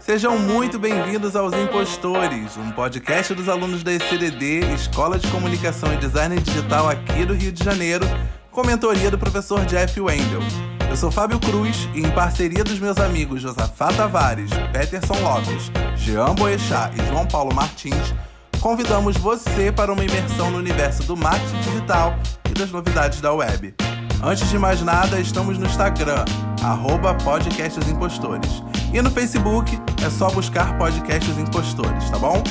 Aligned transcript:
Sejam 0.00 0.38
muito 0.38 0.78
bem-vindos 0.78 1.36
aos 1.36 1.52
Impostores, 1.52 2.56
um 2.56 2.70
podcast 2.70 3.34
dos 3.34 3.48
alunos 3.48 3.82
da 3.82 3.92
ECDD, 3.92 4.60
Escola 4.74 5.18
de 5.18 5.28
Comunicação 5.28 5.92
e 5.92 5.96
Design 5.96 6.40
Digital 6.40 6.88
aqui 6.88 7.26
do 7.26 7.34
Rio 7.34 7.52
de 7.52 7.62
Janeiro, 7.62 8.06
com 8.50 8.64
mentoria 8.64 9.10
do 9.10 9.18
professor 9.18 9.64
Jeff 9.66 10.00
Wendel. 10.00 10.40
Eu 10.88 10.96
sou 10.96 11.10
Fábio 11.10 11.38
Cruz 11.40 11.88
e, 11.94 12.00
em 12.00 12.10
parceria 12.10 12.64
dos 12.64 12.78
meus 12.78 12.96
amigos 12.98 13.42
Josafá 13.42 13.88
Tavares, 13.88 14.50
Peterson 14.72 15.20
Lopes, 15.20 15.70
Jean 15.96 16.34
Boechat 16.34 16.94
e 16.98 17.06
João 17.08 17.26
Paulo 17.26 17.54
Martins, 17.54 18.14
convidamos 18.60 19.16
você 19.16 19.70
para 19.70 19.92
uma 19.92 20.04
imersão 20.04 20.50
no 20.50 20.58
universo 20.58 21.02
do 21.02 21.16
marketing 21.16 21.60
digital 21.60 22.16
e 22.48 22.54
das 22.54 22.70
novidades 22.70 23.20
da 23.20 23.32
web. 23.34 23.74
Antes 24.22 24.48
de 24.48 24.58
mais 24.58 24.80
nada, 24.80 25.20
estamos 25.20 25.58
no 25.58 25.66
Instagram, 25.66 26.24
arroba 26.62 27.14
Podcasts 27.14 27.88
Impostores. 27.88 28.62
E 28.92 29.00
no 29.00 29.10
Facebook 29.10 29.78
é 30.04 30.10
só 30.10 30.30
buscar 30.30 30.76
Podcasts 30.78 31.38
Impostores, 31.38 32.10
tá 32.10 32.18
bom? 32.18 32.42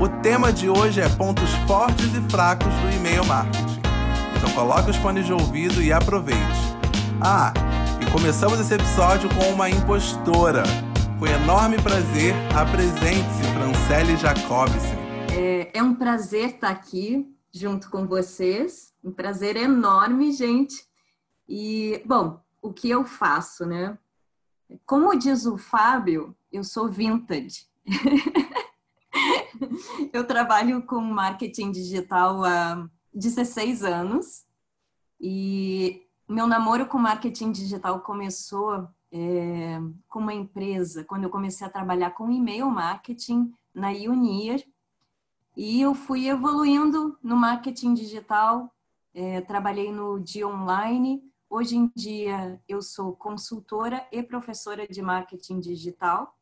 O 0.00 0.08
tema 0.22 0.52
de 0.52 0.68
hoje 0.68 1.00
é 1.00 1.08
pontos 1.08 1.50
fortes 1.66 2.14
e 2.14 2.20
fracos 2.30 2.72
do 2.74 2.96
e-mail 2.96 3.24
marketing. 3.24 3.80
Então 4.36 4.50
coloque 4.54 4.90
os 4.90 4.96
fones 4.96 5.24
de 5.24 5.32
ouvido 5.32 5.80
e 5.80 5.92
aproveite. 5.92 6.40
Ah, 7.20 7.52
e 8.00 8.10
começamos 8.10 8.58
esse 8.60 8.74
episódio 8.74 9.28
com 9.30 9.50
uma 9.50 9.70
impostora. 9.70 10.64
Com 11.18 11.26
enorme 11.26 11.80
prazer, 11.80 12.34
apresente-se, 12.54 13.44
Francelle 13.54 14.16
Jacobsen. 14.16 14.98
É, 15.32 15.78
é 15.78 15.82
um 15.82 15.94
prazer 15.94 16.50
estar 16.50 16.70
aqui 16.70 17.24
junto 17.52 17.88
com 17.88 18.06
vocês. 18.06 18.92
Um 19.02 19.12
prazer 19.12 19.56
enorme, 19.56 20.32
gente. 20.32 20.74
E, 21.48 22.02
bom, 22.04 22.43
o 22.64 22.72
que 22.72 22.88
eu 22.88 23.04
faço, 23.04 23.66
né? 23.66 23.98
Como 24.86 25.14
diz 25.18 25.44
o 25.44 25.58
Fábio, 25.58 26.34
eu 26.50 26.64
sou 26.64 26.88
vintage. 26.88 27.66
eu 30.10 30.26
trabalho 30.26 30.82
com 30.82 30.98
marketing 30.98 31.70
digital 31.70 32.42
há 32.42 32.88
16 33.12 33.84
anos 33.84 34.46
e 35.20 36.06
meu 36.26 36.46
namoro 36.46 36.86
com 36.86 36.96
marketing 36.96 37.52
digital 37.52 38.00
começou 38.00 38.88
é, 39.12 39.78
com 40.08 40.20
uma 40.20 40.32
empresa, 40.32 41.04
quando 41.04 41.24
eu 41.24 41.30
comecei 41.30 41.66
a 41.66 41.70
trabalhar 41.70 42.12
com 42.12 42.30
e-mail 42.30 42.70
marketing 42.70 43.52
na 43.74 43.90
Unir 43.90 44.66
e 45.54 45.82
eu 45.82 45.94
fui 45.94 46.28
evoluindo 46.28 47.18
no 47.22 47.36
marketing 47.36 47.92
digital, 47.92 48.74
é, 49.12 49.42
trabalhei 49.42 49.92
no 49.92 50.18
dia 50.18 50.48
online, 50.48 51.22
Hoje 51.56 51.76
em 51.76 51.88
dia 51.94 52.60
eu 52.68 52.82
sou 52.82 53.14
consultora 53.14 54.04
e 54.10 54.20
professora 54.24 54.88
de 54.88 55.00
marketing 55.00 55.60
digital. 55.60 56.36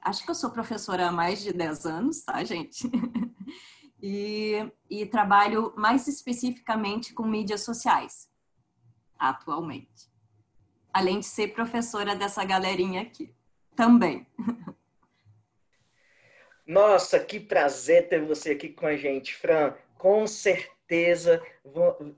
Acho 0.00 0.24
que 0.24 0.30
eu 0.30 0.34
sou 0.34 0.50
professora 0.50 1.06
há 1.06 1.12
mais 1.12 1.42
de 1.42 1.52
10 1.52 1.84
anos, 1.84 2.22
tá, 2.22 2.42
gente? 2.44 2.90
e, 4.00 4.66
e 4.88 5.04
trabalho 5.04 5.74
mais 5.76 6.08
especificamente 6.08 7.12
com 7.12 7.24
mídias 7.24 7.60
sociais, 7.60 8.30
atualmente. 9.18 10.10
Além 10.94 11.20
de 11.20 11.26
ser 11.26 11.48
professora 11.48 12.16
dessa 12.16 12.42
galerinha 12.42 13.02
aqui, 13.02 13.30
também. 13.76 14.26
Nossa, 16.66 17.20
que 17.20 17.38
prazer 17.38 18.08
ter 18.08 18.24
você 18.24 18.52
aqui 18.52 18.70
com 18.70 18.86
a 18.86 18.96
gente, 18.96 19.36
Fran. 19.36 19.74
Com 19.98 20.26
certeza 20.26 20.77
certeza. 20.88 21.42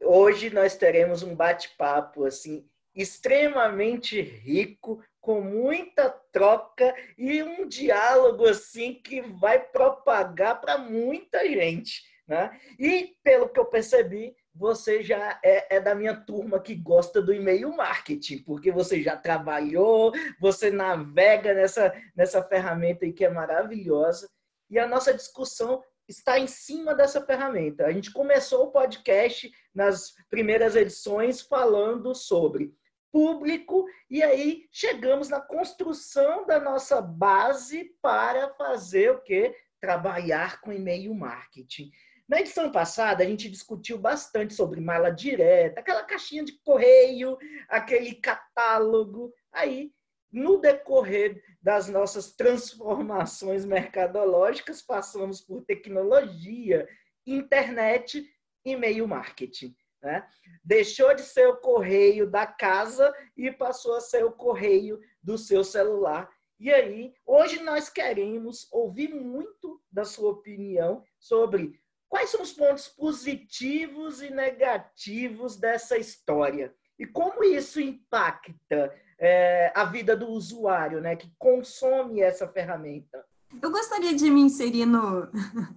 Hoje 0.04 0.50
nós 0.50 0.76
teremos 0.76 1.22
um 1.24 1.34
bate-papo 1.34 2.24
assim 2.24 2.64
extremamente 2.94 4.20
rico, 4.20 5.02
com 5.20 5.40
muita 5.40 6.08
troca 6.32 6.94
e 7.18 7.42
um 7.42 7.68
diálogo 7.68 8.46
assim 8.46 8.94
que 8.94 9.20
vai 9.20 9.58
propagar 9.58 10.60
para 10.60 10.78
muita 10.78 11.46
gente, 11.46 12.02
né? 12.26 12.58
E 12.78 13.14
pelo 13.22 13.48
que 13.48 13.60
eu 13.60 13.66
percebi, 13.66 14.34
você 14.54 15.02
já 15.02 15.38
é, 15.44 15.76
é, 15.76 15.80
da 15.80 15.94
minha 15.94 16.16
turma 16.16 16.58
que 16.58 16.74
gosta 16.74 17.20
do 17.20 17.34
e-mail 17.34 17.70
marketing, 17.76 18.38
porque 18.38 18.72
você 18.72 19.02
já 19.02 19.16
trabalhou, 19.16 20.12
você 20.40 20.70
navega 20.70 21.54
nessa, 21.54 21.94
nessa 22.16 22.42
ferramenta 22.42 23.04
aí 23.04 23.12
que 23.12 23.24
é 23.24 23.30
maravilhosa. 23.30 24.28
E 24.70 24.78
a 24.78 24.86
nossa 24.86 25.12
discussão 25.12 25.82
está 26.10 26.38
em 26.38 26.46
cima 26.46 26.94
dessa 26.94 27.24
ferramenta. 27.24 27.86
A 27.86 27.92
gente 27.92 28.12
começou 28.12 28.64
o 28.64 28.72
podcast 28.72 29.50
nas 29.74 30.12
primeiras 30.28 30.74
edições 30.74 31.40
falando 31.40 32.14
sobre 32.14 32.74
público 33.12 33.86
e 34.08 34.22
aí 34.22 34.68
chegamos 34.70 35.28
na 35.28 35.40
construção 35.40 36.46
da 36.46 36.60
nossa 36.60 37.00
base 37.00 37.94
para 38.02 38.52
fazer 38.54 39.10
o 39.12 39.20
que? 39.20 39.54
Trabalhar 39.80 40.60
com 40.60 40.72
e-mail 40.72 41.14
marketing. 41.14 41.90
Na 42.28 42.40
edição 42.40 42.70
passada, 42.70 43.24
a 43.24 43.26
gente 43.26 43.50
discutiu 43.50 43.98
bastante 43.98 44.54
sobre 44.54 44.80
mala 44.80 45.10
direta, 45.10 45.80
aquela 45.80 46.04
caixinha 46.04 46.44
de 46.44 46.52
correio, 46.62 47.36
aquele 47.68 48.14
catálogo. 48.14 49.32
Aí 49.52 49.90
no 50.32 50.58
decorrer 50.58 51.42
das 51.60 51.88
nossas 51.88 52.32
transformações 52.32 53.64
mercadológicas, 53.64 54.82
passamos 54.82 55.40
por 55.40 55.62
tecnologia, 55.62 56.88
internet 57.26 58.26
e 58.64 58.76
meio 58.76 59.06
marketing. 59.06 59.74
Né? 60.02 60.26
Deixou 60.64 61.14
de 61.14 61.22
ser 61.22 61.46
o 61.48 61.56
correio 61.56 62.30
da 62.30 62.46
casa 62.46 63.14
e 63.36 63.50
passou 63.50 63.96
a 63.96 64.00
ser 64.00 64.24
o 64.24 64.32
correio 64.32 65.00
do 65.22 65.36
seu 65.36 65.62
celular. 65.62 66.30
E 66.58 66.70
aí, 66.70 67.14
hoje 67.26 67.62
nós 67.62 67.88
queremos 67.88 68.68
ouvir 68.70 69.14
muito 69.14 69.82
da 69.90 70.04
sua 70.04 70.30
opinião 70.30 71.02
sobre 71.18 71.78
quais 72.08 72.30
são 72.30 72.42
os 72.42 72.52
pontos 72.52 72.88
positivos 72.88 74.20
e 74.20 74.30
negativos 74.30 75.56
dessa 75.56 75.96
história 75.96 76.74
e 76.98 77.06
como 77.06 77.42
isso 77.42 77.80
impacta 77.80 78.94
é, 79.20 79.70
a 79.74 79.84
vida 79.84 80.16
do 80.16 80.28
usuário, 80.30 81.00
né, 81.00 81.14
que 81.14 81.30
consome 81.38 82.22
essa 82.22 82.48
ferramenta. 82.48 83.22
Eu 83.60 83.70
gostaria 83.70 84.14
de 84.14 84.30
me 84.30 84.40
inserir 84.40 84.86
no, 84.86 85.28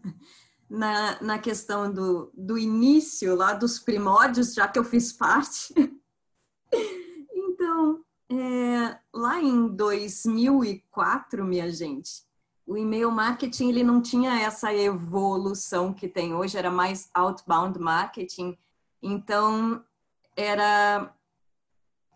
na, 0.70 1.22
na 1.22 1.38
questão 1.38 1.92
do, 1.92 2.32
do 2.34 2.58
início, 2.58 3.36
lá 3.36 3.54
dos 3.54 3.78
primórdios, 3.78 4.54
já 4.54 4.68
que 4.68 4.80
eu 4.80 4.84
fiz 4.84 5.12
parte. 5.12 5.74
Então, 7.56 8.04
é, 8.30 8.98
lá 9.14 9.40
em 9.40 9.68
2004, 9.68 11.46
minha 11.46 11.72
gente, 11.72 12.24
o 12.66 12.76
e-mail 12.76 13.10
marketing 13.12 13.70
ele 13.70 13.84
não 13.84 14.02
tinha 14.02 14.42
essa 14.42 14.74
evolução 14.74 15.94
que 15.94 16.08
tem 16.10 16.34
hoje, 16.34 16.58
era 16.58 16.72
mais 16.72 17.10
outbound 17.14 17.80
marketing. 17.80 18.58
Então, 19.02 19.86
era 20.36 21.14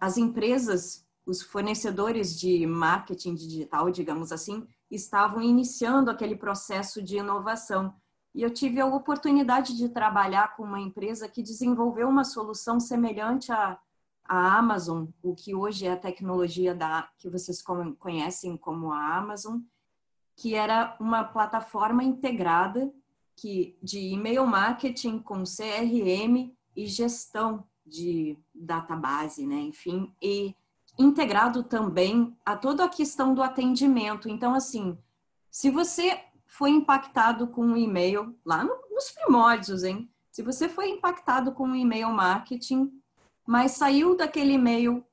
as 0.01 0.17
empresas 0.17 1.06
os 1.27 1.41
fornecedores 1.41 2.39
de 2.39 2.65
marketing 2.65 3.35
digital, 3.35 3.91
digamos 3.91 4.31
assim, 4.31 4.65
estavam 4.89 5.41
iniciando 5.41 6.09
aquele 6.09 6.37
processo 6.37 7.03
de 7.03 7.17
inovação. 7.17 7.93
E 8.33 8.41
eu 8.41 8.49
tive 8.49 8.79
a 8.79 8.85
oportunidade 8.85 9.75
de 9.75 9.89
trabalhar 9.89 10.55
com 10.55 10.63
uma 10.63 10.79
empresa 10.79 11.27
que 11.27 11.43
desenvolveu 11.43 12.07
uma 12.07 12.23
solução 12.23 12.79
semelhante 12.79 13.51
à, 13.51 13.77
à 14.23 14.57
Amazon, 14.57 15.07
o 15.21 15.35
que 15.35 15.53
hoje 15.53 15.85
é 15.85 15.91
a 15.91 15.97
tecnologia 15.97 16.73
da 16.73 17.09
que 17.17 17.29
vocês 17.29 17.61
conhecem 17.99 18.55
como 18.55 18.93
a 18.93 19.17
Amazon, 19.17 19.59
que 20.33 20.55
era 20.55 20.95
uma 20.97 21.25
plataforma 21.25 22.03
integrada 22.05 22.89
que 23.35 23.77
de 23.83 23.99
e-mail 23.99 24.47
marketing 24.47 25.19
com 25.19 25.43
CRM 25.43 26.55
e 26.73 26.85
gestão 26.87 27.65
de 27.85 28.37
database, 28.55 29.45
né? 29.45 29.57
Enfim, 29.57 30.15
e 30.21 30.55
integrado 30.97 31.63
também 31.63 32.35
a 32.45 32.55
toda 32.55 32.85
a 32.85 32.89
questão 32.89 33.33
do 33.33 33.43
atendimento. 33.43 34.27
Então, 34.27 34.53
assim, 34.53 34.97
se 35.51 35.69
você 35.69 36.19
foi 36.45 36.71
impactado 36.71 37.47
com 37.47 37.65
um 37.65 37.77
e-mail, 37.77 38.37
lá 38.45 38.63
no, 38.63 38.75
nos 38.89 39.11
primórdios, 39.11 39.83
hein? 39.83 40.09
Se 40.31 40.41
você 40.41 40.69
foi 40.69 40.89
impactado 40.89 41.51
com 41.51 41.67
um 41.67 41.75
e-mail 41.75 42.09
marketing, 42.11 42.91
mas 43.45 43.71
saiu 43.71 44.15
daquele 44.15 44.53
e-mail, 44.53 45.05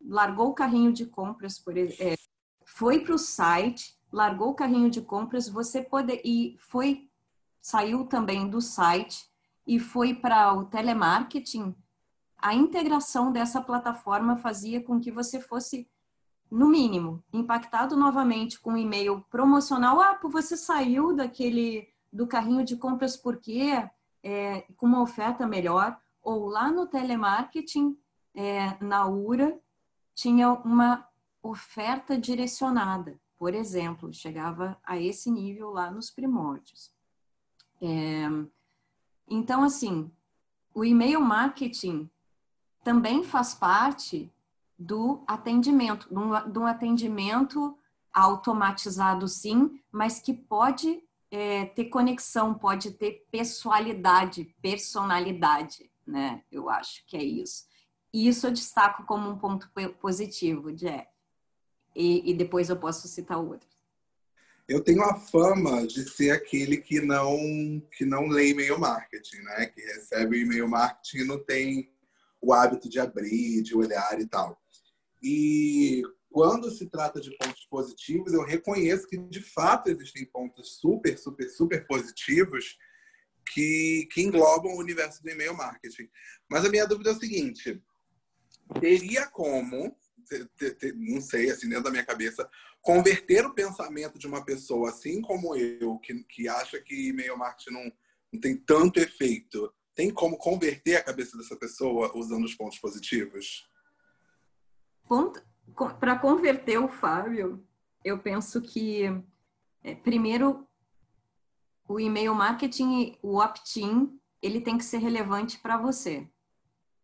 largou 0.00 0.48
o 0.48 0.54
carrinho 0.54 0.92
de 0.92 1.06
compras, 1.06 1.58
por, 1.58 1.76
é, 1.76 2.16
foi 2.64 3.00
para 3.00 3.14
o 3.14 3.18
site, 3.18 3.98
largou 4.12 4.50
o 4.50 4.54
carrinho 4.54 4.90
de 4.90 5.00
compras, 5.00 5.48
você 5.48 5.82
pode 5.82 6.20
e 6.24 6.56
foi 6.58 7.08
saiu 7.60 8.06
também 8.06 8.48
do 8.48 8.60
site 8.60 9.28
e 9.66 9.78
foi 9.78 10.14
para 10.14 10.54
o 10.54 10.64
telemarketing, 10.64 11.74
a 12.42 12.54
integração 12.54 13.30
dessa 13.30 13.60
plataforma 13.60 14.36
fazia 14.36 14.82
com 14.82 15.00
que 15.00 15.10
você 15.10 15.40
fosse, 15.40 15.88
no 16.50 16.68
mínimo, 16.68 17.22
impactado 17.32 17.96
novamente 17.96 18.58
com 18.58 18.72
um 18.72 18.76
e-mail 18.76 19.24
promocional. 19.30 20.00
Ah, 20.00 20.18
você 20.22 20.56
saiu 20.56 21.14
daquele 21.14 21.88
do 22.12 22.26
carrinho 22.26 22.64
de 22.64 22.76
compras 22.76 23.16
porque 23.16 23.88
é, 24.22 24.62
com 24.76 24.86
uma 24.86 25.02
oferta 25.02 25.46
melhor. 25.46 25.98
Ou 26.22 26.46
lá 26.46 26.70
no 26.70 26.86
telemarketing, 26.86 27.96
é, 28.34 28.76
na 28.82 29.06
URA, 29.06 29.58
tinha 30.14 30.52
uma 30.52 31.08
oferta 31.42 32.18
direcionada. 32.18 33.18
Por 33.38 33.54
exemplo, 33.54 34.12
chegava 34.12 34.78
a 34.84 34.98
esse 34.98 35.30
nível 35.30 35.70
lá 35.70 35.90
nos 35.90 36.10
primórdios. 36.10 36.92
É, 37.80 38.28
então, 39.26 39.62
assim, 39.62 40.10
o 40.74 40.84
e-mail 40.84 41.20
marketing 41.20 42.10
também 42.82 43.22
faz 43.24 43.54
parte 43.54 44.32
do 44.78 45.22
atendimento, 45.26 46.08
de 46.08 46.58
um, 46.58 46.66
atendimento 46.66 47.76
automatizado, 48.12 49.28
sim, 49.28 49.80
mas 49.92 50.20
que 50.20 50.32
pode 50.32 51.02
é, 51.30 51.66
ter 51.66 51.84
conexão, 51.86 52.54
pode 52.54 52.92
ter 52.92 53.26
pessoalidade, 53.30 54.54
personalidade, 54.60 55.90
né? 56.06 56.42
Eu 56.50 56.70
acho 56.70 57.06
que 57.06 57.16
é 57.16 57.22
isso. 57.22 57.64
E 58.12 58.26
isso 58.26 58.46
eu 58.46 58.52
destaco 58.52 59.04
como 59.04 59.28
um 59.30 59.38
ponto 59.38 59.70
positivo, 60.00 60.72
Jeff. 60.72 61.06
E, 61.94 62.30
e 62.30 62.34
depois 62.34 62.68
eu 62.68 62.76
posso 62.76 63.06
citar 63.06 63.38
outros. 63.38 63.70
Eu 64.66 64.82
tenho 64.82 65.02
a 65.02 65.14
fama 65.14 65.86
de 65.86 66.08
ser 66.08 66.30
aquele 66.30 66.76
que 66.76 67.00
não 67.00 67.82
que 67.90 68.04
não 68.04 68.28
lê 68.28 68.50
e-mail 68.50 68.78
marketing, 68.78 69.38
né? 69.42 69.66
Que 69.66 69.80
recebe 69.80 70.40
e-mail 70.40 70.68
marketing 70.68 71.18
e 71.18 71.24
não 71.24 71.38
tem 71.38 71.90
o 72.40 72.52
hábito 72.52 72.88
de 72.88 72.98
abrir, 72.98 73.62
de 73.62 73.76
olhar 73.76 74.18
e 74.20 74.26
tal. 74.26 74.60
E 75.22 76.02
quando 76.30 76.70
se 76.70 76.86
trata 76.86 77.20
de 77.20 77.36
pontos 77.36 77.66
positivos, 77.66 78.32
eu 78.32 78.44
reconheço 78.44 79.06
que 79.06 79.18
de 79.18 79.42
fato 79.42 79.90
existem 79.90 80.24
pontos 80.24 80.78
super, 80.78 81.18
super, 81.18 81.48
super 81.50 81.86
positivos 81.86 82.78
que, 83.52 84.08
que 84.12 84.22
englobam 84.22 84.72
o 84.72 84.78
universo 84.78 85.22
do 85.22 85.30
e-mail 85.30 85.56
marketing. 85.56 86.08
Mas 86.48 86.64
a 86.64 86.68
minha 86.68 86.86
dúvida 86.86 87.10
é 87.10 87.12
o 87.12 87.18
seguinte: 87.18 87.82
teria 88.80 89.26
como, 89.26 89.96
não 90.94 91.20
sei, 91.20 91.50
assim, 91.50 91.68
dentro 91.68 91.84
da 91.84 91.90
minha 91.90 92.06
cabeça, 92.06 92.48
converter 92.80 93.44
o 93.44 93.54
pensamento 93.54 94.18
de 94.18 94.26
uma 94.26 94.44
pessoa 94.44 94.90
assim 94.90 95.20
como 95.20 95.56
eu, 95.56 95.98
que, 95.98 96.22
que 96.24 96.48
acha 96.48 96.80
que 96.80 97.08
e-mail 97.08 97.36
marketing 97.36 97.72
não, 97.72 97.92
não 98.32 98.40
tem 98.40 98.56
tanto 98.56 99.00
efeito, 99.00 99.72
tem 100.00 100.10
como 100.10 100.38
converter 100.38 100.96
a 100.96 101.04
cabeça 101.04 101.36
dessa 101.36 101.54
pessoa 101.54 102.10
usando 102.16 102.44
os 102.44 102.54
pontos 102.54 102.78
positivos? 102.78 103.68
Para 105.98 106.18
converter 106.18 106.78
o 106.78 106.88
Fábio, 106.88 107.62
eu 108.02 108.18
penso 108.18 108.62
que, 108.62 109.04
é, 109.84 109.94
primeiro, 109.94 110.66
o 111.86 112.00
e-mail 112.00 112.34
marketing, 112.34 113.14
o 113.20 113.36
opt-in, 113.36 114.18
ele 114.40 114.62
tem 114.62 114.78
que 114.78 114.84
ser 114.84 114.96
relevante 114.96 115.58
para 115.58 115.76
você. 115.76 116.26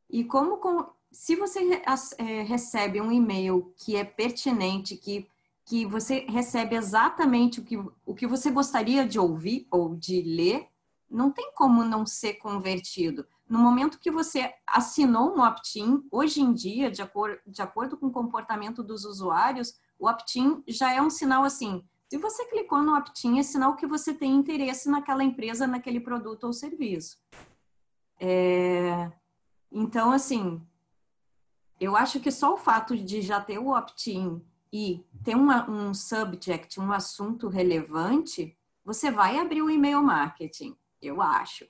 E 0.09 0.25
como, 0.25 0.57
com, 0.57 0.91
se 1.13 1.37
você 1.37 1.61
é, 2.17 2.43
recebe 2.45 2.99
um 2.99 3.13
e-mail 3.13 3.75
que 3.77 3.95
é 3.95 4.05
pertinente, 4.05 4.97
que, 4.97 5.29
que 5.67 5.85
você 5.85 6.21
recebe 6.21 6.75
exatamente 6.75 7.61
o 7.61 7.63
que, 7.63 7.77
o 7.77 8.15
que 8.15 8.27
você 8.27 8.51
gostaria 8.51 9.07
de 9.07 9.19
ouvir 9.19 9.67
ou 9.71 9.95
de 9.95 10.23
ler, 10.23 10.67
não 11.11 11.31
tem 11.31 11.53
como 11.55 11.85
não 11.85 12.05
ser 12.05 12.35
convertido. 12.35 13.27
No 13.49 13.59
momento 13.59 13.99
que 13.99 14.11
você 14.11 14.53
assinou 14.67 15.37
um 15.37 15.41
opt-in, 15.41 16.03
hoje 16.11 16.41
em 16.41 16.53
dia, 16.53 16.91
de, 16.91 17.01
acor 17.01 17.39
de 17.47 17.63
acordo 17.63 17.97
com 17.97 18.07
o 18.07 18.13
comportamento 18.13 18.83
dos 18.83 19.05
usuários, 19.05 19.79
o 19.99 20.09
opt-in 20.09 20.63
já 20.67 20.93
é 20.93 21.01
um 21.01 21.11
sinal 21.11 21.45
assim. 21.45 21.85
Se 22.09 22.19
você 22.19 22.45
clicou 22.47 22.83
no 22.83 22.97
opt-in, 22.97 23.39
é 23.39 23.43
sinal 23.43 23.77
que 23.77 23.87
você 23.87 24.13
tem 24.13 24.35
interesse 24.35 24.89
naquela 24.89 25.23
empresa, 25.23 25.67
naquele 25.67 26.01
produto 26.01 26.45
ou 26.45 26.53
serviço. 26.53 27.19
É... 28.21 29.11
Então, 29.71 30.11
assim, 30.11 30.61
eu 31.81 31.97
acho 31.97 32.21
que 32.21 32.31
só 32.31 32.55
o 32.55 32.59
fato 32.59 32.97
de 32.97 33.21
já 33.21 33.41
ter 33.41 33.59
o 33.59 33.69
opt-in 33.77 34.45
e 34.73 35.05
ter 35.23 35.37
uma, 35.37 35.69
um 35.71 35.95
subject, 35.95 36.81
um 36.81 36.93
assunto 36.93 37.49
relevante, 37.49 38.57
você 38.85 39.11
vai 39.11 39.39
abrir 39.39 39.63
o 39.63 39.71
e-mail 39.71 40.03
marketing, 40.03 40.77
eu 41.07 41.21
acho 41.23 41.67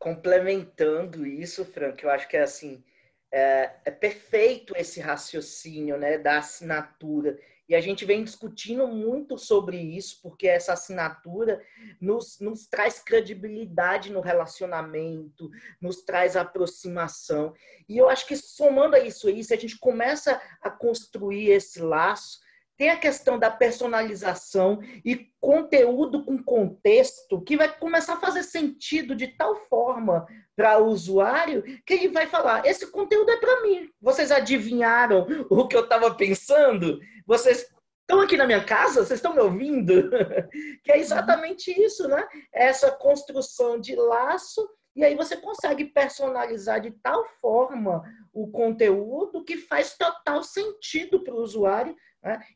complementando 0.00 1.26
isso, 1.26 1.62
Frank, 1.62 2.02
eu 2.02 2.10
acho 2.10 2.26
que 2.26 2.36
é 2.36 2.40
assim, 2.40 2.82
é, 3.30 3.70
é, 3.84 3.90
perfeito 3.90 4.74
esse 4.74 4.98
raciocínio 4.98 5.98
né, 5.98 6.16
da 6.16 6.38
assinatura. 6.38 7.38
E 7.68 7.74
a 7.74 7.80
gente 7.80 8.04
vem 8.04 8.24
discutindo 8.24 8.88
muito 8.88 9.38
sobre 9.38 9.76
isso, 9.76 10.18
porque 10.22 10.48
essa 10.48 10.72
assinatura 10.72 11.62
nos, 12.00 12.40
nos 12.40 12.66
traz 12.66 12.98
credibilidade 12.98 14.10
no 14.10 14.20
relacionamento, 14.20 15.50
nos 15.80 16.02
traz 16.02 16.34
aproximação. 16.34 17.52
E 17.88 17.98
eu 17.98 18.08
acho 18.08 18.26
que 18.26 18.36
somando 18.36 18.96
a 18.96 19.00
isso 19.00 19.28
aí, 19.28 19.44
se 19.44 19.54
a 19.54 19.56
gente 19.56 19.78
começa 19.78 20.40
a 20.62 20.70
construir 20.70 21.50
esse 21.50 21.80
laço, 21.80 22.40
tem 22.80 22.88
a 22.88 22.96
questão 22.96 23.38
da 23.38 23.50
personalização 23.50 24.80
e 25.04 25.30
conteúdo 25.38 26.24
com 26.24 26.42
contexto 26.42 27.42
que 27.42 27.54
vai 27.54 27.70
começar 27.78 28.14
a 28.14 28.20
fazer 28.20 28.42
sentido 28.42 29.14
de 29.14 29.28
tal 29.28 29.54
forma 29.54 30.26
para 30.56 30.78
o 30.78 30.86
usuário 30.86 31.62
que 31.84 31.92
ele 31.92 32.08
vai 32.08 32.26
falar: 32.26 32.64
esse 32.64 32.90
conteúdo 32.90 33.30
é 33.32 33.36
para 33.36 33.60
mim. 33.60 33.90
Vocês 34.00 34.32
adivinharam 34.32 35.26
o 35.50 35.68
que 35.68 35.76
eu 35.76 35.82
estava 35.82 36.14
pensando? 36.14 36.98
Vocês 37.26 37.66
estão 38.00 38.22
aqui 38.22 38.38
na 38.38 38.46
minha 38.46 38.64
casa? 38.64 39.04
Vocês 39.04 39.18
estão 39.18 39.34
me 39.34 39.42
ouvindo? 39.42 40.08
que 40.82 40.90
é 40.90 40.98
exatamente 40.98 41.70
isso, 41.70 42.08
né? 42.08 42.26
Essa 42.50 42.90
construção 42.90 43.78
de 43.78 43.94
laço 43.94 44.66
e 44.96 45.04
aí 45.04 45.14
você 45.14 45.36
consegue 45.36 45.84
personalizar 45.84 46.80
de 46.80 46.90
tal 46.90 47.24
forma 47.40 48.02
o 48.32 48.50
conteúdo 48.50 49.44
que 49.44 49.56
faz 49.56 49.96
total 49.96 50.42
sentido 50.42 51.22
para 51.22 51.34
o 51.34 51.42
usuário? 51.42 51.94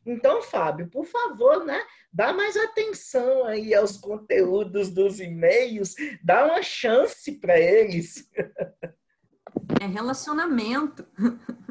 Então, 0.05 0.43
Fábio, 0.43 0.87
por 0.89 1.05
favor, 1.05 1.65
né, 1.65 1.81
dá 2.13 2.31
mais 2.31 2.55
atenção 2.55 3.45
aí 3.45 3.73
aos 3.73 3.97
conteúdos 3.97 4.89
dos 4.89 5.19
e-mails, 5.19 5.95
dá 6.23 6.45
uma 6.45 6.61
chance 6.61 7.31
para 7.33 7.59
eles. 7.59 8.29
É 9.81 9.85
relacionamento. 9.85 11.05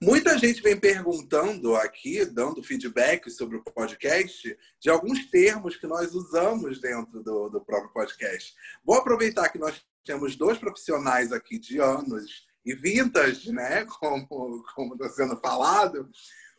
Muita 0.00 0.38
gente 0.38 0.62
vem 0.62 0.78
perguntando 0.78 1.74
aqui, 1.74 2.24
dando 2.24 2.62
feedback 2.62 3.28
sobre 3.30 3.56
o 3.56 3.64
podcast, 3.64 4.56
de 4.78 4.88
alguns 4.88 5.28
termos 5.28 5.76
que 5.76 5.88
nós 5.88 6.14
usamos 6.14 6.80
dentro 6.80 7.20
do, 7.22 7.48
do 7.48 7.60
próprio 7.60 7.92
podcast. 7.92 8.54
Vou 8.84 8.96
aproveitar 8.96 9.48
que 9.48 9.58
nós 9.58 9.84
temos 10.04 10.36
dois 10.36 10.56
profissionais 10.56 11.32
aqui 11.32 11.58
de 11.58 11.80
anos 11.80 12.46
e 12.64 12.76
vintage, 12.76 13.50
né? 13.50 13.84
Como 13.98 14.94
está 14.94 15.08
sendo 15.08 15.36
falado, 15.40 16.08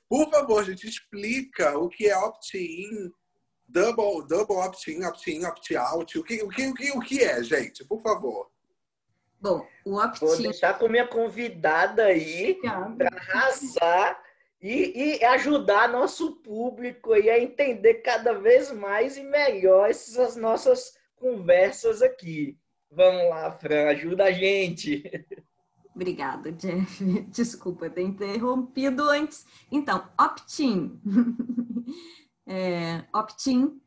por 0.10 0.28
favor, 0.32 0.66
gente, 0.66 0.88
explica 0.88 1.78
o 1.78 1.88
que 1.88 2.10
é 2.10 2.18
opt-in, 2.18 3.12
double, 3.68 4.28
double 4.28 4.56
opt-in, 4.56 5.04
opt-in, 5.06 5.46
opt-out. 5.46 6.18
O 6.18 6.24
que, 6.24 6.42
o, 6.42 6.50
que, 6.50 6.66
o, 6.66 6.74
que, 6.74 6.92
o 6.92 7.00
que 7.00 7.24
é, 7.24 7.44
gente? 7.44 7.86
Por 7.86 8.02
favor. 8.02 8.50
Bom, 9.40 9.66
o 9.86 9.98
opt-in... 9.98 10.26
Vou 10.26 10.38
deixar 10.38 10.80
com 10.80 10.90
minha 10.90 11.08
convidada 11.08 12.06
aí 12.06 12.56
para 12.56 13.16
arrasar 13.16 14.20
e, 14.60 15.20
e, 15.20 15.26
ajudar 15.26 15.88
nosso 15.88 16.38
público 16.38 17.14
aí 17.14 17.30
a 17.30 17.40
entender 17.40 17.96
cada 17.96 18.34
vez 18.34 18.72
mais 18.72 19.16
e 19.16 19.24
melhor 19.24 19.90
essas 19.90 20.36
nossas 20.36 20.98
conversas 21.16 22.02
aqui. 22.02 22.58
Vamos 22.92 23.30
lá, 23.30 23.52
Fran, 23.52 23.90
ajuda 23.90 24.26
a 24.26 24.32
gente. 24.32 25.04
Obrigada, 25.94 26.52
Jeff. 26.52 27.04
Desculpa 27.30 27.90
ter 27.90 28.04
interrompido 28.04 29.04
antes. 29.10 29.46
Então, 29.72 30.08
opt-in. 30.18 31.00
é, 32.46 33.06
opt-in 33.14 33.82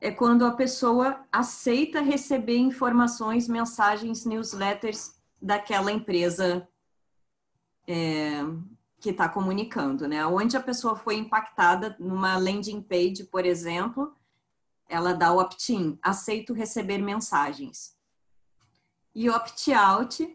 é 0.00 0.10
quando 0.10 0.44
a 0.44 0.52
pessoa 0.52 1.24
aceita 1.32 2.00
receber 2.00 2.58
informações, 2.58 3.48
mensagens, 3.48 4.24
newsletters 4.24 5.14
daquela 5.40 5.90
empresa 5.92 6.68
é, 7.86 8.42
que 8.98 9.10
está 9.10 9.28
comunicando, 9.28 10.08
né? 10.08 10.26
Onde 10.26 10.56
a 10.56 10.62
pessoa 10.62 10.96
foi 10.96 11.16
impactada 11.16 11.96
numa 11.98 12.36
landing 12.36 12.82
page, 12.82 13.24
por 13.24 13.44
exemplo, 13.44 14.14
ela 14.88 15.12
dá 15.12 15.32
o 15.32 15.38
opt-in, 15.38 15.98
aceito 16.02 16.52
receber 16.52 16.98
mensagens. 16.98 17.96
E 19.14 19.30
opt-out 19.30 20.26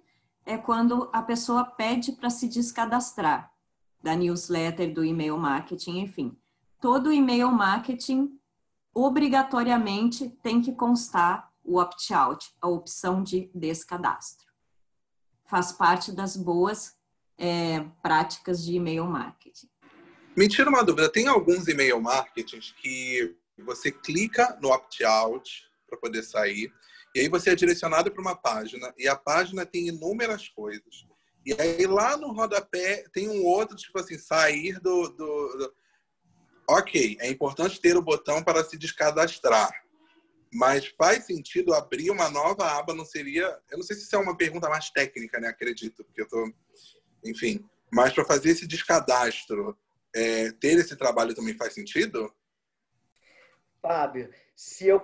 é 0.49 0.57
quando 0.57 1.07
a 1.13 1.21
pessoa 1.21 1.63
pede 1.63 2.11
para 2.11 2.31
se 2.31 2.47
descadastrar 2.47 3.53
da 4.01 4.15
newsletter, 4.15 4.91
do 4.91 5.05
e-mail 5.05 5.37
marketing, 5.37 5.99
enfim. 5.99 6.35
Todo 6.81 7.13
e-mail 7.13 7.51
marketing 7.51 8.35
obrigatoriamente 8.91 10.27
tem 10.41 10.59
que 10.59 10.73
constar 10.73 11.53
o 11.63 11.79
opt-out, 11.79 12.51
a 12.59 12.67
opção 12.67 13.21
de 13.21 13.51
descadastro. 13.53 14.47
Faz 15.45 15.71
parte 15.71 16.11
das 16.11 16.35
boas 16.35 16.97
é, 17.37 17.81
práticas 18.01 18.65
de 18.65 18.73
e-mail 18.73 19.05
marketing. 19.05 19.69
Me 20.35 20.47
tira 20.47 20.67
uma 20.67 20.83
dúvida, 20.83 21.11
tem 21.11 21.27
alguns 21.27 21.67
e-mail 21.67 22.01
marketings 22.01 22.71
que 22.71 23.37
você 23.59 23.91
clica 23.91 24.57
no 24.59 24.69
opt-out 24.69 25.69
para 25.87 25.99
poder 25.99 26.23
sair 26.23 26.73
e 27.15 27.21
aí 27.21 27.29
você 27.29 27.51
é 27.51 27.55
direcionado 27.55 28.11
para 28.11 28.21
uma 28.21 28.35
página 28.35 28.93
e 28.97 29.07
a 29.07 29.15
página 29.15 29.65
tem 29.65 29.87
inúmeras 29.87 30.47
coisas. 30.49 31.07
E 31.45 31.53
aí 31.59 31.85
lá 31.87 32.15
no 32.17 32.31
rodapé 32.31 33.05
tem 33.11 33.29
um 33.29 33.43
outro, 33.45 33.75
tipo 33.75 33.97
assim, 33.99 34.17
sair 34.17 34.79
do. 34.79 35.09
do, 35.09 35.57
do... 35.57 35.73
ok, 36.69 37.17
é 37.19 37.29
importante 37.29 37.81
ter 37.81 37.97
o 37.97 38.01
botão 38.01 38.43
para 38.43 38.63
se 38.63 38.77
descadastrar. 38.77 39.71
Mas 40.51 40.87
faz 40.97 41.25
sentido 41.25 41.73
abrir 41.73 42.09
uma 42.09 42.29
nova 42.29 42.65
aba? 42.77 42.93
Não 42.93 43.05
seria. 43.05 43.45
Eu 43.69 43.77
não 43.77 43.83
sei 43.83 43.95
se 43.95 44.03
isso 44.03 44.15
é 44.15 44.19
uma 44.19 44.35
pergunta 44.35 44.69
mais 44.69 44.89
técnica, 44.89 45.39
né? 45.39 45.47
Acredito, 45.47 46.03
porque 46.03 46.21
eu 46.21 46.27
tô. 46.27 46.51
Enfim. 47.23 47.63
Mas 47.91 48.13
para 48.13 48.25
fazer 48.25 48.51
esse 48.51 48.67
descadastro, 48.67 49.77
é, 50.15 50.51
ter 50.51 50.77
esse 50.77 50.95
trabalho 50.95 51.33
também 51.33 51.55
faz 51.55 51.73
sentido? 51.73 52.31
Fábio, 53.81 54.29
se 54.55 54.87
eu 54.87 54.99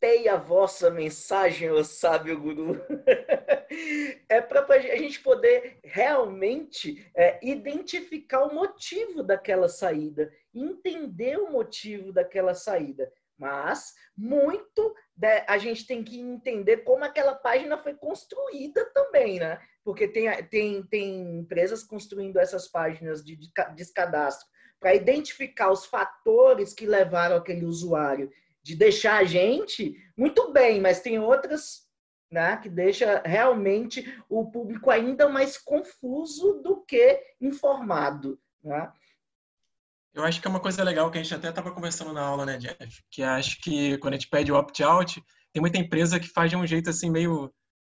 captei 0.00 0.28
a 0.28 0.36
vossa 0.36 0.90
mensagem, 0.90 1.70
ô 1.70 1.84
sábio 1.84 2.40
guru, 2.40 2.80
é 4.28 4.40
para 4.40 4.64
a 4.66 4.96
gente 4.96 5.20
poder 5.20 5.78
realmente 5.84 7.06
é, 7.14 7.38
identificar 7.42 8.44
o 8.44 8.54
motivo 8.54 9.22
daquela 9.22 9.68
saída, 9.68 10.32
entender 10.54 11.38
o 11.38 11.52
motivo 11.52 12.12
daquela 12.12 12.54
saída. 12.54 13.12
Mas 13.38 13.94
muito 14.16 14.94
a 15.46 15.56
gente 15.56 15.86
tem 15.86 16.02
que 16.02 16.18
entender 16.18 16.78
como 16.78 17.04
aquela 17.04 17.34
página 17.34 17.78
foi 17.78 17.94
construída 17.94 18.84
também, 18.92 19.38
né? 19.38 19.58
Porque 19.82 20.06
tem, 20.06 20.30
tem, 20.44 20.82
tem 20.82 21.38
empresas 21.38 21.82
construindo 21.82 22.38
essas 22.38 22.68
páginas 22.68 23.24
de 23.24 23.38
descadastro 23.74 24.46
para 24.78 24.94
identificar 24.94 25.70
os 25.70 25.86
fatores 25.86 26.74
que 26.74 26.86
levaram 26.86 27.36
aquele 27.36 27.64
usuário 27.64 28.30
de 28.62 28.74
deixar 28.74 29.18
a 29.18 29.24
gente 29.24 29.94
muito 30.16 30.52
bem, 30.52 30.80
mas 30.80 31.00
tem 31.00 31.18
outras 31.18 31.88
né, 32.30 32.56
que 32.58 32.68
deixa 32.68 33.22
realmente 33.24 34.22
o 34.28 34.50
público 34.50 34.90
ainda 34.90 35.28
mais 35.28 35.58
confuso 35.58 36.60
do 36.62 36.84
que 36.84 37.20
informado. 37.40 38.38
Né? 38.62 38.92
Eu 40.14 40.22
acho 40.24 40.40
que 40.40 40.46
é 40.46 40.50
uma 40.50 40.60
coisa 40.60 40.84
legal 40.84 41.10
que 41.10 41.18
a 41.18 41.22
gente 41.22 41.34
até 41.34 41.48
estava 41.48 41.72
conversando 41.72 42.12
na 42.12 42.22
aula, 42.22 42.46
né, 42.46 42.58
Jeff? 42.58 43.02
Que 43.10 43.22
acho 43.22 43.60
que 43.60 43.98
quando 43.98 44.14
a 44.14 44.16
gente 44.16 44.28
pede 44.28 44.52
o 44.52 44.56
opt-out, 44.56 45.22
tem 45.52 45.60
muita 45.60 45.78
empresa 45.78 46.20
que 46.20 46.28
faz 46.28 46.50
de 46.50 46.56
um 46.56 46.66
jeito 46.66 46.90
assim 46.90 47.10
meio 47.10 47.52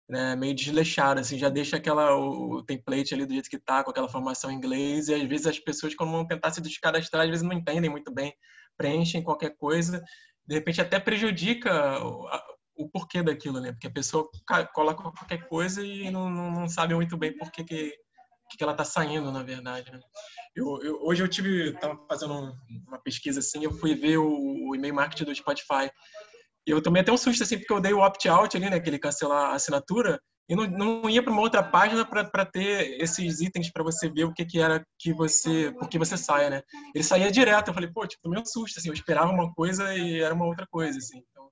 né, 0.10 0.36
meio 0.36 0.53
desleixado, 0.53 1.20
assim, 1.20 1.38
já 1.38 1.50
deixa 1.50 1.77
aquela 1.77 2.15
o, 2.15 2.58
o, 2.58 2.63
template 2.63 3.13
ali 3.13 3.25
do 3.25 3.34
jeito 3.34 3.50
que 3.50 3.58
tá, 3.58 3.84
com 3.84 3.89
aquela 3.89 4.10
formação 4.10 4.51
em 4.51 4.55
inglês, 4.55 5.08
e 5.08 5.13
às 5.13 5.24
vezes 5.24 5.48
as 5.48 5.60
pessoas 5.60 5.96
quando 5.96 6.12
vão 6.12 6.27
tentar 6.27 6.51
se 6.51 6.62
descadastrar, 6.62 7.24
às 7.24 7.29
vezes 7.29 7.43
não 7.43 7.53
entendem 7.53 7.89
muito 7.89 8.13
bem, 8.13 8.34
preenchem 8.77 9.24
qualquer 9.24 9.55
coisa, 9.55 10.03
de 10.45 10.55
repente 10.55 10.81
até 10.81 11.00
prejudica 11.00 12.00
o, 12.75 12.89
porquê 12.89 13.23
daquilo, 13.23 13.59
né? 13.59 13.71
Porque 13.71 13.88
a 13.88 13.91
pessoa 13.91 14.29
coloca 14.73 15.03
qualquer 15.03 15.47
coisa 15.47 15.85
e 15.85 16.09
não, 16.12 16.29
não, 16.29 16.51
não 16.51 16.69
sabe 16.69 16.93
muito 16.93 17.17
bem 17.17 17.35
por 17.38 17.51
que, 17.51 17.63
que, 17.63 17.93
que 18.57 18.63
ela 18.63 18.73
tá 18.73 18.83
saindo, 18.83 19.31
na 19.31 19.43
verdade, 19.43 19.91
né? 19.91 20.00
Eu, 20.55 20.81
eu, 20.83 21.00
hoje 21.01 21.23
eu 21.23 21.27
tive, 21.27 21.73
tava 21.79 21.97
fazendo 22.07 22.33
um, 22.33 22.53
uma 22.88 23.00
pesquisa 23.01 23.39
assim, 23.39 23.63
eu 23.63 23.71
fui 23.71 23.95
ver 23.95 24.17
o, 24.17 24.69
o 24.69 24.75
e-mail 24.75 24.93
marketing 24.93 25.25
do 25.25 25.35
Spotify. 25.35 25.89
E 26.67 26.71
eu 26.71 26.81
tomei 26.81 27.01
até 27.01 27.12
um 27.12 27.17
susto 27.17 27.43
assim, 27.43 27.57
porque 27.57 27.73
eu 27.73 27.81
dei 27.81 27.93
o 27.93 28.01
opt-out 28.01 28.55
ali, 28.55 28.69
né, 28.69 28.77
aquele 28.77 29.00
cancelar 29.00 29.51
a 29.51 29.55
assinatura, 29.55 30.21
e 30.47 30.55
não, 30.55 30.67
não 30.67 31.09
ia 31.09 31.23
para 31.23 31.31
uma 31.31 31.41
outra 31.41 31.63
página 31.63 32.05
para 32.05 32.45
ter 32.45 33.01
esses 33.01 33.41
itens 33.41 33.71
para 33.71 33.83
você 33.83 34.09
ver 34.09 34.25
o 34.25 34.33
que, 34.33 34.45
que 34.45 34.59
era 34.59 34.85
que 35.00 35.13
você, 35.13 35.71
por 35.79 35.88
que 35.88 35.97
você 35.97 36.17
saia, 36.17 36.50
né? 36.50 36.62
Ele 36.93 37.03
saía 37.03 37.31
direto, 37.31 37.69
eu 37.69 37.73
falei, 37.73 37.89
pô, 37.89 38.05
tipo, 38.05 38.29
um 38.29 38.45
susto, 38.45 38.79
assim, 38.79 38.89
eu 38.89 38.93
esperava 38.93 39.31
uma 39.31 39.53
coisa 39.53 39.95
e 39.95 40.21
era 40.21 40.33
uma 40.33 40.45
outra 40.45 40.67
coisa, 40.69 40.97
assim. 40.97 41.23
Então, 41.31 41.50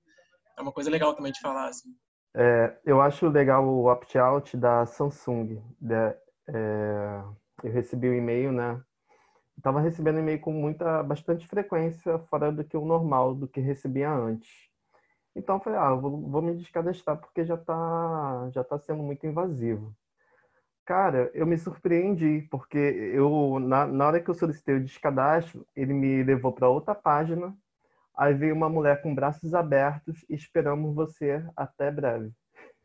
é 0.58 0.62
uma 0.62 0.72
coisa 0.72 0.90
legal 0.90 1.16
também 1.16 1.32
de 1.32 1.40
falar, 1.40 1.70
assim. 1.70 1.90
É, 2.36 2.78
eu 2.86 3.02
acho 3.02 3.28
legal 3.28 3.66
o 3.66 3.86
opt-out 3.88 4.56
da 4.58 4.86
Samsung. 4.86 5.62
Né? 5.80 6.16
é, 6.48 7.24
eu 7.64 7.72
recebi 7.72 8.08
o 8.08 8.12
um 8.12 8.16
e-mail, 8.16 8.52
né? 8.52 8.82
estava 9.58 9.80
recebendo 9.80 10.20
e-mail 10.20 10.40
com 10.40 10.52
muita, 10.52 11.04
bastante 11.04 11.48
frequência, 11.48 12.18
fora 12.30 12.52
do 12.52 12.64
que 12.64 12.76
o 12.76 12.86
normal, 12.86 13.36
do 13.36 13.48
que 13.48 13.60
recebia 13.60 14.12
antes. 14.12 14.50
Então 15.36 15.56
eu 15.56 15.62
falei, 15.62 15.80
ah, 15.80 15.94
vou, 15.94 16.22
vou 16.30 16.42
me 16.42 16.56
descadastrar 16.56 17.18
porque 17.18 17.46
já 17.46 17.56
está 17.56 18.50
já 18.54 18.64
tá 18.64 18.78
sendo 18.80 19.04
muito 19.04 19.26
invasivo. 19.26 19.96
Cara, 20.86 21.32
eu 21.34 21.46
me 21.46 21.58
surpreendi, 21.58 22.48
porque 22.52 22.78
eu, 22.78 23.60
na, 23.60 23.86
na 23.88 24.08
hora 24.08 24.20
que 24.22 24.30
eu 24.30 24.34
solicitei 24.34 24.76
o 24.76 24.84
descadastro, 24.84 25.66
ele 25.76 25.94
me 25.94 26.24
levou 26.24 26.52
para 26.52 26.68
outra 26.70 26.94
página, 26.96 27.56
aí 28.16 28.34
veio 28.34 28.56
uma 28.56 28.70
mulher 28.70 29.02
com 29.02 29.16
braços 29.16 29.54
abertos, 29.54 30.26
esperamos 30.30 30.96
você 30.96 31.46
até 31.56 31.92
breve. 31.92 32.32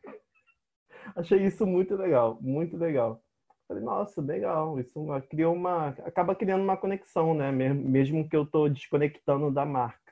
Achei 1.16 1.44
isso 1.44 1.66
muito 1.66 1.96
legal, 1.96 2.38
muito 2.40 2.76
legal. 2.76 3.22
Falei, 3.68 3.82
nossa, 3.82 4.20
legal. 4.22 4.78
Isso 4.78 5.04
criou 5.28 5.54
uma. 5.54 5.88
acaba 6.04 6.34
criando 6.34 6.62
uma 6.62 6.76
conexão, 6.76 7.34
né? 7.34 7.50
Mesmo 7.50 8.28
que 8.28 8.36
eu 8.36 8.44
estou 8.44 8.68
desconectando 8.68 9.50
da 9.50 9.64
marca. 9.66 10.05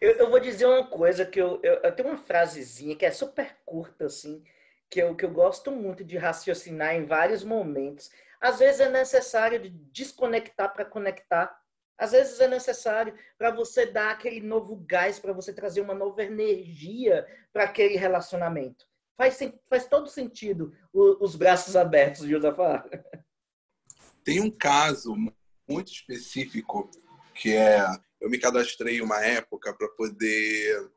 Eu, 0.00 0.12
eu, 0.12 0.30
vou 0.30 0.40
dizer 0.40 0.66
uma 0.66 0.86
coisa 0.86 1.24
que 1.24 1.40
eu, 1.40 1.60
eu, 1.62 1.74
eu, 1.74 1.92
tenho 1.92 2.10
uma 2.10 2.18
frasezinha 2.18 2.96
que 2.96 3.06
é 3.06 3.10
super 3.10 3.56
curta, 3.64 4.06
assim, 4.06 4.42
que 4.90 5.00
eu, 5.00 5.14
que 5.14 5.24
eu 5.24 5.30
gosto 5.30 5.70
muito 5.70 6.04
de 6.04 6.16
raciocinar 6.16 6.94
em 6.94 7.06
vários 7.06 7.42
momentos. 7.42 8.10
Às 8.40 8.58
vezes 8.58 8.80
é 8.80 8.90
necessário 8.90 9.58
de 9.60 9.70
desconectar 9.70 10.72
para 10.72 10.84
conectar. 10.84 11.58
Às 11.98 12.12
vezes 12.12 12.40
é 12.40 12.48
necessário 12.48 13.14
para 13.38 13.50
você 13.50 13.86
dar 13.86 14.10
aquele 14.10 14.40
novo 14.40 14.76
gás, 14.86 15.18
para 15.18 15.32
você 15.32 15.52
trazer 15.52 15.80
uma 15.80 15.94
nova 15.94 16.22
energia 16.22 17.26
para 17.52 17.64
aquele 17.64 17.96
relacionamento 17.96 18.86
faz, 19.16 19.38
faz 19.68 19.86
todo 19.86 20.08
sentido 20.08 20.72
os 20.92 21.34
braços 21.34 21.74
abertos, 21.74 22.26
Josafá. 22.26 22.84
Tem 24.22 24.40
um 24.40 24.50
caso 24.50 25.16
muito 25.68 25.90
específico 25.90 26.90
que 27.34 27.54
é 27.54 27.80
eu 28.20 28.30
me 28.30 28.38
cadastrei 28.38 29.00
uma 29.00 29.20
época 29.20 29.72
para 29.74 29.88
poder 29.88 30.90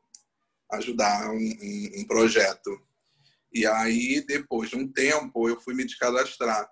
ajudar 0.72 1.30
um, 1.30 1.36
um, 1.36 1.90
um, 2.00 2.04
projeto. 2.06 2.80
E 3.52 3.66
aí, 3.66 4.20
depois 4.26 4.70
de 4.70 4.76
um 4.76 4.90
tempo, 4.90 5.48
eu 5.48 5.60
fui 5.60 5.74
me 5.74 5.84
descadastrar. 5.84 6.70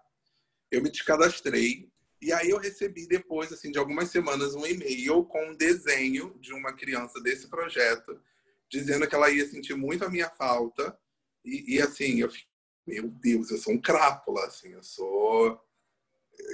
Eu 0.71 0.83
me 0.83 0.91
descadastrei 0.91 1.91
e 2.21 2.33
aí 2.33 2.51
eu 2.51 2.59
recebi 2.59 3.07
depois, 3.07 3.53
assim, 3.53 3.71
de 3.71 3.79
algumas 3.79 4.11
semanas, 4.11 4.55
um 4.55 4.67
e-mail 4.67 5.25
com 5.25 5.51
um 5.51 5.55
desenho 5.55 6.37
de 6.41 6.53
uma 6.53 6.73
criança 6.73 7.21
desse 7.21 7.49
projeto, 7.49 8.21
dizendo 8.69 9.07
que 9.07 9.15
ela 9.15 9.31
ia 9.31 9.49
sentir 9.49 9.75
muito 9.75 10.05
a 10.05 10.11
minha 10.11 10.29
falta 10.31 10.99
e, 11.45 11.77
e 11.77 11.81
assim, 11.81 12.21
eu 12.21 12.29
fiquei, 12.29 12.49
meu 12.87 13.09
Deus, 13.09 13.51
eu 13.51 13.59
sou 13.59 13.73
um 13.73 13.81
crápula, 13.81 14.47
assim, 14.47 14.73
eu 14.73 14.83
sou. 14.83 15.61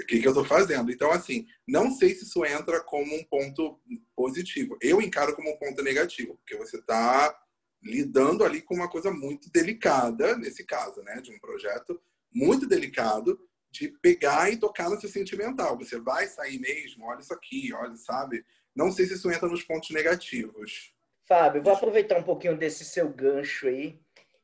O 0.02 0.06
que, 0.06 0.20
que 0.20 0.26
eu 0.26 0.32
estou 0.32 0.44
fazendo? 0.44 0.90
Então, 0.90 1.10
assim, 1.10 1.46
não 1.66 1.90
sei 1.90 2.14
se 2.14 2.24
isso 2.24 2.44
entra 2.44 2.82
como 2.82 3.14
um 3.14 3.24
ponto 3.24 3.80
positivo. 4.16 4.76
Eu 4.80 5.00
encaro 5.00 5.34
como 5.34 5.50
um 5.50 5.56
ponto 5.56 5.82
negativo, 5.82 6.36
porque 6.36 6.56
você 6.56 6.78
está 6.78 7.38
lidando 7.82 8.44
ali 8.44 8.62
com 8.62 8.74
uma 8.74 8.88
coisa 8.88 9.10
muito 9.10 9.50
delicada, 9.50 10.36
nesse 10.36 10.64
caso, 10.64 11.02
né? 11.02 11.20
De 11.20 11.30
um 11.30 11.38
projeto 11.38 12.00
muito 12.32 12.66
delicado, 12.66 13.38
de 13.70 13.88
pegar 13.88 14.50
e 14.50 14.56
tocar 14.56 14.88
no 14.88 15.00
seu 15.00 15.08
sentimental. 15.08 15.76
Você 15.78 16.00
vai 16.00 16.26
sair 16.26 16.58
mesmo, 16.58 17.04
olha 17.06 17.20
isso 17.20 17.34
aqui, 17.34 17.72
olha, 17.74 17.96
sabe? 17.96 18.44
Não 18.74 18.90
sei 18.90 19.06
se 19.06 19.14
isso 19.14 19.30
entra 19.30 19.48
nos 19.48 19.62
pontos 19.62 19.90
negativos. 19.90 20.92
Fábio, 21.26 21.62
vou 21.62 21.72
aproveitar 21.72 22.18
um 22.18 22.22
pouquinho 22.22 22.56
desse 22.56 22.84
seu 22.84 23.08
gancho 23.08 23.68
aí 23.68 23.98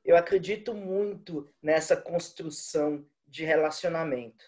eu 0.05 0.17
acredito 0.17 0.75
muito 0.75 1.49
nessa 1.63 1.97
construção 1.97 3.05
de 3.27 3.45
relacionamento. 3.45 4.45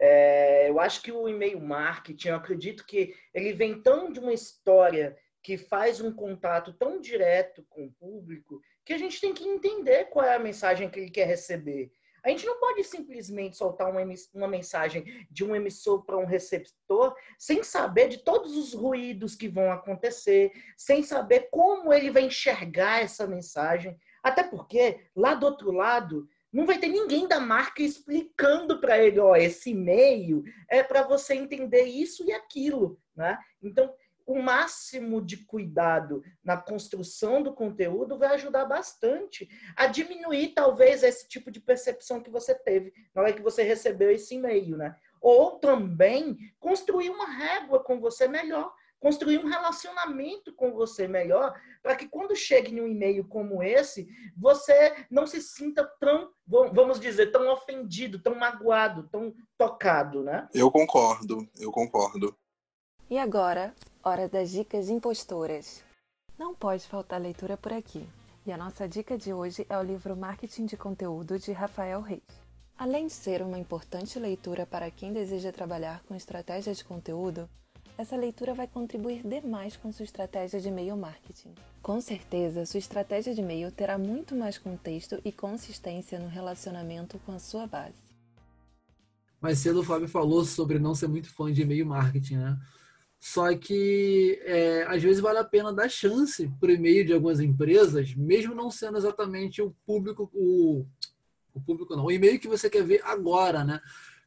É, 0.00 0.70
eu 0.70 0.80
acho 0.80 1.02
que 1.02 1.12
o 1.12 1.28
e-mail 1.28 1.60
marketing, 1.60 2.28
eu 2.28 2.36
acredito 2.36 2.86
que 2.86 3.14
ele 3.34 3.52
vem 3.52 3.82
tão 3.82 4.10
de 4.10 4.18
uma 4.18 4.32
história 4.32 5.16
que 5.42 5.58
faz 5.58 6.00
um 6.00 6.12
contato 6.12 6.72
tão 6.72 7.00
direto 7.00 7.64
com 7.68 7.84
o 7.84 7.92
público 7.92 8.60
que 8.84 8.94
a 8.94 8.98
gente 8.98 9.20
tem 9.20 9.34
que 9.34 9.46
entender 9.46 10.06
qual 10.06 10.24
é 10.24 10.34
a 10.34 10.38
mensagem 10.38 10.88
que 10.88 10.98
ele 10.98 11.10
quer 11.10 11.26
receber. 11.26 11.92
A 12.24 12.28
gente 12.28 12.44
não 12.44 12.58
pode 12.58 12.84
simplesmente 12.84 13.56
soltar 13.56 13.90
uma, 13.90 14.00
uma 14.34 14.48
mensagem 14.48 15.04
de 15.30 15.44
um 15.44 15.56
emissor 15.56 16.04
para 16.04 16.18
um 16.18 16.26
receptor 16.26 17.14
sem 17.38 17.62
saber 17.62 18.08
de 18.08 18.18
todos 18.18 18.56
os 18.56 18.74
ruídos 18.74 19.34
que 19.34 19.48
vão 19.48 19.70
acontecer, 19.70 20.52
sem 20.76 21.02
saber 21.02 21.48
como 21.50 21.92
ele 21.92 22.10
vai 22.10 22.22
enxergar 22.22 23.02
essa 23.02 23.26
mensagem. 23.26 23.96
Até 24.22 24.42
porque, 24.42 25.00
lá 25.16 25.34
do 25.34 25.46
outro 25.46 25.70
lado, 25.70 26.28
não 26.52 26.66
vai 26.66 26.78
ter 26.78 26.88
ninguém 26.88 27.28
da 27.28 27.38
marca 27.38 27.82
explicando 27.82 28.80
para 28.80 28.98
ele, 28.98 29.20
ó, 29.20 29.36
esse 29.36 29.70
e-mail 29.70 30.42
é 30.68 30.82
para 30.82 31.02
você 31.02 31.34
entender 31.34 31.84
isso 31.84 32.24
e 32.24 32.32
aquilo, 32.32 33.00
né? 33.14 33.38
Então, 33.62 33.94
o 34.26 34.40
máximo 34.40 35.20
de 35.20 35.38
cuidado 35.38 36.22
na 36.44 36.56
construção 36.56 37.42
do 37.42 37.52
conteúdo 37.52 38.16
vai 38.16 38.34
ajudar 38.34 38.64
bastante 38.64 39.48
a 39.74 39.88
diminuir 39.88 40.54
talvez 40.54 41.02
esse 41.02 41.28
tipo 41.28 41.50
de 41.50 41.60
percepção 41.60 42.20
que 42.20 42.30
você 42.30 42.54
teve 42.54 42.92
na 43.12 43.22
hora 43.22 43.32
que 43.32 43.42
você 43.42 43.64
recebeu 43.64 44.10
esse 44.10 44.36
e-mail, 44.36 44.76
né? 44.76 44.94
Ou 45.20 45.58
também 45.58 46.38
construir 46.60 47.10
uma 47.10 47.26
régua 47.26 47.82
com 47.82 48.00
você 48.00 48.28
melhor 48.28 48.72
construir 49.00 49.38
um 49.38 49.48
relacionamento 49.48 50.54
com 50.54 50.72
você 50.72 51.08
melhor, 51.08 51.58
para 51.82 51.96
que 51.96 52.06
quando 52.06 52.36
chegue 52.36 52.72
em 52.72 52.80
um 52.80 52.86
e-mail 52.86 53.26
como 53.26 53.62
esse, 53.62 54.08
você 54.36 55.06
não 55.10 55.26
se 55.26 55.40
sinta 55.40 55.84
tão, 55.98 56.30
vamos 56.46 57.00
dizer, 57.00 57.32
tão 57.32 57.50
ofendido, 57.50 58.22
tão 58.22 58.34
magoado, 58.34 59.08
tão 59.08 59.34
tocado, 59.58 60.22
né? 60.22 60.48
Eu 60.54 60.70
concordo, 60.70 61.48
eu 61.58 61.72
concordo. 61.72 62.36
E 63.08 63.18
agora, 63.18 63.74
Hora 64.02 64.30
das 64.30 64.50
dicas 64.50 64.88
impostoras. 64.88 65.84
Não 66.38 66.54
pode 66.54 66.88
faltar 66.88 67.20
leitura 67.20 67.54
por 67.54 67.70
aqui. 67.70 68.08
E 68.46 68.50
a 68.50 68.56
nossa 68.56 68.88
dica 68.88 69.18
de 69.18 69.30
hoje 69.30 69.66
é 69.68 69.76
o 69.76 69.82
livro 69.82 70.16
Marketing 70.16 70.64
de 70.64 70.74
Conteúdo 70.74 71.38
de 71.38 71.52
Rafael 71.52 72.00
Reis. 72.00 72.22
Além 72.78 73.08
de 73.08 73.12
ser 73.12 73.42
uma 73.42 73.58
importante 73.58 74.18
leitura 74.18 74.64
para 74.64 74.90
quem 74.90 75.12
deseja 75.12 75.52
trabalhar 75.52 76.02
com 76.04 76.14
estratégia 76.14 76.72
de 76.72 76.82
conteúdo, 76.82 77.46
essa 77.96 78.16
leitura 78.16 78.54
vai 78.54 78.66
contribuir 78.66 79.22
demais 79.26 79.76
com 79.76 79.92
sua 79.92 80.04
estratégia 80.04 80.60
de 80.60 80.68
e-mail 80.68 80.96
marketing. 80.96 81.54
Com 81.82 82.00
certeza, 82.00 82.66
sua 82.66 82.78
estratégia 82.78 83.34
de 83.34 83.40
e-mail 83.40 83.70
terá 83.70 83.98
muito 83.98 84.34
mais 84.34 84.58
contexto 84.58 85.20
e 85.24 85.32
consistência 85.32 86.18
no 86.18 86.28
relacionamento 86.28 87.18
com 87.26 87.32
a 87.32 87.38
sua 87.38 87.66
base. 87.66 87.94
Mais 89.40 89.58
cedo 89.58 89.80
o 89.80 89.84
Fábio 89.84 90.08
falou 90.08 90.44
sobre 90.44 90.78
não 90.78 90.94
ser 90.94 91.08
muito 91.08 91.32
fã 91.32 91.52
de 91.52 91.62
e-mail 91.62 91.86
marketing, 91.86 92.36
né? 92.36 92.58
Só 93.18 93.54
que 93.54 94.40
é, 94.44 94.84
às 94.84 95.02
vezes 95.02 95.20
vale 95.20 95.38
a 95.38 95.44
pena 95.44 95.72
dar 95.72 95.90
chance 95.90 96.50
para 96.58 96.72
e-mail 96.72 97.04
de 97.04 97.12
algumas 97.12 97.38
empresas, 97.40 98.14
mesmo 98.14 98.54
não 98.54 98.70
sendo 98.70 98.96
exatamente 98.96 99.60
o 99.60 99.74
público, 99.86 100.30
o, 100.32 100.86
o 101.52 101.60
público 101.60 101.94
não, 101.94 102.06
o 102.06 102.12
e-mail 102.12 102.40
que 102.40 102.48
você 102.48 102.70
quer 102.70 102.82
ver 102.82 103.02
agora, 103.04 103.62
né? 103.62 103.80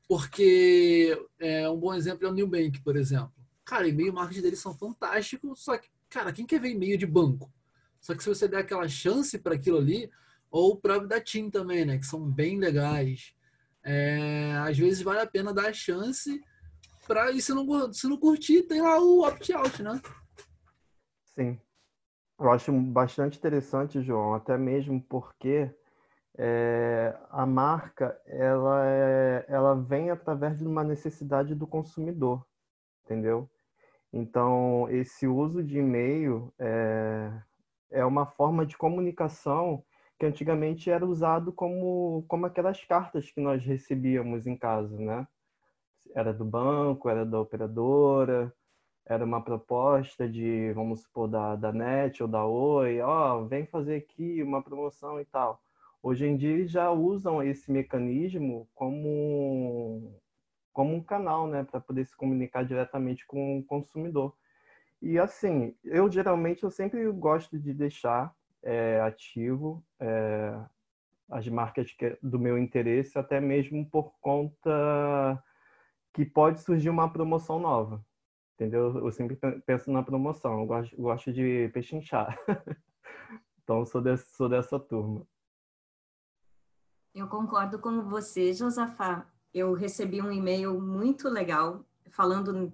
Porque 0.08 1.18
é, 1.40 1.68
um 1.70 1.78
bom 1.78 1.94
exemplo 1.94 2.28
é 2.28 2.44
o 2.44 2.48
Bank, 2.48 2.82
por 2.82 2.96
exemplo. 2.96 3.34
Cara, 3.66 3.88
e-mail 3.88 4.14
marketing 4.14 4.42
deles 4.42 4.60
são 4.60 4.74
fantásticos, 4.74 5.64
só 5.64 5.78
que, 5.78 5.90
cara, 6.10 6.34
quem 6.34 6.46
quer 6.46 6.60
ver 6.60 6.70
e-mail 6.70 6.98
de 6.98 7.06
banco? 7.06 7.52
Só 8.00 8.14
que 8.14 8.22
se 8.22 8.30
você 8.30 8.48
der 8.48 8.58
aquela 8.58 8.88
chance 8.88 9.40
para 9.40 9.56
aquilo 9.56 9.78
ali, 9.78 10.12
ou 10.52 10.78
para 10.78 11.00
da 11.00 11.20
Team 11.20 11.50
também, 11.50 11.86
né? 11.86 11.98
Que 11.98 12.06
são 12.06 12.30
bem 12.30 12.60
legais. 12.60 13.34
É, 13.84 14.54
às 14.58 14.78
vezes 14.78 15.02
vale 15.02 15.20
a 15.20 15.28
pena 15.28 15.54
dar 15.54 15.68
a 15.68 15.74
chance 15.74 16.42
para 17.08 17.32
e 17.32 17.42
se 17.42 17.54
não, 17.54 17.92
se 17.92 18.08
não 18.08 18.18
curtir, 18.18 18.64
tem 18.64 18.82
lá 18.82 19.00
o 19.00 19.26
opt-out, 19.26 19.82
né? 19.82 20.02
Sim. 21.36 21.60
Eu 22.40 22.52
acho 22.52 22.72
bastante 22.72 23.38
interessante, 23.38 24.02
João, 24.02 24.34
até 24.34 24.58
mesmo 24.58 25.02
porque 25.02 25.74
é, 26.38 27.16
a 27.30 27.46
marca 27.46 28.20
ela, 28.26 28.86
é, 28.86 29.46
ela 29.48 29.76
vem 29.76 30.10
através 30.10 30.58
de 30.58 30.66
uma 30.66 30.84
necessidade 30.84 31.56
do 31.56 31.68
consumidor, 31.68 32.46
entendeu? 33.04 33.50
Então, 34.14 34.88
esse 34.90 35.28
uso 35.28 35.64
de 35.64 35.80
e-mail 35.80 36.54
é, 36.60 37.32
é 37.92 38.06
uma 38.06 38.26
forma 38.28 38.66
de 38.66 38.78
comunicação 38.78 39.84
que 40.20 40.26
antigamente 40.26 40.90
era 40.92 41.06
usado 41.06 41.52
como, 41.52 42.24
como 42.28 42.46
aquelas 42.46 42.84
cartas 42.86 43.32
que 43.32 43.42
nós 43.42 43.64
recebíamos 43.66 44.46
em 44.48 44.56
casa, 44.56 44.96
né? 44.98 45.28
era 46.16 46.34
do 46.34 46.46
banco, 46.46 47.10
era 47.10 47.26
da 47.26 47.40
operadora, 47.40 48.54
era 49.06 49.26
uma 49.26 49.44
proposta 49.44 50.28
de, 50.30 50.72
vamos 50.74 51.02
supor, 51.02 51.28
da, 51.28 51.56
da 51.56 51.72
NET 51.72 52.22
ou 52.22 52.30
da 52.30 52.46
Oi, 52.46 53.02
ó, 53.02 53.40
oh, 53.40 53.48
vem 53.48 53.66
fazer 53.66 53.96
aqui 53.98 54.42
uma 54.44 54.62
promoção 54.62 55.20
e 55.20 55.26
tal. 55.26 55.62
Hoje 56.02 56.26
em 56.26 56.38
dia 56.38 56.66
já 56.68 56.92
usam 56.92 57.42
esse 57.42 57.72
mecanismo 57.72 58.68
como, 58.76 60.14
como 60.74 60.94
um 60.96 61.04
canal, 61.04 61.48
né, 61.48 61.64
para 61.64 61.80
poder 61.80 62.06
se 62.06 62.18
comunicar 62.18 62.66
diretamente 62.66 63.26
com 63.26 63.60
o 63.60 63.64
consumidor. 63.64 64.36
E 65.02 65.20
assim, 65.20 65.76
eu 65.84 66.12
geralmente 66.12 66.64
eu 66.64 66.72
sempre 66.72 67.10
gosto 67.12 67.60
de 67.60 67.74
deixar 67.74 68.36
é, 68.64 69.00
ativo 69.02 69.84
é, 70.00 70.58
as 71.30 71.48
marcas 71.48 71.92
que, 71.92 72.18
do 72.22 72.40
meu 72.40 72.58
interesse, 72.58 73.18
até 73.18 73.40
mesmo 73.40 73.86
por 73.90 74.14
conta 74.20 75.44
que 76.14 76.26
pode 76.26 76.62
surgir 76.62 76.90
uma 76.90 77.12
promoção 77.12 77.60
nova. 77.60 78.04
Entendeu? 78.56 78.96
Eu 78.98 79.12
sempre 79.12 79.36
penso 79.66 79.92
na 79.92 80.04
promoção, 80.04 80.60
eu 80.60 80.66
gosto, 80.66 80.96
gosto 80.96 81.34
de 81.34 81.70
pechinchar. 81.74 82.38
então, 83.62 83.86
sou, 83.86 84.02
sou 84.18 84.48
dessa 84.48 84.80
turma. 84.80 85.28
Eu 87.14 87.28
concordo 87.28 87.80
com 87.80 88.04
você, 88.04 88.54
Josafá. 88.54 89.28
Eu 89.54 89.74
recebi 89.74 90.22
um 90.22 90.32
e-mail 90.32 90.80
muito 90.80 91.30
legal 91.30 91.86
falando 92.10 92.72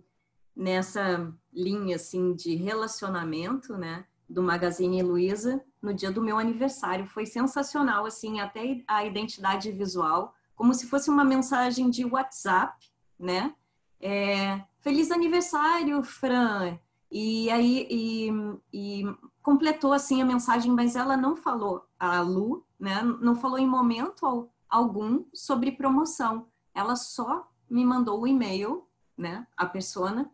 nessa 0.55 1.33
linha 1.53 1.95
assim 1.95 2.33
de 2.33 2.55
relacionamento, 2.55 3.77
né, 3.77 4.05
do 4.27 4.43
Magazine 4.43 5.01
Luiza 5.01 5.63
no 5.81 5.93
dia 5.93 6.11
do 6.11 6.21
meu 6.21 6.37
aniversário. 6.37 7.05
Foi 7.07 7.25
sensacional 7.25 8.05
assim, 8.05 8.39
até 8.39 8.83
a 8.87 9.05
identidade 9.05 9.71
visual, 9.71 10.33
como 10.55 10.73
se 10.73 10.87
fosse 10.87 11.09
uma 11.09 11.23
mensagem 11.23 11.89
de 11.89 12.05
WhatsApp 12.05 12.89
né? 13.19 13.53
É, 13.99 14.63
Feliz 14.79 15.11
aniversário, 15.11 16.01
Fran! 16.03 16.79
E 17.11 17.49
aí 17.49 17.87
e, 17.89 18.29
e 18.71 19.03
completou 19.41 19.91
assim 19.91 20.21
a 20.21 20.25
mensagem, 20.25 20.71
mas 20.71 20.95
ela 20.95 21.17
não 21.17 21.35
falou 21.35 21.85
a 21.99 22.21
Lu, 22.21 22.65
né? 22.79 23.03
Não 23.03 23.35
falou 23.35 23.59
em 23.59 23.67
momento 23.67 24.49
algum 24.69 25.25
sobre 25.33 25.71
promoção. 25.71 26.47
Ela 26.73 26.95
só 26.95 27.49
me 27.69 27.85
mandou 27.85 28.21
o 28.21 28.27
e-mail, 28.27 28.87
né? 29.17 29.45
A 29.55 29.65
persona 29.65 30.31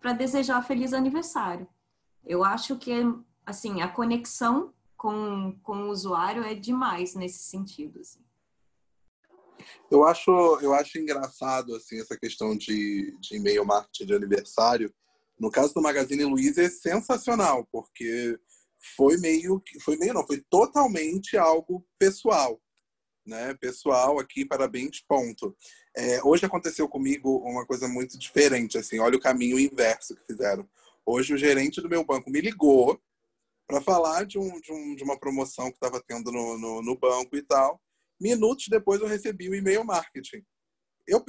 para 0.00 0.12
desejar 0.12 0.62
feliz 0.62 0.92
aniversário. 0.92 1.66
Eu 2.24 2.44
acho 2.44 2.76
que 2.76 2.92
assim 3.46 3.80
a 3.80 3.88
conexão 3.88 4.72
com, 4.96 5.58
com 5.62 5.84
o 5.84 5.90
usuário 5.90 6.42
é 6.44 6.54
demais 6.54 7.14
nesse 7.14 7.42
sentido. 7.44 8.00
Assim. 8.00 8.24
Eu 9.90 10.04
acho, 10.04 10.30
eu 10.60 10.74
acho 10.74 10.98
engraçado 10.98 11.74
assim 11.74 12.00
essa 12.00 12.16
questão 12.18 12.56
de, 12.56 13.16
de 13.20 13.36
e-mail 13.36 13.64
marketing 13.64 14.06
de 14.06 14.14
aniversário. 14.14 14.94
No 15.38 15.50
caso 15.50 15.74
do 15.74 15.82
Magazine 15.82 16.24
Luiza 16.24 16.62
é 16.62 16.70
sensacional, 16.70 17.66
porque 17.70 18.38
foi 18.96 19.16
meio 19.16 19.62
foi 19.82 19.96
meio 19.96 20.14
não, 20.14 20.26
foi 20.26 20.42
totalmente 20.50 21.36
algo 21.36 21.86
pessoal, 21.98 22.60
né? 23.26 23.54
Pessoal 23.54 24.18
aqui, 24.18 24.44
parabéns, 24.44 25.00
ponto. 25.06 25.56
É, 25.96 26.22
hoje 26.24 26.44
aconteceu 26.44 26.88
comigo 26.88 27.38
uma 27.38 27.66
coisa 27.66 27.88
muito 27.88 28.18
diferente, 28.18 28.76
assim, 28.78 28.98
olha 28.98 29.16
o 29.16 29.20
caminho 29.20 29.58
inverso 29.58 30.14
que 30.16 30.26
fizeram. 30.26 30.68
Hoje 31.06 31.34
o 31.34 31.38
gerente 31.38 31.80
do 31.80 31.88
meu 31.88 32.04
banco 32.04 32.30
me 32.30 32.40
ligou 32.40 33.00
para 33.66 33.80
falar 33.80 34.24
de, 34.24 34.38
um, 34.38 34.60
de, 34.60 34.72
um, 34.72 34.94
de, 34.94 35.02
uma 35.02 35.18
promoção 35.18 35.70
que 35.70 35.76
estava 35.76 36.02
tendo 36.06 36.30
no, 36.30 36.58
no, 36.58 36.82
no 36.82 36.98
banco 36.98 37.36
e 37.36 37.42
tal. 37.42 37.80
Minutos 38.20 38.68
depois 38.68 39.00
eu 39.00 39.06
recebi 39.06 39.48
o 39.48 39.54
e-mail 39.54 39.84
marketing. 39.84 40.44
Eu, 41.06 41.22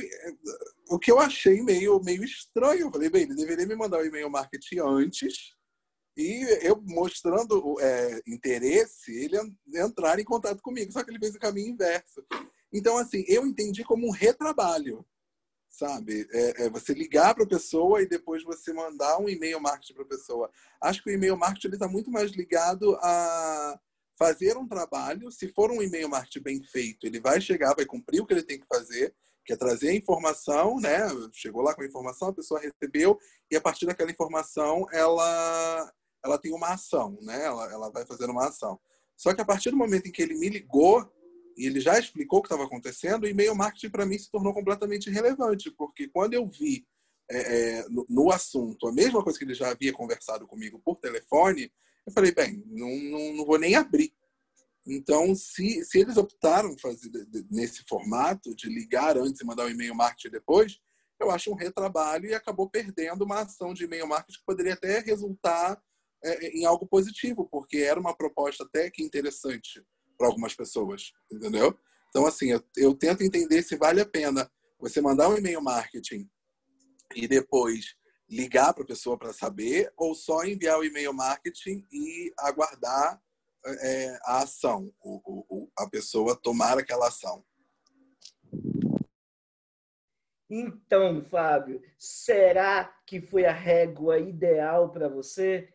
o 0.90 0.98
que 0.98 1.12
eu 1.12 1.20
achei 1.20 1.62
meio, 1.62 2.02
meio 2.02 2.24
estranho, 2.24 2.82
eu 2.82 2.92
falei, 2.92 3.10
bem, 3.10 3.24
ele 3.24 3.36
deveria 3.36 3.66
me 3.66 3.76
mandar 3.76 4.00
o 4.00 4.06
e-mail 4.06 4.30
marketing 4.30 4.80
antes 4.80 5.55
e 6.18 6.42
eu 6.62 6.82
mostrando 6.88 7.76
é, 7.80 8.22
interesse, 8.28 9.12
ele 9.12 9.38
entrar 9.76 10.20
em 10.20 10.24
contato 10.24 10.62
comigo, 10.62 10.92
só 10.92 11.04
que 11.04 11.12
ele 11.12 11.20
fez 11.20 11.36
o 11.36 11.40
caminho 11.40 11.74
inverso. 11.74 12.26
Então, 12.72 12.98
assim, 12.98 13.24
eu 13.28 13.46
entendi 13.46 13.84
como 13.84 14.08
um 14.08 14.12
retrabalho, 14.12 15.06
sabe? 15.70 16.28
É, 16.32 16.66
é 16.66 16.70
você 16.70 16.94
ligar 16.94 17.36
para 17.36 17.44
a 17.44 17.48
pessoa 17.48 18.02
e 18.02 18.08
depois 18.08 18.44
você 18.44 18.72
mandar 18.72 19.18
um 19.20 19.28
e-mail 19.28 19.60
marketing 19.60 19.94
para 19.94 20.04
a 20.04 20.08
pessoa. 20.08 20.52
Acho 20.82 21.04
que 21.04 21.10
o 21.10 21.14
e-mail 21.14 21.38
marketing 21.38 21.74
está 21.74 21.88
muito 21.88 22.10
mais 22.10 22.32
ligado 22.32 22.96
a 23.02 23.80
fazer 24.18 24.58
um 24.58 24.68
trabalho, 24.68 25.32
se 25.32 25.50
for 25.50 25.70
um 25.72 25.82
e-mail 25.82 26.08
marketing 26.08 26.42
bem 26.42 26.64
feito, 26.64 27.06
ele 27.06 27.20
vai 27.20 27.42
chegar, 27.42 27.76
vai 27.76 27.86
cumprir 27.86 28.22
o 28.22 28.26
que 28.26 28.34
ele 28.34 28.44
tem 28.44 28.60
que 28.60 28.66
fazer, 28.66 29.14
que 29.46 29.54
é 29.54 29.56
trazer 29.56 29.90
a 29.90 29.96
informação, 29.96 30.80
né? 30.80 31.02
Chegou 31.32 31.62
lá 31.62 31.76
com 31.76 31.82
a 31.82 31.86
informação, 31.86 32.30
a 32.30 32.34
pessoa 32.34 32.60
recebeu 32.60 33.20
e 33.52 33.56
a 33.56 33.62
partir 33.62 33.86
daquela 33.86 34.10
informação 34.10 34.88
ela 34.92 35.94
ela 36.26 36.40
tem 36.40 36.52
uma 36.52 36.74
ação, 36.74 37.18
né? 37.22 37.46
Ela, 37.46 37.72
ela 37.72 37.90
vai 37.92 38.06
fazer 38.06 38.30
uma 38.30 38.48
ação. 38.48 38.80
Só 39.16 39.34
que 39.34 39.42
a 39.42 39.46
partir 39.46 39.70
do 39.70 39.78
momento 39.78 40.08
em 40.08 40.12
que 40.12 40.22
ele 40.22 40.36
me 40.36 40.50
ligou 40.50 41.08
e 41.56 41.68
ele 41.68 41.80
já 41.80 41.98
explicou 41.98 42.40
o 42.40 42.42
que 42.42 42.48
estava 42.48 42.66
acontecendo, 42.66 43.28
e-mail 43.28 43.56
marketing 43.56 43.90
para 43.90 44.06
mim 44.06 44.18
se 44.18 44.30
tornou 44.30 44.54
completamente 44.54 45.10
irrelevante, 45.10 45.72
porque 45.72 46.08
quando 46.08 46.34
eu 46.34 46.46
vi 46.48 46.86
é, 47.30 47.38
é, 47.38 47.90
no, 47.90 48.06
no, 48.10 48.32
assunto 48.32 48.88
a 48.88 48.92
mesma 48.92 49.24
coisa 49.24 49.40
que 49.40 49.46
ele 49.46 49.56
já 49.56 49.70
havia 49.70 49.94
conversado 49.94 50.46
comigo 50.46 50.82
por 50.84 50.98
telefone, 50.98 51.72
eu 52.06 52.12
falei, 52.12 52.32
bem, 52.34 52.64
não, 52.68 52.90
não, 52.90 53.34
não 53.34 53.46
vou 53.46 53.58
nem 53.58 53.76
abrir. 53.76 54.14
Então, 54.86 55.34
se, 55.34 55.84
se 55.86 56.00
eles 56.00 56.18
optaram 56.18 56.78
fazer 56.78 57.10
nesse 57.50 57.84
formato 57.88 58.54
de 58.56 58.68
ligar 58.68 59.18
antes 59.18 59.42
e 59.42 59.46
mandar 59.46 59.64
o 59.64 59.68
um 59.68 59.72
e-mail 59.72 59.96
marketing 59.96 60.30
depois, 60.30 60.80
eu 61.20 61.32
acho 61.32 61.50
um 61.50 61.56
retrabalho 61.56 62.30
e 62.30 62.36
acabou 62.36 62.70
perdendo 62.70 63.24
uma 63.24 63.42
ação 63.42 63.74
de 63.74 63.86
e-mail 63.86 64.08
marketing 64.08 64.40
que 64.40 64.46
poderia 64.46 64.74
até 64.74 65.00
resultar 65.00 65.82
em 66.54 66.66
algo 66.66 66.88
positivo, 66.88 67.48
porque 67.50 67.78
era 67.78 68.00
uma 68.00 68.16
proposta 68.16 68.64
até 68.64 68.90
que 68.90 69.04
interessante 69.04 69.84
para 70.18 70.28
algumas 70.28 70.56
pessoas, 70.56 71.12
entendeu? 71.32 71.78
Então, 72.10 72.26
assim, 72.26 72.52
eu, 72.52 72.64
eu 72.78 72.94
tento 72.94 73.24
entender 73.24 73.62
se 73.62 73.76
vale 73.76 74.02
a 74.02 74.06
pena 74.06 74.50
você 74.80 75.02
mandar 75.02 75.30
um 75.30 75.38
e-mail 75.38 75.62
marketing 75.62 76.30
e 77.16 77.28
depois 77.28 77.96
ligar 78.30 78.74
para 78.74 78.84
a 78.84 78.88
pessoa 78.88 79.18
para 79.18 79.34
saber 79.34 79.92
ou 79.98 80.16
só 80.16 80.44
enviar 80.44 80.80
o 80.80 80.84
e-mail 80.84 81.14
marketing 81.14 81.86
e 81.92 82.34
aguardar 82.40 83.22
é, 83.66 84.20
a 84.24 84.44
ação, 84.44 84.92
o, 85.02 85.46
o, 85.50 85.72
a 85.78 85.90
pessoa 85.90 86.36
tomar 86.36 86.78
aquela 86.78 87.08
ação? 87.08 87.44
Então, 90.50 91.24
Fábio, 91.24 91.82
será 91.98 92.86
que 93.06 93.20
foi 93.20 93.46
a 93.46 93.52
régua 93.52 94.20
ideal 94.20 94.92
para 94.92 95.10
você? 95.10 95.68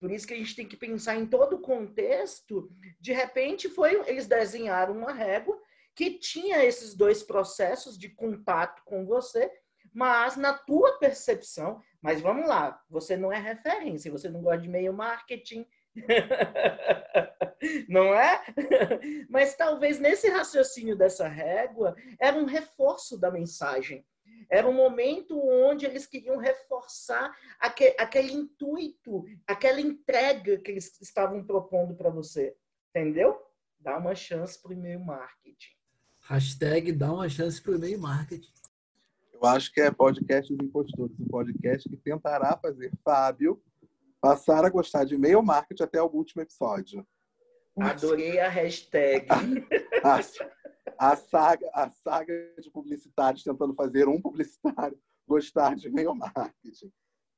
Por 0.00 0.10
isso 0.10 0.26
que 0.26 0.34
a 0.34 0.36
gente 0.36 0.54
tem 0.54 0.66
que 0.66 0.76
pensar 0.76 1.16
em 1.16 1.26
todo 1.26 1.56
o 1.56 1.60
contexto. 1.60 2.70
De 3.00 3.12
repente, 3.12 3.68
foi 3.68 4.02
eles 4.08 4.26
desenharam 4.26 4.96
uma 4.96 5.12
régua 5.12 5.58
que 5.94 6.18
tinha 6.18 6.62
esses 6.64 6.94
dois 6.94 7.22
processos 7.22 7.98
de 7.98 8.10
contato 8.10 8.82
com 8.84 9.06
você, 9.06 9.50
mas 9.94 10.36
na 10.36 10.52
tua 10.52 10.98
percepção, 10.98 11.80
mas 12.02 12.20
vamos 12.20 12.46
lá, 12.46 12.78
você 12.90 13.16
não 13.16 13.32
é 13.32 13.38
referência, 13.38 14.12
você 14.12 14.28
não 14.28 14.42
gosta 14.42 14.60
de 14.60 14.68
meio 14.68 14.92
marketing, 14.92 15.66
não 17.88 18.14
é? 18.14 18.42
Mas 19.30 19.56
talvez 19.56 19.98
nesse 19.98 20.28
raciocínio 20.28 20.94
dessa 20.94 21.26
régua 21.26 21.96
era 22.20 22.36
um 22.36 22.44
reforço 22.44 23.18
da 23.18 23.30
mensagem. 23.30 24.04
Era 24.50 24.68
um 24.68 24.72
momento 24.72 25.38
onde 25.38 25.86
eles 25.86 26.06
queriam 26.06 26.36
reforçar 26.36 27.36
aquele, 27.60 27.94
aquele 27.98 28.32
intuito, 28.32 29.24
aquela 29.46 29.80
entrega 29.80 30.58
que 30.58 30.70
eles 30.70 31.00
estavam 31.00 31.44
propondo 31.44 31.94
para 31.94 32.10
você. 32.10 32.56
Entendeu? 32.90 33.40
Dá 33.78 33.98
uma 33.98 34.14
chance 34.14 34.60
para 34.60 34.70
o 34.70 34.74
e-mail 34.74 35.00
marketing. 35.00 35.74
Hashtag 36.20 36.92
dá 36.92 37.12
uma 37.12 37.28
chance 37.28 37.60
para 37.60 37.72
o 37.72 37.74
e-mail 37.76 38.00
marketing. 38.00 38.52
Eu 39.32 39.44
acho 39.44 39.72
que 39.72 39.80
é 39.80 39.90
podcast 39.90 40.54
dos 40.54 40.66
impostores, 40.66 41.18
um 41.20 41.26
podcast 41.26 41.88
que 41.88 41.96
tentará 41.96 42.56
fazer 42.56 42.90
Fábio 43.04 43.62
passar 44.20 44.64
a 44.64 44.70
gostar 44.70 45.04
de 45.04 45.14
e-mail 45.14 45.42
marketing 45.42 45.82
até 45.82 46.02
o 46.02 46.06
último 46.06 46.42
episódio. 46.42 47.06
Adorei 47.78 48.40
a 48.40 48.48
hashtag. 48.48 49.26
a, 50.98 51.16
saga, 51.16 51.68
a 51.74 51.90
saga 51.90 52.54
de 52.58 52.70
publicitários 52.70 53.42
tentando 53.42 53.74
fazer 53.74 54.08
um 54.08 54.20
publicitário 54.20 54.98
gostar 55.26 55.74
de 55.74 55.88
e-mail 55.88 56.14
marketing. 56.14 56.92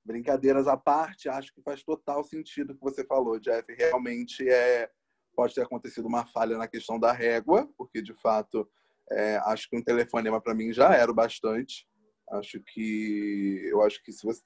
Brincadeiras 0.04 0.66
à 0.66 0.76
parte, 0.76 1.28
acho 1.28 1.52
que 1.52 1.62
faz 1.62 1.82
total 1.82 2.24
sentido 2.24 2.72
o 2.72 2.74
que 2.74 2.82
você 2.82 3.04
falou, 3.04 3.38
Jeff. 3.38 3.72
Realmente 3.74 4.48
é, 4.48 4.90
pode 5.34 5.54
ter 5.54 5.62
acontecido 5.62 6.06
uma 6.06 6.26
falha 6.26 6.56
na 6.56 6.68
questão 6.68 6.98
da 6.98 7.12
régua, 7.12 7.68
porque 7.76 8.00
de 8.00 8.14
fato 8.14 8.68
é, 9.11 9.37
acho 9.44 9.68
que 9.68 9.76
um 9.76 9.82
telefonema 9.82 10.40
para 10.40 10.54
mim 10.54 10.72
já 10.72 10.94
era 10.94 11.11
o 11.11 11.14
bastante. 11.14 11.87
Acho 12.30 12.61
que 12.61 13.62
eu 13.70 13.82
acho 13.82 14.02
que 14.02 14.12
se, 14.12 14.24
você, 14.24 14.42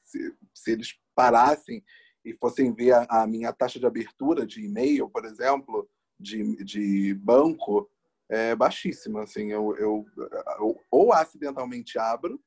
se 0.54 0.70
eles 0.70 0.94
parassem 1.14 1.82
e 2.24 2.32
fossem 2.34 2.72
ver 2.72 2.92
a, 2.92 3.06
a 3.22 3.26
minha 3.26 3.52
taxa 3.52 3.78
de 3.78 3.86
abertura 3.86 4.46
de 4.46 4.64
e-mail, 4.64 5.08
por 5.08 5.24
exemplo, 5.24 5.88
de, 6.18 6.64
de 6.64 7.14
banco, 7.14 7.90
é 8.32 8.56
baixíssima. 8.56 9.22
Assim, 9.22 9.52
eu, 9.52 9.76
eu, 9.76 10.06
eu 10.58 10.80
ou 10.90 11.12
acidentalmente 11.12 11.98
abro, 11.98 12.42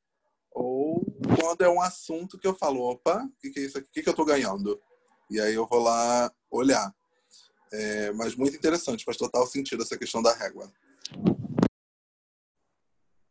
ou 0.51 1.05
quando 1.39 1.61
é 1.61 1.69
um 1.69 1.79
assunto 1.79 2.39
que 2.39 2.47
eu 2.47 2.55
falo, 2.55 2.81
opa, 2.81 3.23
o 3.23 3.31
que, 3.39 3.51
que 3.51 3.59
é 3.59 3.63
isso 3.63 3.77
aqui? 3.77 3.87
O 3.87 3.91
que, 3.91 4.01
que 4.01 4.09
eu 4.09 4.11
estou 4.11 4.25
ganhando? 4.25 4.81
E 5.29 5.39
aí 5.39 5.53
eu 5.53 5.67
vou 5.67 5.79
lá 5.79 6.31
olhar. 6.49 6.93
É, 7.71 8.11
mas 8.13 8.35
muito 8.35 8.55
interessante, 8.55 9.05
faz 9.05 9.17
total 9.17 9.45
sentido 9.45 9.83
essa 9.83 9.97
questão 9.97 10.23
da 10.23 10.33
régua. 10.33 10.71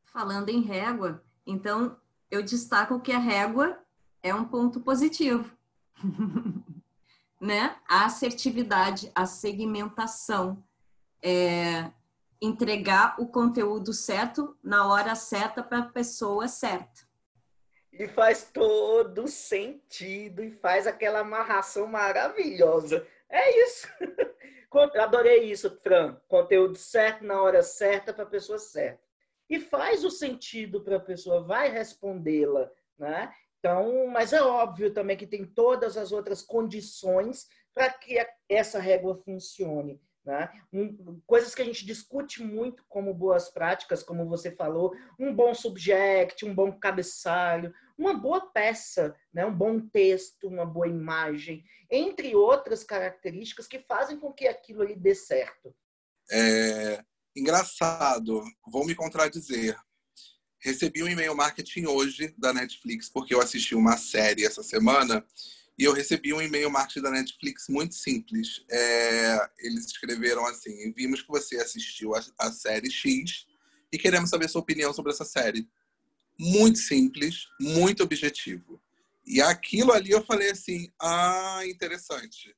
Falando 0.04 0.48
em 0.48 0.60
régua, 0.60 1.24
então 1.44 1.96
eu 2.30 2.42
destaco 2.42 3.00
que 3.00 3.10
a 3.10 3.18
régua 3.18 3.80
é 4.22 4.32
um 4.32 4.44
ponto 4.44 4.80
positivo. 4.80 5.50
né? 7.40 7.76
A 7.88 8.04
assertividade, 8.04 9.10
a 9.14 9.26
segmentação, 9.26 10.62
é, 11.22 11.90
entregar 12.44 13.20
o 13.20 13.28
conteúdo 13.28 13.92
certo 13.92 14.57
na 14.62 14.87
hora 14.87 15.14
certa 15.14 15.62
para 15.62 15.78
a 15.78 15.88
pessoa 15.88 16.48
certa. 16.48 17.02
E 17.92 18.09
faz 18.09 18.50
todo 18.52 19.28
sentido 19.28 20.42
e 20.42 20.50
faz 20.50 20.87
aquela 20.87 21.20
amarração 21.20 21.87
maravilhosa. 21.87 23.07
É 23.28 23.64
isso. 23.64 23.88
Adorei 25.00 25.44
isso, 25.44 25.70
Fran. 25.83 26.16
Conteúdo 26.26 26.76
certo 26.76 27.24
na 27.24 27.40
hora 27.40 27.62
certa 27.62 28.12
para 28.12 28.24
a 28.24 28.28
pessoa 28.28 28.59
certa 28.59 29.04
e 29.48 29.61
faz 29.61 30.04
o 30.04 30.11
sentido 30.11 30.80
para 30.80 30.96
a 30.96 31.00
pessoa, 31.00 31.42
vai 31.42 31.70
respondê-la, 31.70 32.70
né? 32.98 33.33
Então, 33.59 34.07
mas 34.09 34.33
é 34.33 34.42
óbvio 34.42 34.92
também 34.92 35.16
que 35.16 35.26
tem 35.26 35.44
todas 35.44 35.96
as 35.96 36.12
outras 36.12 36.42
condições 36.42 37.46
para 37.72 37.90
que 37.90 38.16
essa 38.48 38.78
régua 38.78 39.16
funcione. 39.16 40.00
Né? 40.24 40.50
Um, 40.72 41.20
coisas 41.26 41.54
que 41.54 41.60
a 41.60 41.64
gente 41.64 41.84
discute 41.84 42.42
muito 42.42 42.82
como 42.88 43.12
boas 43.12 43.50
práticas, 43.50 44.02
como 44.02 44.26
você 44.26 44.50
falou, 44.50 44.94
um 45.18 45.34
bom 45.34 45.54
subject, 45.54 46.46
um 46.46 46.54
bom 46.54 46.72
cabeçalho, 46.72 47.74
uma 47.96 48.14
boa 48.14 48.40
peça, 48.50 49.14
né? 49.32 49.44
um 49.44 49.54
bom 49.54 49.80
texto, 49.80 50.48
uma 50.48 50.64
boa 50.64 50.88
imagem, 50.88 51.62
entre 51.90 52.34
outras 52.34 52.82
características 52.82 53.66
que 53.66 53.78
fazem 53.80 54.18
com 54.18 54.32
que 54.32 54.48
aquilo 54.48 54.82
ali 54.82 54.96
dê 54.96 55.14
certo. 55.14 55.74
É, 56.30 57.04
Engraçado, 57.37 58.44
vou 58.64 58.87
me 58.87 58.94
contradizer. 58.94 59.76
Recebi 60.60 61.02
um 61.02 61.08
e-mail 61.08 61.34
marketing 61.34 61.87
hoje 61.87 62.32
da 62.38 62.52
Netflix, 62.52 63.08
porque 63.08 63.34
eu 63.34 63.40
assisti 63.40 63.74
uma 63.74 63.96
série 63.96 64.44
essa 64.46 64.62
semana, 64.62 65.26
e 65.76 65.84
eu 65.84 65.92
recebi 65.92 66.32
um 66.32 66.40
e-mail 66.40 66.70
marketing 66.70 67.02
da 67.02 67.10
Netflix 67.10 67.68
muito 67.68 67.94
simples. 67.94 68.64
É, 68.70 69.50
eles 69.58 69.87
escreveram 69.87 70.46
assim: 70.46 70.92
Vimos 70.92 71.22
que 71.22 71.28
você 71.28 71.56
assistiu 71.56 72.14
a, 72.14 72.24
a 72.38 72.52
série 72.52 72.90
X 72.90 73.46
e 73.92 73.98
queremos 73.98 74.30
saber 74.30 74.48
sua 74.48 74.60
opinião 74.60 74.92
sobre 74.92 75.12
essa 75.12 75.24
série. 75.24 75.68
Muito 76.38 76.78
simples, 76.78 77.46
muito 77.60 78.02
objetivo. 78.02 78.80
E 79.26 79.40
aquilo 79.40 79.92
ali 79.92 80.10
eu 80.10 80.24
falei 80.24 80.50
assim: 80.50 80.92
ah, 81.00 81.62
interessante. 81.66 82.54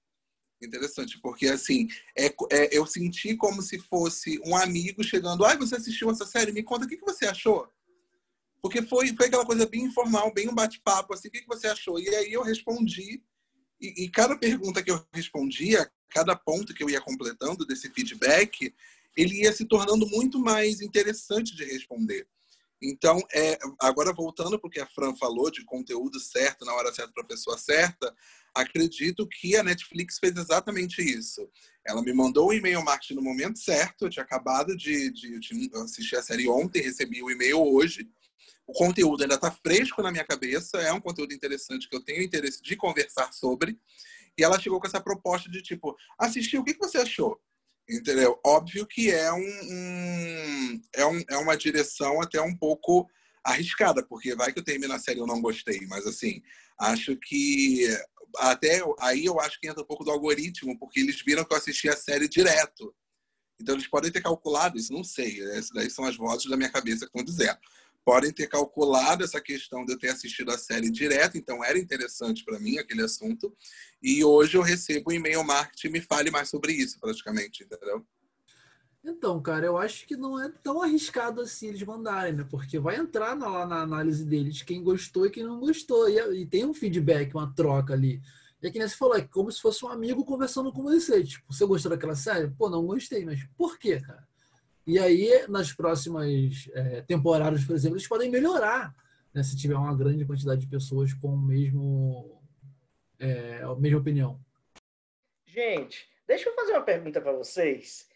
Interessante, 0.63 1.19
porque 1.21 1.49
assim, 1.49 1.87
é, 2.17 2.27
é, 2.51 2.77
eu 2.77 2.87
senti 2.87 3.37
como 3.37 3.61
se 3.63 3.79
fosse 3.79 4.41
um 4.45 4.57
amigo 4.57 5.05
chegando. 5.05 5.45
Ai, 5.45 5.57
você 5.57 5.77
assistiu 5.77 6.11
essa 6.11 6.27
série? 6.27 6.53
Me 6.53 6.63
conta 6.63 6.87
o 6.87 6.89
que, 6.89 6.97
que 6.97 7.05
você 7.05 7.27
achou. 7.27 7.71
Porque 8.63 8.83
foi, 8.83 9.15
foi 9.15 9.27
aquela 9.27 9.47
coisa 9.47 9.67
bem 9.67 9.85
informal, 9.85 10.33
bem 10.33 10.49
um 10.49 10.55
bate-papo, 10.55 11.15
assim, 11.15 11.29
o 11.29 11.31
que, 11.31 11.43
que 11.43 11.47
você 11.47 11.69
achou? 11.69 11.99
E 11.99 12.09
aí 12.09 12.33
eu 12.33 12.43
respondi, 12.43 13.23
e, 13.81 14.05
e 14.05 14.11
cada 14.11 14.37
pergunta 14.37 14.83
que 14.83 14.91
eu 14.91 15.05
respondia, 15.13 15.91
cada 16.09 16.35
ponto 16.35 16.75
que 16.75 16.83
eu 16.83 16.91
ia 16.91 17.01
completando 17.01 17.67
desse 17.67 17.91
feedback, 17.91 18.75
ele 19.17 19.43
ia 19.43 19.53
se 19.53 19.65
tornando 19.65 20.07
muito 20.09 20.39
mais 20.39 20.81
interessante 20.81 21.55
de 21.55 21.65
responder. 21.65 22.27
Então, 22.83 23.19
é, 23.33 23.59
agora 23.81 24.13
voltando 24.13 24.59
para 24.59 24.69
o 24.69 24.71
que 24.71 24.81
a 24.81 24.87
Fran 24.87 25.15
falou 25.17 25.51
de 25.51 25.65
conteúdo 25.65 26.21
certo 26.21 26.65
na 26.65 26.75
hora 26.75 26.93
certa 26.93 27.13
para 27.13 27.23
a 27.23 27.27
pessoa 27.27 27.57
certa, 27.57 28.15
acredito 28.55 29.27
que 29.27 29.57
a 29.57 29.63
Netflix 29.63 30.19
fez 30.19 30.37
exatamente 30.37 31.01
isso. 31.01 31.49
Ela 31.87 32.03
me 32.03 32.13
mandou 32.13 32.47
o 32.47 32.51
um 32.51 32.53
e-mail 32.53 32.85
marketing 32.85 33.15
no 33.15 33.23
momento 33.23 33.59
certo, 33.59 34.05
eu 34.05 34.11
tinha 34.11 34.23
acabado 34.23 34.77
de, 34.77 35.11
de, 35.11 35.39
de 35.39 35.71
assistir 35.77 36.17
a 36.17 36.23
série 36.23 36.49
ontem, 36.49 36.83
recebi 36.83 37.23
o 37.23 37.31
e-mail 37.31 37.63
hoje. 37.63 38.09
O 38.67 38.73
conteúdo 38.73 39.23
ainda 39.23 39.37
está 39.37 39.51
fresco 39.51 40.03
na 40.03 40.11
minha 40.11 40.25
cabeça, 40.25 40.79
é 40.79 40.93
um 40.93 41.01
conteúdo 41.01 41.33
interessante 41.33 41.89
que 41.89 41.97
eu 41.97 42.03
tenho 42.03 42.23
interesse 42.23 42.61
de 42.61 42.77
conversar 42.77 43.33
sobre. 43.33 43.79
E 44.37 44.43
ela 44.43 44.59
chegou 44.59 44.81
com 44.81 44.87
essa 44.87 45.01
proposta 45.01 45.51
de 45.51 45.63
tipo, 45.63 45.97
assistiu, 46.19 46.61
o 46.61 46.65
que, 46.65 46.75
que 46.75 46.81
você 46.85 46.99
achou? 46.99 47.41
Entendeu? 47.89 48.39
Óbvio 48.45 48.85
que 48.85 49.11
é, 49.11 49.33
um, 49.33 49.39
um, 49.39 50.81
é, 50.95 51.07
um, 51.07 51.23
é 51.31 51.37
uma 51.37 51.57
direção 51.57 52.21
até 52.21 52.41
um 52.41 52.55
pouco 52.55 53.09
arriscada, 53.45 54.05
porque 54.05 54.35
vai 54.35 54.53
que 54.53 54.59
eu 54.59 54.65
termino 54.65 54.93
a 54.93 54.99
série 54.99 55.21
eu 55.21 55.27
não 55.27 55.41
gostei, 55.41 55.87
mas 55.87 56.05
assim, 56.05 56.43
acho 56.81 57.17
que 57.17 57.87
até 58.39 58.83
aí 58.99 59.25
eu 59.25 59.39
acho 59.41 59.61
que 59.61 59.69
entra 59.69 59.83
um 59.83 59.87
pouco 59.87 60.05
do 60.05 60.11
algoritmo, 60.11 60.77
porque 60.81 60.99
eles 60.99 61.23
viram 61.25 61.45
que 61.45 61.55
eu 61.55 61.57
assisti 61.57 61.89
a 61.89 61.97
série 61.97 62.29
direto. 62.29 62.93
Então 63.61 63.77
eles 63.77 63.87
podem 63.87 64.11
ter 64.11 64.21
calculado 64.21 64.77
isso, 64.77 64.93
não 64.93 65.05
sei, 65.05 65.41
essas 65.53 65.71
daí 65.71 65.89
são 65.89 66.05
as 66.05 66.17
vozes 66.17 66.51
da 66.51 66.57
minha 66.57 66.71
cabeça 66.71 67.07
que 67.07 67.17
estão 67.17 67.25
dizendo 67.25 67.59
podem 68.07 68.31
ter 68.33 68.47
calculado 68.47 69.25
essa 69.25 69.41
questão 69.41 69.85
de 69.85 69.93
eu 69.93 69.99
ter 69.99 70.11
assistido 70.11 70.53
a 70.53 70.57
série 70.57 70.89
direto, 70.89 71.37
então 71.37 71.65
era 71.65 71.77
interessante 71.77 72.45
para 72.45 72.61
mim 72.61 72.79
aquele 72.79 73.03
assunto. 73.03 73.53
E 74.01 74.25
hoje 74.25 74.57
eu 74.57 74.63
recebo 74.63 75.11
um 75.11 75.13
e-mail 75.13 75.43
marketing 75.43 75.89
me 75.89 76.01
fale 76.01 76.31
mais 76.31 76.49
sobre 76.49 76.73
isso, 76.73 77.01
praticamente, 77.01 77.65
entendeu? 77.65 78.07
Então, 79.03 79.43
cara, 79.43 79.67
eu 79.67 79.77
acho 79.77 80.07
que 80.07 80.17
não 80.17 80.41
é 80.41 80.49
tão 80.63 80.81
arriscado 80.81 81.41
assim 81.41 81.67
eles 81.67 81.83
mandarem, 81.83 82.33
né? 82.33 82.47
Porque 82.49 82.79
vai 82.79 82.95
entrar 82.97 83.37
lá 83.37 83.67
na 83.67 83.83
análise 83.83 84.25
deles 84.25 84.63
quem 84.63 84.85
gostou 84.85 85.27
e 85.27 85.31
quem 85.31 85.43
não 85.43 85.59
gostou. 85.59 86.09
E, 86.09 86.43
e 86.43 86.47
tem 86.47 86.65
um 86.65 86.75
feedback, 86.75 87.35
uma 87.35 87.53
troca 87.55 87.93
ali. 87.93 88.21
E 88.63 88.69
é 88.69 88.71
que 88.71 88.79
nem 88.79 88.87
você 88.87 88.97
falou, 88.97 89.17
é 89.17 89.23
como 89.23 89.51
se 89.51 89.61
fosse 89.61 89.85
um 89.85 89.89
amigo 89.89 90.25
conversando 90.25 90.73
com 90.73 90.85
você. 90.85 91.25
Tipo, 91.25 91.53
você 91.53 91.67
gostou 91.67 91.91
daquela 91.91 92.15
série? 92.15 92.51
Pô, 92.51 92.71
não 92.71 92.87
gostei, 92.87 93.25
mas 93.25 93.45
por 93.57 93.79
quê, 93.79 94.01
cara? 94.01 94.27
E 94.87 94.99
aí, 94.99 95.47
nas 95.49 95.73
próximas 95.73 96.69
é, 96.73 97.03
temporadas, 97.03 97.65
por 97.65 97.75
exemplo, 97.75 97.97
eles 97.97 98.07
podem 98.07 98.31
melhorar 98.31 98.95
né, 99.35 99.43
se 99.43 99.57
tiver 99.57 99.75
uma 99.75 99.97
grande 99.97 100.25
quantidade 100.25 100.61
de 100.61 100.69
pessoas 100.69 101.13
com 101.13 101.29
o 101.29 101.37
mesmo, 101.37 102.41
é, 103.19 103.63
a 103.63 103.75
mesma 103.75 103.99
opinião. 103.99 104.41
Gente, 105.45 106.09
deixa 106.27 106.49
eu 106.49 106.55
fazer 106.55 106.73
uma 106.73 106.83
pergunta 106.83 107.21
para 107.21 107.33
vocês. 107.33 108.09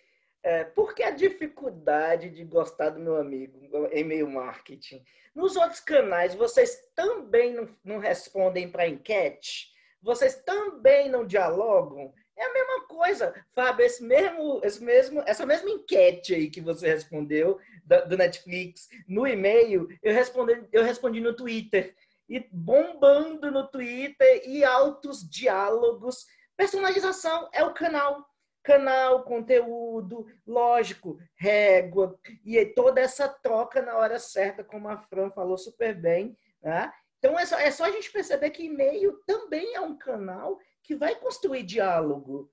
É, 0.43 0.65
por 0.65 0.95
que 0.95 1.03
a 1.03 1.11
dificuldade 1.11 2.31
de 2.31 2.45
gostar 2.45 2.91
do 2.91 3.01
meu 3.01 3.17
amigo 3.17 3.59
e-mail 3.93 4.31
marketing? 4.31 5.05
Nos 5.35 5.57
outros 5.57 5.81
canais, 5.81 6.35
vocês 6.35 6.79
também 6.95 7.53
não, 7.53 7.69
não 7.85 7.99
respondem 7.99 8.71
para 8.71 8.89
enquete? 8.89 9.73
Vocês 10.01 10.37
também 10.37 11.11
não 11.11 11.27
dialogam? 11.27 12.15
É 12.41 12.47
a 12.47 12.53
mesma 12.55 12.87
coisa, 12.87 13.35
Fábio, 13.55 13.85
esse 13.85 14.03
mesmo, 14.03 14.63
esse 14.65 14.83
mesmo, 14.83 15.23
essa 15.27 15.45
mesma 15.45 15.69
enquete 15.69 16.35
aí 16.35 16.49
que 16.49 16.63
você 16.63 16.89
respondeu 16.89 17.61
do 18.09 18.17
Netflix 18.17 18.89
no 19.07 19.27
e-mail, 19.27 19.87
eu 20.03 20.15
respondi, 20.15 20.65
eu 20.73 20.83
respondi 20.83 21.21
no 21.21 21.37
Twitter. 21.37 21.95
E 22.27 22.49
bombando 22.51 23.51
no 23.51 23.69
Twitter 23.69 24.43
e 24.47 24.65
altos 24.65 25.29
diálogos. 25.29 26.25
Personalização 26.57 27.51
é 27.53 27.63
o 27.63 27.75
canal 27.75 28.27
canal, 28.63 29.25
conteúdo, 29.25 30.27
lógico, 30.47 31.19
régua, 31.35 32.19
e 32.45 32.65
toda 32.67 33.01
essa 33.01 33.29
troca 33.29 33.81
na 33.83 33.97
hora 33.97 34.19
certa, 34.19 34.63
como 34.63 34.89
a 34.89 34.99
Fran 34.99 35.31
falou 35.31 35.57
super 35.57 35.95
bem. 35.95 36.37
Né? 36.63 36.93
Então 37.19 37.39
é 37.39 37.45
só, 37.47 37.59
é 37.59 37.71
só 37.71 37.85
a 37.85 37.91
gente 37.91 38.11
perceber 38.11 38.51
que 38.51 38.65
e-mail 38.65 39.19
também 39.27 39.75
é 39.75 39.81
um 39.81 39.97
canal 39.97 40.59
que 40.91 40.97
vai 40.97 41.15
construir 41.15 41.63
diálogo. 41.63 42.51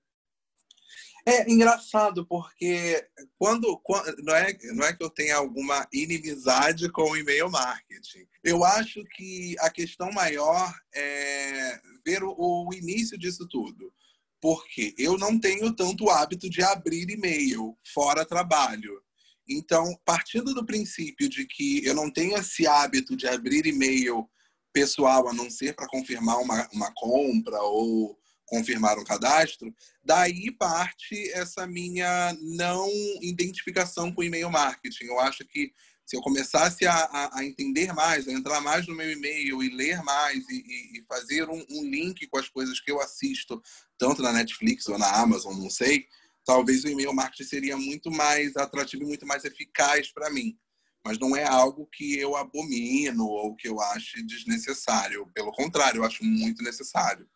É 1.26 1.52
engraçado, 1.52 2.24
porque 2.28 3.04
quando, 3.36 3.80
quando, 3.80 4.16
não, 4.24 4.36
é, 4.36 4.56
não 4.76 4.86
é 4.86 4.96
que 4.96 5.04
eu 5.04 5.10
tenha 5.10 5.36
alguma 5.36 5.88
inimizade 5.92 6.88
com 6.92 7.02
o 7.02 7.18
e-mail 7.18 7.50
marketing. 7.50 8.28
Eu 8.44 8.64
acho 8.64 9.04
que 9.16 9.56
a 9.60 9.72
questão 9.72 10.12
maior 10.12 10.72
é 10.94 11.82
ver 12.06 12.24
o, 12.24 12.36
o 12.38 12.70
início 12.76 13.18
disso 13.18 13.48
tudo 13.50 13.92
porque 14.40 14.94
eu 15.00 15.18
não 15.18 15.40
tenho 15.40 15.74
tanto 15.76 16.12
hábito 16.12 16.48
de 16.48 16.62
abrir 16.62 17.10
e-mail 17.10 17.76
fora 17.92 18.24
trabalho. 18.24 19.02
Então, 19.50 20.00
partindo 20.06 20.54
do 20.54 20.64
princípio 20.64 21.28
de 21.28 21.48
que 21.48 21.84
eu 21.84 21.96
não 21.96 22.12
tenho 22.12 22.38
esse 22.38 22.68
hábito 22.68 23.18
de 23.18 23.28
abrir 23.28 23.66
e-mail 23.66 24.30
pessoal, 24.72 25.28
a 25.28 25.34
não 25.34 25.50
ser 25.50 25.74
para 25.74 25.88
confirmar 25.88 26.38
uma, 26.38 26.70
uma 26.72 26.94
compra 26.94 27.60
ou 27.64 28.16
confirmar 28.48 28.98
um 28.98 29.04
cadastro, 29.04 29.74
daí 30.04 30.52
parte 30.52 31.32
essa 31.34 31.68
minha 31.68 32.36
não 32.42 32.90
identificação 33.22 34.12
com 34.12 34.24
e-mail 34.24 34.50
marketing. 34.50 35.06
Eu 35.06 35.20
acho 35.20 35.46
que 35.46 35.72
se 36.06 36.16
eu 36.16 36.22
começasse 36.22 36.88
a, 36.88 36.96
a, 36.96 37.40
a, 37.40 37.46
entender 37.46 37.94
mais, 37.94 38.28
a 38.28 38.32
entrar 38.32 38.62
mais 38.62 38.88
no 38.88 38.96
meu 38.96 39.12
e-mail 39.12 39.62
e 39.62 39.70
ler 39.70 40.02
mais 40.04 40.48
e, 40.50 40.98
e 40.98 41.06
fazer 41.06 41.50
um, 41.50 41.66
um, 41.70 41.84
link 41.84 42.26
com 42.28 42.40
as 42.40 42.48
coisas 42.48 42.80
que 42.80 42.90
eu 42.90 43.02
assisto, 43.02 43.62
tanto 43.98 44.22
na 44.22 44.32
Netflix 44.32 44.88
ou 44.88 44.98
na 44.98 45.20
Amazon, 45.20 45.54
não 45.58 45.70
sei, 45.70 46.06
talvez 46.46 46.86
o 46.86 46.88
e-mail 46.88 47.14
marketing 47.14 47.44
seria 47.44 47.76
muito 47.76 48.10
mais 48.10 48.56
atrativo 48.56 49.04
e 49.04 49.08
muito 49.08 49.28
mais 49.28 49.44
eficaz 49.44 50.10
para 50.10 50.30
mim. 50.30 50.58
Mas 51.04 51.20
não 51.20 51.36
é 51.36 51.44
algo 51.44 51.86
que 51.88 52.18
eu 52.18 52.38
abomino 52.38 53.26
ou 53.26 53.54
que 53.56 53.68
eu 53.68 53.82
ache 53.82 54.24
desnecessário. 54.24 55.30
Pelo 55.34 55.52
contrário, 55.52 56.00
eu 56.00 56.06
acho 56.06 56.24
muito 56.24 56.64
necessário. 56.64 57.28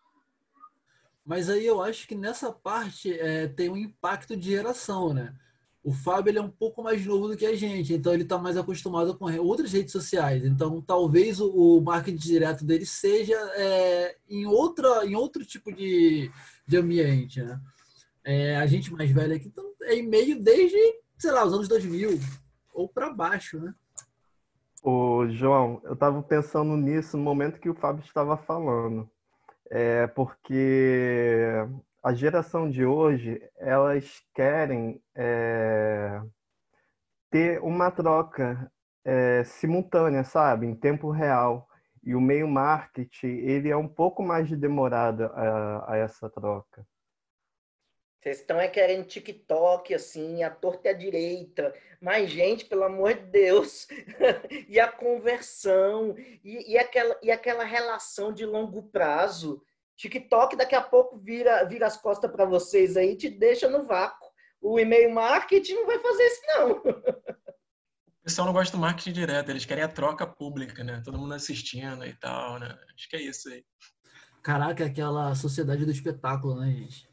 Mas 1.25 1.49
aí 1.49 1.65
eu 1.65 1.81
acho 1.81 2.07
que 2.07 2.15
nessa 2.15 2.51
parte 2.51 3.13
é, 3.13 3.47
tem 3.47 3.69
um 3.69 3.77
impacto 3.77 4.35
de 4.35 4.49
geração, 4.49 5.13
né? 5.13 5.35
O 5.83 5.91
Fábio 5.91 6.29
ele 6.29 6.37
é 6.37 6.41
um 6.41 6.49
pouco 6.49 6.83
mais 6.83 7.03
novo 7.05 7.27
do 7.27 7.37
que 7.37 7.45
a 7.45 7.55
gente, 7.55 7.93
então 7.93 8.13
ele 8.13 8.21
está 8.21 8.37
mais 8.37 8.55
acostumado 8.55 9.17
com 9.17 9.25
outras 9.39 9.73
redes 9.73 9.91
sociais. 9.91 10.45
Então, 10.45 10.79
talvez 10.79 11.39
o, 11.39 11.49
o 11.49 11.81
marketing 11.81 12.17
direto 12.17 12.63
dele 12.63 12.85
seja 12.85 13.35
é, 13.55 14.15
em, 14.29 14.45
outra, 14.45 15.05
em 15.05 15.15
outro 15.15 15.43
tipo 15.43 15.73
de, 15.73 16.29
de 16.67 16.77
ambiente. 16.77 17.41
Né? 17.41 17.59
É, 18.23 18.57
a 18.57 18.67
gente 18.67 18.93
mais 18.93 19.09
velha 19.11 19.35
aqui 19.35 19.47
então, 19.47 19.65
é 19.81 19.97
e-mail 19.97 20.39
desde, 20.39 20.77
sei 21.17 21.31
lá, 21.31 21.43
os 21.45 21.53
anos 21.53 21.67
2000 21.67 22.19
ou 22.73 22.87
para 22.87 23.11
baixo, 23.11 23.59
né? 23.59 23.73
Ô, 24.83 25.27
João, 25.29 25.81
eu 25.83 25.93
estava 25.93 26.21
pensando 26.23 26.75
nisso 26.77 27.17
no 27.17 27.23
momento 27.23 27.59
que 27.59 27.69
o 27.69 27.75
Fábio 27.75 28.03
estava 28.03 28.37
falando. 28.37 29.09
É 29.73 30.05
porque 30.07 31.47
a 32.03 32.13
geração 32.13 32.69
de 32.69 32.83
hoje, 32.85 33.41
elas 33.57 34.21
querem 34.33 35.01
é, 35.15 36.21
ter 37.29 37.61
uma 37.61 37.89
troca 37.89 38.69
é, 39.05 39.43
simultânea, 39.45 40.23
sabe? 40.25 40.67
Em 40.67 40.75
tempo 40.75 41.09
real. 41.09 41.67
E 42.03 42.15
o 42.15 42.21
meio 42.21 42.47
marketing, 42.49 43.27
ele 43.27 43.69
é 43.69 43.77
um 43.77 43.87
pouco 43.87 44.21
mais 44.21 44.49
demorado 44.49 45.23
a, 45.25 45.93
a 45.93 45.97
essa 45.97 46.29
troca. 46.29 46.85
Vocês 48.21 48.39
estão 48.39 48.59
é 48.59 48.67
querendo 48.67 49.07
TikTok, 49.07 49.95
assim, 49.95 50.43
a 50.43 50.51
torta 50.51 50.87
e 50.87 50.91
a 50.91 50.93
direita. 50.93 51.73
Mas, 51.99 52.29
gente, 52.29 52.65
pelo 52.65 52.83
amor 52.83 53.15
de 53.15 53.23
Deus. 53.23 53.87
e 54.69 54.79
a 54.79 54.87
conversão, 54.91 56.15
e, 56.43 56.73
e, 56.73 56.77
aquela, 56.77 57.17
e 57.23 57.31
aquela 57.31 57.63
relação 57.63 58.31
de 58.31 58.45
longo 58.45 58.83
prazo 58.83 59.63
TikTok 60.01 60.55
daqui 60.55 60.73
a 60.73 60.81
pouco 60.81 61.17
vira, 61.17 61.63
vira 61.65 61.85
as 61.85 61.95
costas 61.97 62.31
para 62.31 62.45
vocês 62.45 62.97
aí, 62.97 63.15
te 63.15 63.29
deixa 63.29 63.69
no 63.69 63.85
vácuo. 63.85 64.29
O 64.59 64.79
e-mail 64.79 65.11
marketing 65.11 65.73
não 65.73 65.85
vai 65.85 65.99
fazer 65.99 66.23
isso, 66.23 66.41
não. 66.47 66.71
O 66.71 68.23
pessoal 68.23 68.45
não 68.47 68.53
gosta 68.53 68.77
do 68.77 68.81
marketing 68.81 69.13
direto, 69.13 69.49
eles 69.49 69.65
querem 69.65 69.83
a 69.83 69.87
troca 69.87 70.25
pública, 70.27 70.83
né? 70.83 71.01
Todo 71.03 71.17
mundo 71.17 71.33
assistindo 71.33 72.05
e 72.05 72.13
tal, 72.13 72.59
né? 72.59 72.77
Acho 72.95 73.09
que 73.09 73.15
é 73.15 73.21
isso 73.21 73.49
aí. 73.49 73.63
Caraca, 74.43 74.85
aquela 74.85 75.33
sociedade 75.35 75.85
do 75.85 75.91
espetáculo, 75.91 76.59
né, 76.59 76.71
gente? 76.71 77.10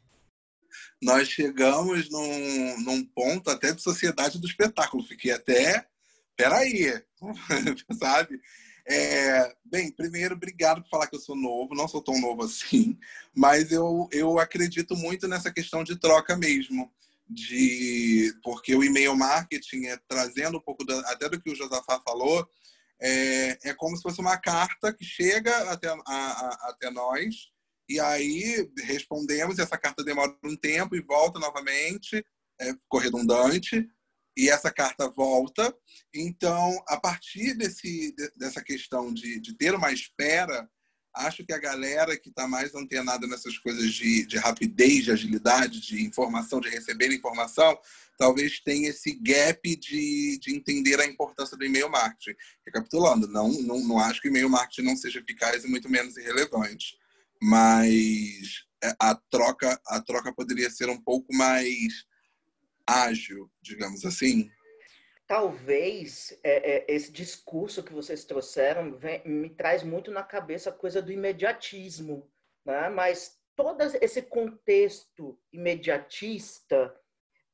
Nós 1.01 1.29
chegamos 1.29 2.09
num, 2.09 2.81
num 2.81 3.05
ponto 3.05 3.49
até 3.49 3.71
de 3.71 3.81
sociedade 3.81 4.39
do 4.39 4.47
espetáculo. 4.47 5.03
Fiquei 5.03 5.31
até. 5.31 5.87
Peraí, 6.35 7.01
sabe? 7.99 8.39
É, 8.91 9.55
bem, 9.63 9.91
primeiro, 9.91 10.33
obrigado 10.33 10.81
por 10.81 10.89
falar 10.89 11.07
que 11.07 11.15
eu 11.15 11.19
sou 11.19 11.35
novo, 11.35 11.75
não 11.75 11.87
sou 11.87 12.01
tão 12.01 12.19
novo 12.19 12.43
assim, 12.43 12.97
mas 13.35 13.71
eu, 13.71 14.09
eu 14.11 14.39
acredito 14.39 14.95
muito 14.95 15.27
nessa 15.27 15.51
questão 15.51 15.83
de 15.83 15.95
troca 15.95 16.35
mesmo, 16.35 16.91
de 17.29 18.33
porque 18.43 18.73
o 18.75 18.83
e-mail 18.83 19.15
marketing 19.15 19.85
é 19.85 19.97
trazendo 20.07 20.57
um 20.57 20.61
pouco 20.61 20.83
da, 20.83 20.99
até 21.01 21.29
do 21.29 21.39
que 21.39 21.51
o 21.51 21.55
Josafá 21.55 22.01
falou, 22.03 22.49
é, 22.99 23.69
é 23.69 23.73
como 23.75 23.95
se 23.95 24.01
fosse 24.01 24.19
uma 24.19 24.37
carta 24.37 24.91
que 24.91 25.05
chega 25.05 25.55
até, 25.71 25.87
a, 25.87 25.93
a, 25.93 26.69
até 26.69 26.89
nós 26.89 27.51
e 27.89 27.99
aí 27.99 28.69
respondemos, 28.83 29.57
e 29.57 29.61
essa 29.61 29.77
carta 29.77 30.03
demora 30.03 30.37
um 30.43 30.55
tempo 30.55 30.95
e 30.95 31.01
volta 31.01 31.39
novamente, 31.39 32.23
é, 32.59 32.73
ficou 32.73 32.99
redundante, 32.99 33.89
e 34.37 34.49
essa 34.49 34.71
carta 34.71 35.09
volta. 35.09 35.75
Então, 36.13 36.81
a 36.87 36.99
partir 36.99 37.55
desse, 37.55 38.15
dessa 38.37 38.63
questão 38.63 39.11
de, 39.11 39.39
de 39.39 39.53
ter 39.53 39.73
uma 39.73 39.91
espera, 39.91 40.69
acho 41.15 41.43
que 41.43 41.51
a 41.51 41.57
galera 41.57 42.17
que 42.17 42.29
está 42.29 42.47
mais 42.47 42.75
antenada 42.75 43.27
nessas 43.27 43.57
coisas 43.57 43.91
de, 43.91 44.25
de, 44.25 44.37
rapidez, 44.37 45.05
de 45.05 45.11
agilidade, 45.11 45.81
de 45.81 46.03
informação, 46.03 46.61
de 46.61 46.69
receber 46.69 47.11
informação, 47.11 47.77
talvez 48.17 48.59
tenha 48.59 48.89
esse 48.89 49.13
gap 49.15 49.75
de, 49.75 50.37
de 50.39 50.55
entender 50.55 50.99
a 50.99 51.05
importância 51.05 51.57
do 51.57 51.65
e-mail 51.65 51.89
marketing. 51.89 52.37
Recapitulando, 52.65 53.27
não, 53.27 53.49
não, 53.63 53.79
não 53.79 53.99
acho 53.99 54.21
que 54.21 54.27
o 54.27 54.31
e-mail 54.31 54.49
marketing 54.49 54.83
não 54.83 54.95
seja 54.95 55.19
eficaz 55.19 55.63
e 55.63 55.67
muito 55.67 55.89
menos 55.89 56.15
irrelevante, 56.17 56.97
mas 57.41 58.65
é, 58.83 58.93
a 58.99 59.15
troca, 59.29 59.79
a 59.87 60.01
troca 60.01 60.33
poderia 60.33 60.69
ser 60.69 60.89
um 60.89 61.01
pouco 61.01 61.33
mais 61.33 62.05
ágil, 62.87 63.49
digamos 63.61 64.05
assim? 64.05 64.49
Talvez 65.27 66.37
é, 66.43 66.77
é, 66.77 66.85
esse 66.87 67.11
discurso 67.11 67.83
que 67.83 67.93
vocês 67.93 68.25
trouxeram 68.25 68.97
vem, 68.97 69.21
me 69.25 69.49
traz 69.49 69.83
muito 69.83 70.09
na 70.09 70.23
cabeça 70.23 70.71
a 70.71 70.73
coisa 70.73 71.01
do 71.01 71.11
imediatismo, 71.11 72.27
né? 72.65 72.89
mas 72.89 73.37
todo 73.55 73.81
esse 74.01 74.23
contexto 74.23 75.39
imediatista 75.53 76.95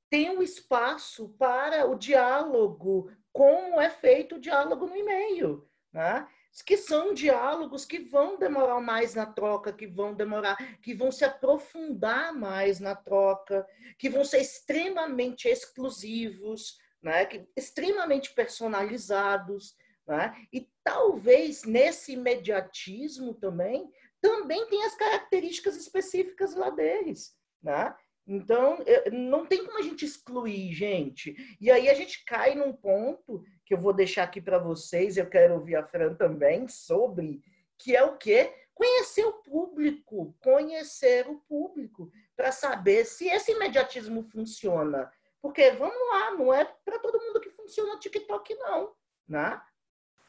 tem 0.10 0.30
um 0.30 0.42
espaço 0.42 1.30
para 1.38 1.86
o 1.86 1.96
diálogo, 1.96 3.12
como 3.34 3.82
é 3.82 3.90
feito 3.90 4.36
o 4.36 4.40
diálogo 4.40 4.86
no 4.86 4.96
e-mail. 4.96 5.68
Né? 5.92 6.26
Que 6.62 6.78
são 6.78 7.14
diálogos 7.14 7.86
que 7.86 8.00
vão 8.00 8.38
demorar 8.38 8.80
mais 8.80 9.14
na 9.14 9.26
troca, 9.26 9.74
que 9.74 9.88
vão 9.88 10.14
demorar, 10.14 10.56
que 10.82 10.94
vão 10.94 11.12
se 11.12 11.26
aprofundar 11.26 12.34
mais 12.34 12.80
na 12.80 12.96
troca, 12.96 13.68
que 13.98 14.10
vão 14.10 14.24
ser 14.24 14.40
extremamente 14.40 15.48
exclusivos, 15.48 16.78
né? 17.02 17.26
que, 17.26 17.46
extremamente 17.56 18.34
personalizados. 18.34 19.76
Né? 20.08 20.34
E 20.54 20.70
talvez 20.84 21.64
nesse 21.64 22.14
imediatismo 22.14 23.34
também, 23.34 23.92
também 24.22 24.66
tem 24.68 24.84
as 24.84 24.96
características 24.96 25.76
específicas 25.76 26.56
lá 26.56 26.70
deles. 26.70 27.36
Né? 27.62 27.94
Então, 28.28 28.80
não 29.12 29.46
tem 29.46 29.64
como 29.66 29.78
a 29.78 29.84
gente 29.84 30.04
excluir, 30.04 30.74
gente. 30.74 31.36
E 31.62 31.70
aí 31.70 31.90
a 31.90 31.94
gente 31.94 32.24
cai 32.26 32.56
num 32.56 32.74
ponto 32.74 33.44
que 33.66 33.74
eu 33.74 33.80
vou 33.80 33.92
deixar 33.92 34.24
aqui 34.24 34.40
para 34.40 34.60
vocês, 34.60 35.18
eu 35.18 35.26
quero 35.26 35.56
ouvir 35.56 35.76
a 35.76 35.84
Fran 35.84 36.14
também 36.14 36.68
sobre, 36.68 37.42
que 37.78 37.96
é 37.96 38.04
o 38.04 38.16
quê? 38.16 38.54
Conhecer 38.74 39.26
o 39.26 39.34
público, 39.34 40.36
conhecer 40.40 41.28
o 41.28 41.38
público, 41.48 42.12
para 42.36 42.52
saber 42.52 43.06
se 43.06 43.28
esse 43.28 43.52
imediatismo 43.54 44.24
funciona. 44.24 45.12
Porque, 45.42 45.72
vamos 45.72 45.96
lá, 46.12 46.32
não 46.32 46.54
é 46.54 46.66
para 46.84 47.00
todo 47.00 47.20
mundo 47.20 47.40
que 47.40 47.50
funciona 47.50 47.96
o 47.96 48.00
TikTok, 48.00 48.54
não. 48.56 48.94
Né? 49.28 49.60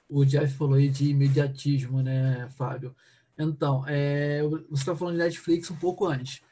O 0.08 0.24
Jeff 0.24 0.54
falou 0.56 0.74
aí 0.74 0.88
de 0.88 1.10
imediatismo, 1.10 2.00
né, 2.02 2.48
Fábio? 2.56 2.94
Então, 3.38 3.84
é, 3.86 4.42
você 4.42 4.82
está 4.82 4.96
falando 4.96 5.16
de 5.16 5.22
Netflix 5.22 5.70
um 5.70 5.76
pouco 5.76 6.06
antes. 6.06 6.42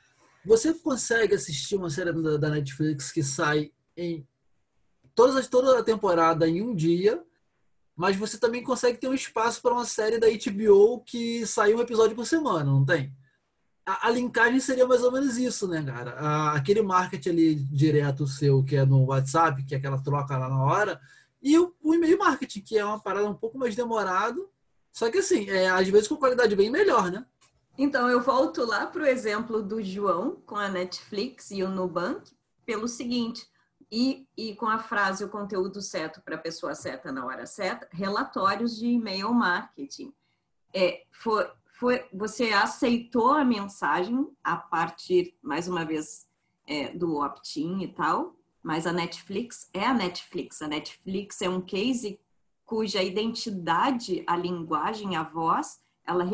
Você 0.44 0.75
consegue 0.75 1.35
assistir 1.35 1.77
uma 1.77 1.88
série 1.88 2.12
da 2.38 2.51
Netflix 2.51 3.11
que 3.11 3.23
sai 3.23 3.73
em 3.97 4.27
todas, 5.14 5.48
toda 5.48 5.79
a 5.79 5.83
temporada 5.83 6.48
em 6.48 6.62
um 6.62 6.74
dia, 6.74 7.22
mas 7.96 8.16
você 8.16 8.38
também 8.38 8.62
consegue 8.62 8.98
ter 8.98 9.09
um 9.09 9.14
espaço 9.14 9.62
para 9.62 9.72
uma 9.72 9.85
série 9.85 10.18
da 10.18 10.27
HBO 10.29 11.00
que 11.05 11.46
sai 11.46 11.74
um 11.74 11.81
episódio 11.81 12.16
por 12.16 12.27
semana, 12.27 12.64
não 12.64 12.85
tem? 12.85 13.14
A, 13.87 14.09
a 14.09 14.11
linkagem 14.11 14.59
seria 14.61 14.87
mais 14.87 15.03
ou 15.03 15.12
menos 15.12 15.37
isso, 15.37 15.68
né, 15.68 15.83
cara? 15.83 16.12
A, 16.12 16.53
aquele 16.55 16.83
marketing 16.83 17.29
ali 17.29 17.55
direto 17.55 18.27
seu, 18.27 18.64
que 18.64 18.77
é 18.77 18.85
no 18.85 19.05
WhatsApp, 19.07 19.64
que 19.64 19.74
é 19.74 19.79
aquela 19.79 20.03
troca 20.03 20.37
lá 20.37 20.48
na 20.48 20.62
hora, 20.62 21.00
e 21.40 21.59
o, 21.59 21.74
o 21.83 21.94
e-mail 21.94 22.18
marketing, 22.18 22.62
que 22.62 22.79
é 22.79 22.85
uma 22.85 22.98
parada 22.98 23.29
um 23.29 23.35
pouco 23.35 23.59
mais 23.59 23.77
demorado, 23.77 24.48
só 24.90 25.11
que 25.11 25.18
assim, 25.18 25.48
é, 25.50 25.68
às 25.68 25.88
vezes 25.88 26.09
com 26.09 26.16
qualidade 26.16 26.57
bem 26.57 26.70
melhor, 26.70 27.11
né? 27.11 27.24
Então, 27.77 28.09
eu 28.09 28.20
volto 28.20 28.64
lá 28.64 28.87
para 28.87 29.03
o 29.03 29.07
exemplo 29.07 29.61
do 29.61 29.83
João 29.83 30.40
com 30.46 30.55
a 30.55 30.68
Netflix 30.68 31.50
e 31.50 31.62
o 31.62 31.68
Nubank, 31.68 32.33
pelo 32.64 32.87
seguinte, 32.87 33.46
e, 33.94 34.26
e 34.37 34.57
com 34.57 34.66
a 34.66 34.80
frase 34.80 35.24
o 35.24 35.28
conteúdo 35.28 35.80
certo 35.80 36.20
para 36.20 36.35
a 36.35 36.38
pessoa 36.38 36.74
certa 36.74 37.12
na 37.12 37.24
hora 37.24 37.46
certa, 37.46 37.88
relatórios 37.92 38.76
de 38.76 38.88
e-mail 38.88 39.33
marketing. 39.33 40.12
É, 40.74 41.04
foi, 41.12 41.48
foi, 41.78 42.04
você 42.12 42.52
aceitou 42.52 43.30
a 43.30 43.44
mensagem 43.44 44.28
a 44.42 44.57
partir, 44.57 45.38
mais 45.40 45.68
uma 45.68 45.85
vez, 45.85 46.26
é, 46.66 46.88
do 46.88 47.20
opt-in 47.20 47.85
e 47.85 47.88
tal, 47.88 48.35
mas 48.61 48.85
a 48.85 48.92
Netflix 48.92 49.70
é 49.72 49.87
a 49.87 49.94
Netflix. 49.94 50.61
A 50.61 50.66
Netflix 50.66 51.40
é 51.40 51.48
um 51.48 51.61
case 51.61 52.18
cuja 52.64 53.00
identidade, 53.00 54.24
a 54.26 54.37
linguagem, 54.37 55.14
a 55.14 55.22
voz, 55.22 55.80
ela 56.04 56.28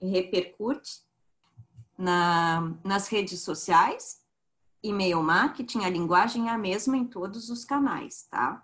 repercute 0.00 1.02
na, 1.98 2.74
nas 2.82 3.08
redes 3.08 3.42
sociais, 3.42 4.23
e-mail 4.84 5.22
marketing, 5.22 5.84
a 5.84 5.88
linguagem 5.88 6.48
é 6.48 6.52
a 6.52 6.58
mesma 6.58 6.96
em 6.96 7.06
todos 7.06 7.50
os 7.50 7.64
canais, 7.64 8.26
tá? 8.30 8.62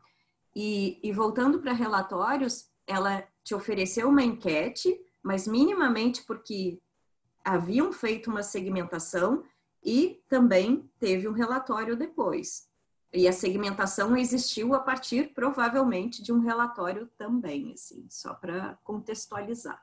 E, 0.55 1.01
e 1.03 1.13
voltando 1.13 1.61
para 1.61 1.73
relatórios, 1.73 2.69
ela 2.87 3.27
te 3.43 3.55
ofereceu 3.55 4.09
uma 4.09 4.23
enquete, 4.23 5.01
mas 5.23 5.47
minimamente 5.47 6.23
porque 6.25 6.81
haviam 7.45 7.93
feito 7.93 8.31
uma 8.31 8.43
segmentação 8.43 9.43
e 9.83 10.23
também 10.29 10.89
teve 10.99 11.27
um 11.27 11.33
relatório 11.33 11.97
depois. 11.97 12.69
E 13.13 13.27
a 13.27 13.33
segmentação 13.33 14.17
existiu 14.17 14.75
a 14.75 14.81
partir, 14.81 15.33
provavelmente, 15.35 16.23
de 16.23 16.33
um 16.33 16.41
relatório 16.41 17.09
também, 17.17 17.73
assim, 17.73 18.07
só 18.09 18.35
para 18.35 18.79
contextualizar 18.85 19.83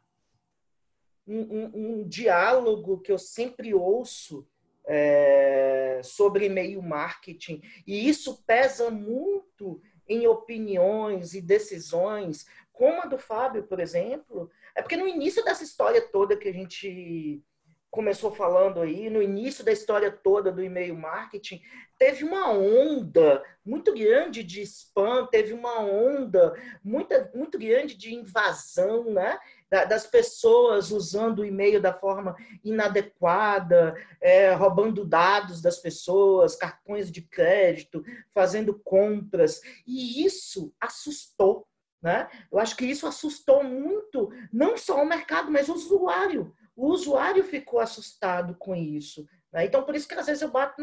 um, 1.27 1.41
um, 1.41 1.71
um 1.73 2.07
diálogo 2.07 2.99
que 2.99 3.11
eu 3.11 3.19
sempre 3.19 3.73
ouço 3.73 4.47
é, 4.87 6.01
sobre 6.03 6.45
e-mail 6.45 6.81
marketing, 6.81 7.61
e 7.85 8.07
isso 8.07 8.43
pesa 8.45 8.89
muito 8.89 9.81
em 10.07 10.25
opiniões 10.25 11.33
e 11.33 11.41
decisões, 11.41 12.45
como 12.71 13.01
a 13.01 13.05
do 13.05 13.17
Fábio, 13.17 13.63
por 13.63 13.79
exemplo, 13.79 14.49
é 14.75 14.81
porque 14.81 14.95
no 14.95 15.07
início 15.07 15.43
dessa 15.43 15.63
história 15.63 16.01
toda 16.01 16.37
que 16.37 16.47
a 16.47 16.53
gente 16.53 17.43
começou 17.89 18.31
falando 18.31 18.81
aí, 18.81 19.09
no 19.09 19.21
início 19.21 19.63
da 19.63 19.71
história 19.71 20.11
toda 20.11 20.51
do 20.51 20.63
e-mail 20.63 20.95
marketing, 20.95 21.61
teve 21.97 22.23
uma 22.23 22.51
onda 22.51 23.43
muito 23.65 23.93
grande 23.93 24.43
de 24.43 24.61
spam, 24.61 25.25
teve 25.25 25.53
uma 25.53 25.79
onda 25.79 26.53
muito, 26.83 27.15
muito 27.33 27.57
grande 27.57 27.95
de 27.95 28.13
invasão, 28.13 29.05
né? 29.05 29.39
Das 29.69 30.07
pessoas 30.07 30.91
usando 30.91 31.39
o 31.39 31.45
e-mail 31.45 31.81
da 31.81 31.93
forma 31.93 32.35
inadequada, 32.63 33.95
é, 34.21 34.53
roubando 34.53 35.05
dados 35.05 35.61
das 35.61 35.77
pessoas, 35.77 36.55
cartões 36.55 37.11
de 37.11 37.21
crédito, 37.21 38.03
fazendo 38.33 38.79
compras. 38.79 39.61
E 39.85 40.25
isso 40.25 40.73
assustou. 40.79 41.67
Né? 42.01 42.29
Eu 42.51 42.59
acho 42.59 42.77
que 42.77 42.85
isso 42.85 43.07
assustou 43.07 43.63
muito, 43.63 44.29
não 44.53 44.77
só 44.77 45.01
o 45.01 45.05
mercado, 45.05 45.51
mas 45.51 45.67
o 45.67 45.73
usuário. 45.73 46.55
O 46.75 46.87
usuário 46.87 47.43
ficou 47.43 47.79
assustado 47.79 48.55
com 48.55 48.75
isso. 48.75 49.27
Né? 49.51 49.65
Então, 49.65 49.83
por 49.83 49.95
isso 49.95 50.07
que 50.07 50.13
às 50.13 50.27
vezes 50.27 50.41
eu 50.41 50.49
bato 50.49 50.79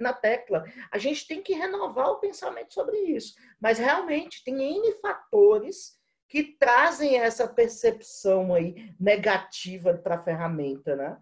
na 0.00 0.12
tecla. 0.12 0.64
A 0.90 0.98
gente 0.98 1.26
tem 1.26 1.40
que 1.40 1.54
renovar 1.54 2.10
o 2.10 2.18
pensamento 2.18 2.74
sobre 2.74 2.98
isso. 2.98 3.34
Mas 3.60 3.78
realmente 3.78 4.42
tem 4.44 4.60
N 4.60 4.92
fatores 5.00 5.97
que 6.28 6.42
trazem 6.42 7.16
essa 7.16 7.48
percepção 7.48 8.54
aí 8.54 8.94
negativa 9.00 9.94
para 9.94 10.16
a 10.16 10.22
ferramenta, 10.22 10.94
né? 10.94 11.16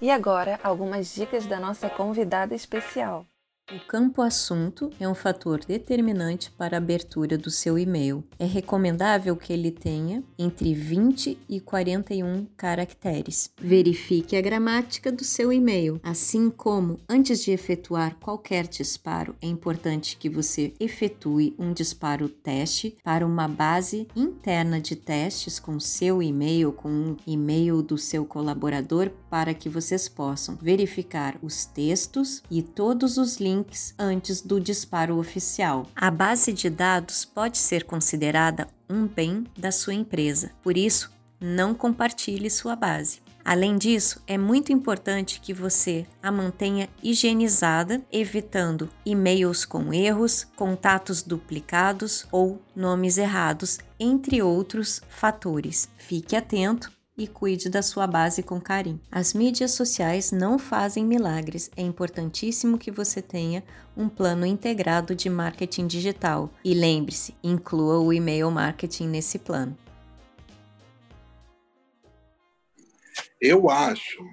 E 0.00 0.10
agora, 0.10 0.58
algumas 0.62 1.14
dicas 1.14 1.46
da 1.46 1.60
nossa 1.60 1.88
convidada 1.88 2.54
especial. 2.54 3.24
O 3.72 3.80
campo 3.86 4.20
assunto 4.20 4.90
é 5.00 5.08
um 5.08 5.14
fator 5.14 5.64
determinante 5.64 6.50
para 6.50 6.76
a 6.76 6.78
abertura 6.78 7.38
do 7.38 7.50
seu 7.50 7.78
e-mail. 7.78 8.22
É 8.38 8.44
recomendável 8.44 9.34
que 9.34 9.54
ele 9.54 9.70
tenha 9.70 10.22
entre 10.38 10.74
20 10.74 11.38
e 11.48 11.60
41 11.60 12.46
caracteres. 12.58 13.50
Verifique 13.58 14.36
a 14.36 14.42
gramática 14.42 15.10
do 15.10 15.24
seu 15.24 15.50
e-mail, 15.50 15.98
assim 16.02 16.50
como 16.50 17.00
antes 17.08 17.42
de 17.42 17.52
efetuar 17.52 18.16
qualquer 18.16 18.66
disparo, 18.66 19.34
é 19.40 19.46
importante 19.46 20.18
que 20.18 20.28
você 20.28 20.74
efetue 20.78 21.54
um 21.58 21.72
disparo 21.72 22.28
teste 22.28 22.94
para 23.02 23.26
uma 23.26 23.48
base 23.48 24.06
interna 24.14 24.78
de 24.78 24.94
testes 24.94 25.58
com 25.58 25.80
seu 25.80 26.22
e-mail, 26.22 26.70
com 26.70 26.90
um 26.90 27.16
e-mail 27.26 27.82
do 27.82 27.96
seu 27.96 28.26
colaborador, 28.26 29.10
para 29.30 29.54
que 29.54 29.70
vocês 29.70 30.06
possam 30.06 30.54
verificar 30.54 31.38
os 31.42 31.64
textos 31.64 32.42
e 32.50 32.60
todos 32.62 33.16
os 33.16 33.38
links 33.38 33.53
links 33.54 33.94
antes 33.98 34.40
do 34.40 34.60
disparo 34.60 35.18
oficial. 35.18 35.86
A 35.94 36.10
base 36.10 36.52
de 36.52 36.68
dados 36.68 37.24
pode 37.24 37.58
ser 37.58 37.84
considerada 37.84 38.66
um 38.88 39.06
bem 39.06 39.44
da 39.56 39.70
sua 39.70 39.94
empresa, 39.94 40.50
por 40.62 40.76
isso, 40.76 41.10
não 41.40 41.74
compartilhe 41.74 42.50
sua 42.50 42.74
base. 42.74 43.22
Além 43.44 43.76
disso, 43.76 44.22
é 44.26 44.38
muito 44.38 44.72
importante 44.72 45.38
que 45.38 45.52
você 45.52 46.06
a 46.22 46.32
mantenha 46.32 46.88
higienizada, 47.02 48.02
evitando 48.10 48.88
e-mails 49.04 49.66
com 49.66 49.92
erros, 49.92 50.46
contatos 50.56 51.22
duplicados 51.22 52.26
ou 52.32 52.62
nomes 52.74 53.18
errados, 53.18 53.78
entre 54.00 54.40
outros 54.40 55.02
fatores. 55.10 55.90
Fique 55.98 56.34
atento 56.34 56.90
e 57.16 57.28
cuide 57.28 57.68
da 57.68 57.80
sua 57.82 58.06
base 58.06 58.42
com 58.42 58.60
carinho. 58.60 59.00
As 59.10 59.32
mídias 59.32 59.72
sociais 59.72 60.32
não 60.32 60.58
fazem 60.58 61.04
milagres. 61.04 61.70
É 61.76 61.82
importantíssimo 61.82 62.78
que 62.78 62.90
você 62.90 63.22
tenha 63.22 63.62
um 63.96 64.08
plano 64.08 64.44
integrado 64.44 65.14
de 65.14 65.30
marketing 65.30 65.86
digital. 65.86 66.52
E 66.64 66.74
lembre-se, 66.74 67.34
inclua 67.42 67.98
o 68.00 68.12
e-mail 68.12 68.50
marketing 68.50 69.08
nesse 69.08 69.38
plano. 69.38 69.78
Eu 73.40 73.68
acho 73.70 74.24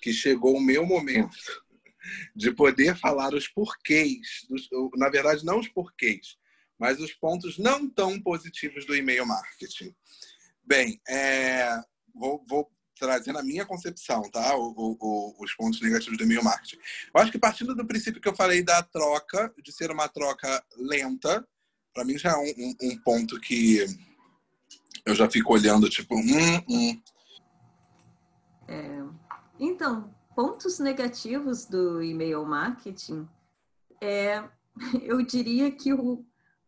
que 0.00 0.12
chegou 0.12 0.56
o 0.56 0.60
meu 0.60 0.86
momento 0.86 1.36
de 2.36 2.52
poder 2.52 2.96
falar 2.96 3.34
os 3.34 3.48
porquês, 3.48 4.46
dos, 4.48 4.68
na 4.96 5.08
verdade, 5.08 5.44
não 5.44 5.58
os 5.58 5.68
porquês, 5.68 6.36
mas 6.78 7.00
os 7.00 7.12
pontos 7.14 7.58
não 7.58 7.88
tão 7.88 8.20
positivos 8.20 8.84
do 8.84 8.94
e-mail 8.94 9.26
marketing. 9.26 9.94
Bem, 10.66 11.00
é, 11.08 11.80
vou, 12.14 12.44
vou 12.48 12.70
trazer 12.98 13.32
na 13.32 13.42
minha 13.42 13.66
concepção, 13.66 14.22
tá? 14.30 14.56
O, 14.56 14.96
o, 15.00 15.36
os 15.42 15.54
pontos 15.54 15.80
negativos 15.80 16.16
do 16.16 16.24
e-mail 16.24 16.42
marketing. 16.42 16.78
Eu 17.14 17.20
acho 17.20 17.32
que 17.32 17.38
partindo 17.38 17.74
do 17.74 17.86
princípio 17.86 18.20
que 18.20 18.28
eu 18.28 18.34
falei 18.34 18.62
da 18.62 18.82
troca, 18.82 19.52
de 19.62 19.72
ser 19.72 19.90
uma 19.90 20.08
troca 20.08 20.64
lenta, 20.76 21.46
para 21.92 22.04
mim 22.04 22.16
já 22.18 22.30
é 22.30 22.36
um, 22.36 22.54
um, 22.58 22.74
um, 22.82 22.98
ponto 22.98 23.38
que 23.40 23.84
eu 25.04 25.14
já 25.14 25.30
fico 25.30 25.52
olhando, 25.52 25.88
tipo, 25.88 26.16
hum, 26.16 26.62
hum. 26.68 27.02
É, 28.66 29.02
então, 29.60 30.14
pontos 30.34 30.78
negativos 30.78 31.66
do 31.66 32.02
e-mail 32.02 32.44
marketing, 32.44 33.28
é, 34.00 34.42
eu 35.02 35.22
diria 35.22 35.70
que 35.70 35.92
o, 35.92 36.24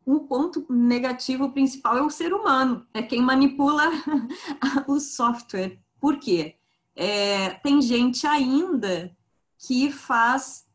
um 0.07 0.21
ponto 0.21 0.65
negativo 0.71 1.51
principal 1.51 1.99
é 1.99 2.03
o 2.03 2.11
ser 2.11 2.33
humano, 2.33 2.87
é 2.95 3.03
quem 3.03 3.21
manipula 3.21 3.91
o 4.87 5.01
software. 5.01 5.79
Por 6.01 6.19
quê? 6.19 6.55
É, 6.95 7.51
tem 7.51 7.83
gente 7.83 8.27
ainda 8.27 9.15
que 9.59 9.91
faz 9.91 10.67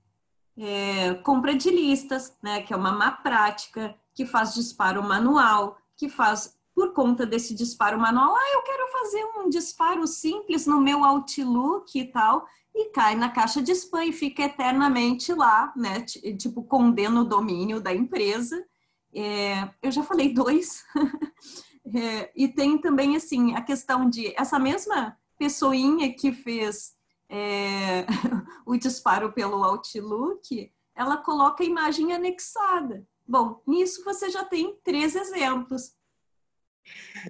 é, 0.57 1.13
compra 1.23 1.55
de 1.55 1.69
listas, 1.69 2.35
né, 2.43 2.61
que 2.61 2.73
é 2.73 2.75
uma 2.75 2.91
má 2.91 3.11
prática, 3.11 3.95
que 4.13 4.25
faz 4.25 4.53
disparo 4.53 5.01
manual, 5.01 5.77
que 5.95 6.09
faz 6.09 6.59
por 6.75 6.93
conta 6.93 7.25
desse 7.25 7.53
disparo 7.53 7.99
manual, 7.99 8.33
ah, 8.35 8.53
eu 8.53 8.61
quero 8.63 8.91
fazer 8.91 9.25
um 9.37 9.49
disparo 9.49 10.07
simples 10.07 10.65
no 10.65 10.79
meu 10.79 11.03
Outlook 11.03 11.97
e 11.97 12.05
tal, 12.05 12.45
e 12.73 12.89
cai 12.91 13.15
na 13.15 13.29
caixa 13.29 13.61
de 13.61 13.71
spam 13.73 14.05
e 14.05 14.13
fica 14.13 14.43
eternamente 14.43 15.33
lá, 15.33 15.73
né? 15.75 16.01
Tipo, 16.01 16.63
condena 16.63 17.21
o 17.21 17.25
domínio 17.25 17.81
da 17.81 17.93
empresa. 17.93 18.65
É, 19.13 19.69
eu 19.81 19.91
já 19.91 20.03
falei 20.03 20.33
dois. 20.33 20.83
é, 21.95 22.31
e 22.35 22.47
tem 22.47 22.77
também, 22.77 23.15
assim, 23.15 23.53
a 23.55 23.61
questão 23.61 24.09
de 24.09 24.33
essa 24.37 24.57
mesma 24.57 25.17
pessoinha 25.37 26.13
que 26.13 26.31
fez 26.31 26.93
é, 27.29 28.05
o 28.65 28.77
disparo 28.77 29.31
pelo 29.31 29.63
Outlook, 29.63 30.71
ela 30.95 31.17
coloca 31.17 31.63
a 31.63 31.65
imagem 31.65 32.13
anexada. 32.13 33.05
Bom, 33.27 33.61
nisso 33.65 34.03
você 34.03 34.29
já 34.29 34.43
tem 34.43 34.77
três 34.83 35.15
exemplos. 35.15 35.93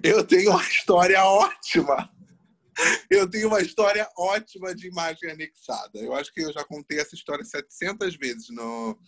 Eu 0.02 0.26
tenho 0.26 0.50
uma 0.50 0.62
história 0.62 1.24
ótima. 1.24 2.10
Eu 3.08 3.28
tenho 3.28 3.48
uma 3.48 3.60
história 3.60 4.08
ótima 4.16 4.74
de 4.74 4.88
imagem 4.88 5.30
anexada. 5.30 5.98
Eu 5.98 6.14
acho 6.14 6.32
que 6.32 6.40
eu 6.40 6.52
já 6.52 6.64
contei 6.64 6.98
essa 6.98 7.14
história 7.14 7.44
700 7.44 8.16
vezes 8.16 8.48
no 8.50 8.98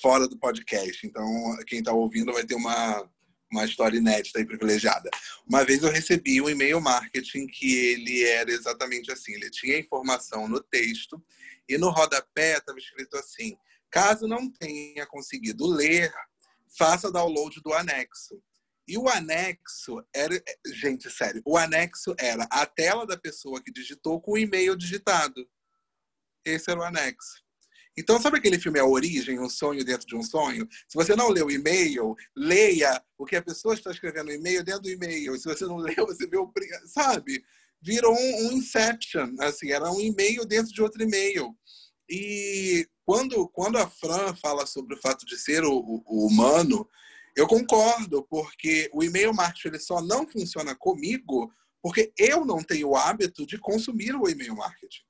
fora 0.00 0.28
do 0.28 0.38
podcast. 0.38 1.06
Então, 1.06 1.26
quem 1.66 1.80
está 1.80 1.92
ouvindo 1.92 2.32
vai 2.32 2.44
ter 2.44 2.54
uma, 2.54 3.08
uma 3.50 3.64
história 3.64 3.96
inédita 3.96 4.40
e 4.40 4.46
privilegiada. 4.46 5.08
Uma 5.48 5.64
vez 5.64 5.82
eu 5.82 5.90
recebi 5.90 6.40
um 6.40 6.48
e-mail 6.48 6.80
marketing 6.80 7.46
que 7.46 7.74
ele 7.74 8.24
era 8.24 8.50
exatamente 8.50 9.10
assim. 9.10 9.32
Ele 9.32 9.50
tinha 9.50 9.78
informação 9.78 10.48
no 10.48 10.60
texto 10.60 11.22
e 11.68 11.78
no 11.78 11.90
rodapé 11.90 12.58
estava 12.58 12.78
escrito 12.78 13.16
assim: 13.16 13.56
caso 13.90 14.26
não 14.26 14.50
tenha 14.50 15.06
conseguido 15.06 15.66
ler, 15.66 16.12
faça 16.76 17.10
download 17.10 17.60
do 17.62 17.72
anexo. 17.72 18.40
E 18.88 18.96
o 18.96 19.08
anexo 19.08 20.00
era, 20.14 20.40
gente, 20.66 21.10
sério, 21.10 21.42
o 21.44 21.56
anexo 21.56 22.14
era 22.20 22.44
a 22.44 22.64
tela 22.64 23.04
da 23.04 23.16
pessoa 23.16 23.60
que 23.60 23.72
digitou 23.72 24.20
com 24.20 24.32
o 24.32 24.38
e-mail 24.38 24.76
digitado. 24.76 25.44
Esse 26.44 26.70
era 26.70 26.78
o 26.78 26.84
anexo. 26.84 27.45
Então, 27.98 28.20
sabe 28.20 28.38
aquele 28.38 28.58
filme 28.58 28.78
A 28.78 28.84
Origem, 28.84 29.40
um 29.40 29.48
sonho 29.48 29.84
dentro 29.84 30.06
de 30.06 30.14
um 30.14 30.22
sonho? 30.22 30.68
Se 30.86 30.94
você 30.94 31.16
não 31.16 31.30
leu 31.30 31.46
o 31.46 31.50
e-mail, 31.50 32.14
leia 32.36 33.02
o 33.16 33.24
que 33.24 33.36
a 33.36 33.42
pessoa 33.42 33.74
está 33.74 33.90
escrevendo 33.90 34.26
no 34.26 34.32
e-mail 34.32 34.62
dentro 34.62 34.82
do 34.82 34.90
e-mail. 34.90 35.36
Se 35.38 35.44
você 35.44 35.64
não 35.64 35.76
leu, 35.78 36.06
você 36.06 36.26
vê 36.26 36.36
o. 36.36 36.52
Sabe? 36.86 37.42
Virou 37.80 38.14
um, 38.14 38.46
um 38.46 38.52
Inception. 38.52 39.34
Assim, 39.40 39.70
era 39.70 39.90
um 39.90 40.00
e-mail 40.00 40.44
dentro 40.44 40.72
de 40.72 40.82
outro 40.82 41.02
e-mail. 41.02 41.56
E 42.08 42.86
quando, 43.04 43.48
quando 43.48 43.78
a 43.78 43.88
Fran 43.88 44.34
fala 44.36 44.66
sobre 44.66 44.94
o 44.94 45.00
fato 45.00 45.24
de 45.24 45.38
ser 45.38 45.64
o, 45.64 46.02
o 46.06 46.26
humano, 46.26 46.88
eu 47.34 47.46
concordo, 47.46 48.26
porque 48.28 48.90
o 48.92 49.02
e-mail 49.02 49.32
marketing 49.32 49.68
ele 49.68 49.78
só 49.78 50.00
não 50.02 50.26
funciona 50.28 50.74
comigo 50.74 51.52
porque 51.82 52.12
eu 52.18 52.44
não 52.44 52.62
tenho 52.64 52.88
o 52.88 52.96
hábito 52.96 53.46
de 53.46 53.58
consumir 53.58 54.16
o 54.16 54.28
e-mail 54.28 54.56
marketing. 54.56 55.04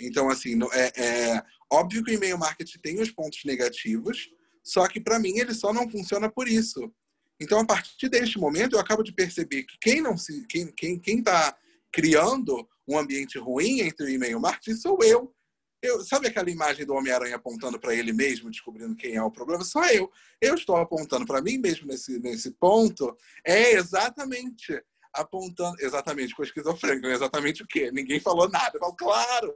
Então, 0.00 0.28
assim, 0.28 0.58
é, 0.72 1.00
é 1.00 1.42
óbvio 1.72 2.04
que 2.04 2.10
o 2.10 2.14
e-mail 2.14 2.38
marketing 2.38 2.78
tem 2.78 3.00
os 3.00 3.10
pontos 3.10 3.40
negativos, 3.44 4.28
só 4.62 4.86
que 4.86 5.00
para 5.00 5.18
mim 5.18 5.38
ele 5.38 5.54
só 5.54 5.72
não 5.72 5.88
funciona 5.88 6.30
por 6.30 6.46
isso. 6.46 6.92
Então, 7.40 7.58
a 7.60 7.66
partir 7.66 8.08
deste 8.08 8.38
momento, 8.38 8.74
eu 8.74 8.80
acabo 8.80 9.02
de 9.02 9.12
perceber 9.12 9.64
que 9.64 9.76
quem 9.80 10.00
não 10.00 10.16
se, 10.16 10.46
quem 10.46 10.70
quem 10.72 10.98
quem 10.98 11.18
está 11.18 11.56
criando 11.90 12.68
um 12.86 12.98
ambiente 12.98 13.38
ruim 13.38 13.80
entre 13.80 14.06
o 14.06 14.08
e-mail 14.08 14.40
marketing 14.40 14.76
sou 14.76 14.98
eu. 15.02 15.34
Eu, 15.82 16.04
sabe 16.04 16.28
aquela 16.28 16.48
imagem 16.48 16.86
do 16.86 16.94
Homem-Aranha 16.94 17.34
apontando 17.34 17.78
para 17.80 17.92
ele 17.92 18.12
mesmo, 18.12 18.48
descobrindo 18.48 18.94
quem 18.94 19.16
é 19.16 19.22
o 19.22 19.32
problema? 19.32 19.64
Só 19.64 19.84
eu. 19.86 20.08
Eu 20.40 20.54
estou 20.54 20.76
apontando 20.76 21.26
para 21.26 21.42
mim 21.42 21.58
mesmo 21.58 21.88
nesse, 21.88 22.20
nesse 22.20 22.52
ponto. 22.52 23.16
É 23.44 23.72
exatamente 23.72 24.80
apontando, 25.12 25.76
exatamente 25.80 26.36
com 26.36 26.44
esquizofrênico, 26.44 27.08
exatamente 27.08 27.64
o 27.64 27.66
quê? 27.66 27.90
Ninguém 27.90 28.20
falou 28.20 28.48
nada. 28.48 28.70
Eu 28.74 28.80
falo, 28.80 28.94
claro. 28.94 29.54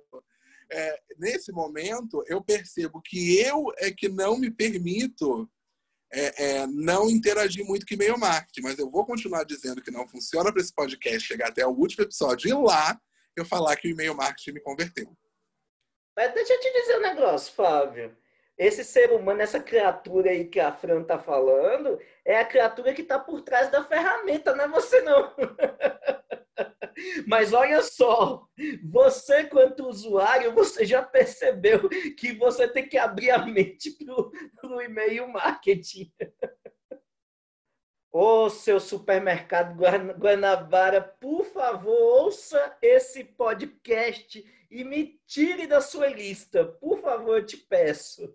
É, 0.70 1.00
nesse 1.18 1.52
momento, 1.52 2.24
eu 2.26 2.42
percebo 2.42 3.00
que 3.00 3.38
eu 3.40 3.66
é 3.78 3.90
que 3.90 4.08
não 4.08 4.36
me 4.36 4.50
permito 4.50 5.48
é, 6.12 6.44
é, 6.44 6.66
não 6.66 7.10
interagir 7.10 7.64
muito 7.64 7.86
com 7.86 7.94
e-mail 7.94 8.18
marketing, 8.18 8.62
mas 8.62 8.78
eu 8.78 8.90
vou 8.90 9.04
continuar 9.04 9.44
dizendo 9.44 9.82
que 9.82 9.90
não 9.90 10.06
funciona 10.06 10.52
para 10.52 10.60
esse 10.60 10.74
podcast 10.74 11.26
chegar 11.26 11.48
até 11.48 11.66
o 11.66 11.70
último 11.70 12.04
episódio 12.04 12.48
e 12.48 12.52
lá 12.52 12.98
eu 13.36 13.44
falar 13.44 13.76
que 13.76 13.88
o 13.88 13.90
e-mail 13.90 14.14
marketing 14.14 14.52
me 14.52 14.60
converteu. 14.60 15.16
Mas 16.16 16.32
deixa 16.32 16.54
eu 16.54 16.60
te 16.60 16.72
dizer 16.72 16.98
um 16.98 17.02
negócio, 17.02 17.52
Fábio. 17.54 18.16
Esse 18.58 18.82
ser 18.82 19.12
humano, 19.12 19.42
essa 19.42 19.60
criatura 19.60 20.30
aí 20.30 20.46
que 20.46 20.58
a 20.58 20.72
Fran 20.72 21.02
tá 21.02 21.18
falando, 21.18 21.98
é 22.24 22.38
a 22.38 22.44
criatura 22.44 22.94
que 22.94 23.02
tá 23.02 23.18
por 23.18 23.42
trás 23.42 23.70
da 23.70 23.84
ferramenta, 23.84 24.54
não 24.54 24.64
é 24.64 24.68
você 24.68 25.02
não. 25.02 25.34
Mas 27.26 27.52
olha 27.52 27.82
só, 27.82 28.48
você 28.82 29.44
quanto 29.44 29.86
usuário, 29.86 30.54
você 30.54 30.86
já 30.86 31.02
percebeu 31.02 31.88
que 32.16 32.32
você 32.32 32.66
tem 32.66 32.88
que 32.88 32.96
abrir 32.96 33.30
a 33.30 33.44
mente 33.44 33.90
pro, 33.90 34.32
pro 34.58 34.80
e-mail 34.80 35.28
marketing. 35.28 36.10
Ô, 38.10 38.48
seu 38.48 38.80
supermercado 38.80 39.76
Guanabara, 40.18 41.02
por 41.02 41.44
favor, 41.44 42.22
ouça 42.22 42.78
esse 42.80 43.22
podcast 43.22 44.42
e 44.70 44.82
me 44.84 45.20
tire 45.26 45.66
da 45.66 45.82
sua 45.82 46.06
lista. 46.06 46.64
Por 46.64 46.98
favor, 47.02 47.36
eu 47.36 47.44
te 47.44 47.58
peço. 47.58 48.34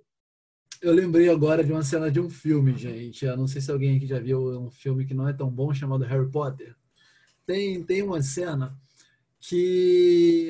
Eu 0.82 0.94
lembrei 0.94 1.30
agora 1.30 1.64
de 1.64 1.72
uma 1.72 1.84
cena 1.84 2.10
de 2.10 2.20
um 2.20 2.30
filme, 2.30 2.76
gente. 2.76 3.26
Eu 3.26 3.38
não 3.38 3.48
sei 3.48 3.62
se 3.62 3.72
alguém 3.72 3.98
aqui 3.98 4.08
já 4.08 4.20
viu 4.20 4.60
um 4.60 4.72
filme 4.72 5.06
que 5.06 5.14
não 5.14 5.28
é 5.28 5.34
tão 5.34 5.50
bom, 5.50 5.74
chamado 5.74 6.04
Harry 6.04 6.30
Potter. 6.30 6.76
Tem, 7.46 7.84
tem 7.84 8.02
uma 8.02 8.22
cena 8.22 8.76
que 9.40 10.50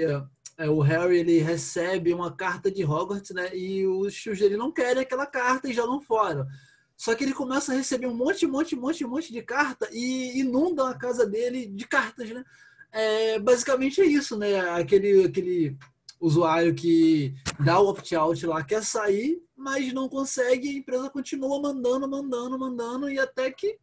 é, 0.57 0.69
o 0.69 0.79
Harry 0.79 1.17
ele 1.17 1.39
recebe 1.39 2.13
uma 2.13 2.32
carta 2.32 2.71
de 2.71 2.84
Hogwarts, 2.84 3.32
né? 3.32 3.55
E 3.55 3.86
os 3.86 4.13
tios 4.13 4.39
dele 4.39 4.55
não 4.55 4.71
querem 4.71 5.01
aquela 5.01 5.25
carta 5.25 5.69
e 5.69 5.73
jogam 5.73 6.01
fora. 6.01 6.47
Só 6.95 7.13
que 7.15 7.23
ele 7.23 7.34
começa 7.34 7.73
a 7.73 7.75
receber 7.75 8.07
um 8.07 8.15
monte, 8.15 8.47
monte, 8.47 8.75
monte, 8.75 9.03
monte 9.03 9.34
de 9.34 9.41
carta 9.41 9.89
e 9.91 10.39
inundam 10.39 10.86
a 10.86 10.93
casa 10.93 11.25
dele 11.25 11.65
de 11.65 11.88
cartas, 11.88 12.29
né? 12.29 12.45
é, 12.91 13.39
basicamente 13.39 14.01
é 14.01 14.05
isso, 14.05 14.38
né? 14.38 14.59
Aquele, 14.71 15.25
aquele 15.25 15.77
usuário 16.19 16.75
que 16.75 17.34
dá 17.63 17.79
o 17.79 17.89
opt-out 17.89 18.45
lá, 18.45 18.63
quer 18.63 18.84
sair, 18.84 19.41
mas 19.62 19.93
não 19.93 20.09
consegue, 20.09 20.70
a 20.70 20.74
empresa 20.74 21.09
continua 21.09 21.62
mandando, 21.62 22.07
mandando, 22.07 22.57
mandando, 22.57 23.09
e 23.09 23.20
até 23.20 23.51
que 23.51 23.78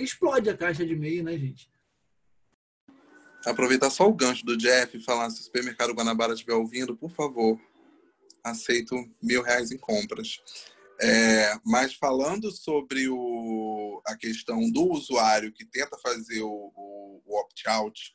explode 0.00 0.50
a 0.50 0.56
caixa 0.56 0.84
de 0.84 0.92
e-mail, 0.92 1.24
né, 1.24 1.36
gente? 1.36 1.70
Aproveitar 3.44 3.90
só 3.90 4.06
o 4.06 4.14
gancho 4.14 4.44
do 4.44 4.56
Jeff 4.56 4.96
e 4.96 5.02
falar 5.02 5.30
se 5.30 5.40
o 5.40 5.44
supermercado 5.44 5.94
Guanabara 5.94 6.34
estiver 6.34 6.54
ouvindo, 6.54 6.96
por 6.96 7.10
favor, 7.10 7.58
aceito 8.44 8.94
mil 9.20 9.42
reais 9.42 9.72
em 9.72 9.78
compras. 9.78 10.40
É, 11.00 11.58
mas 11.64 11.94
falando 11.94 12.52
sobre 12.52 13.08
o, 13.08 14.00
a 14.06 14.16
questão 14.16 14.70
do 14.70 14.92
usuário 14.92 15.52
que 15.52 15.64
tenta 15.64 15.98
fazer 15.98 16.42
o, 16.42 16.72
o, 16.76 17.22
o 17.24 17.40
opt-out 17.40 18.14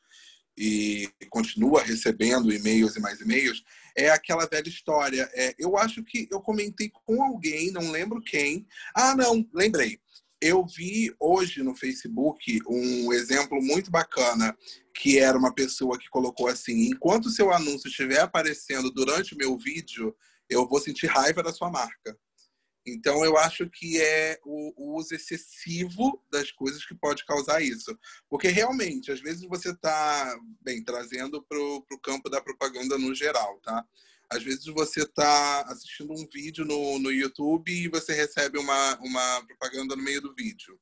e 0.58 1.10
continua 1.30 1.84
recebendo 1.84 2.51
e-mails 2.51 2.95
e 2.95 2.99
mais 2.99 3.22
e-mails, 3.22 3.64
é 3.95 4.10
aquela 4.10 4.47
velha 4.47 4.68
história. 4.68 5.30
É, 5.34 5.55
eu 5.60 5.78
acho 5.78 6.03
que 6.03 6.28
eu 6.32 6.41
comentei 6.41 6.91
com 7.05 7.22
alguém, 7.22 7.72
não 7.72 7.91
lembro 7.91 8.22
quem. 8.22 8.66
Ah, 8.95 9.16
não, 9.16 9.47
lembrei. 9.53 9.99
Eu 10.41 10.66
vi 10.66 11.14
hoje 11.20 11.64
no 11.64 11.76
Facebook 11.76 12.60
um 12.68 13.12
exemplo 13.12 13.60
muito 13.62 13.89
bacana, 13.89 14.55
que 14.93 15.18
era 15.18 15.38
uma 15.38 15.53
pessoa 15.53 15.97
que 15.97 16.10
colocou 16.10 16.47
assim: 16.47 16.89
enquanto 16.89 17.30
seu 17.30 17.51
anúncio 17.51 17.88
estiver 17.88 18.20
aparecendo 18.20 18.91
durante 18.91 19.34
o 19.34 19.38
meu 19.38 19.58
vídeo, 19.58 20.16
eu 20.49 20.68
vou 20.68 20.80
sentir 20.80 21.08
raiva 21.08 21.41
da 21.41 21.51
sua 21.51 21.72
marca. 21.72 22.18
Então, 22.88 23.26
eu 23.26 23.38
acho 23.38 23.70
que 23.70 24.02
é 24.02 24.40
o, 24.46 24.74
o 24.78 24.98
uso 24.98 25.14
excessivo 25.14 26.24
das 26.32 26.52
coisas 26.52 26.86
que 26.86 26.96
pode 26.96 27.26
causar 27.26 27.62
isso. 27.62 27.98
Porque, 28.30 28.48
realmente, 28.48 29.12
às 29.12 29.20
vezes 29.20 29.42
você 29.48 29.72
está, 29.72 30.40
bem, 30.62 30.82
trazendo 30.82 31.44
para 31.44 31.60
o 31.60 32.00
campo 32.02 32.30
da 32.30 32.42
propaganda 32.42 32.98
no 32.98 33.14
geral, 33.14 33.60
tá? 33.60 33.86
Às 34.30 34.44
vezes 34.44 34.66
você 34.66 35.04
está 35.04 35.62
assistindo 35.64 36.14
um 36.14 36.28
vídeo 36.34 36.66
no, 36.66 36.98
no 37.00 37.12
YouTube 37.12 37.72
e 37.72 37.90
você 37.90 38.14
recebe 38.14 38.58
uma, 38.58 38.98
uma 39.00 39.46
propaganda 39.46 39.96
no 39.96 40.04
meio 40.04 40.22
do 40.22 40.34
vídeo. 40.34 40.80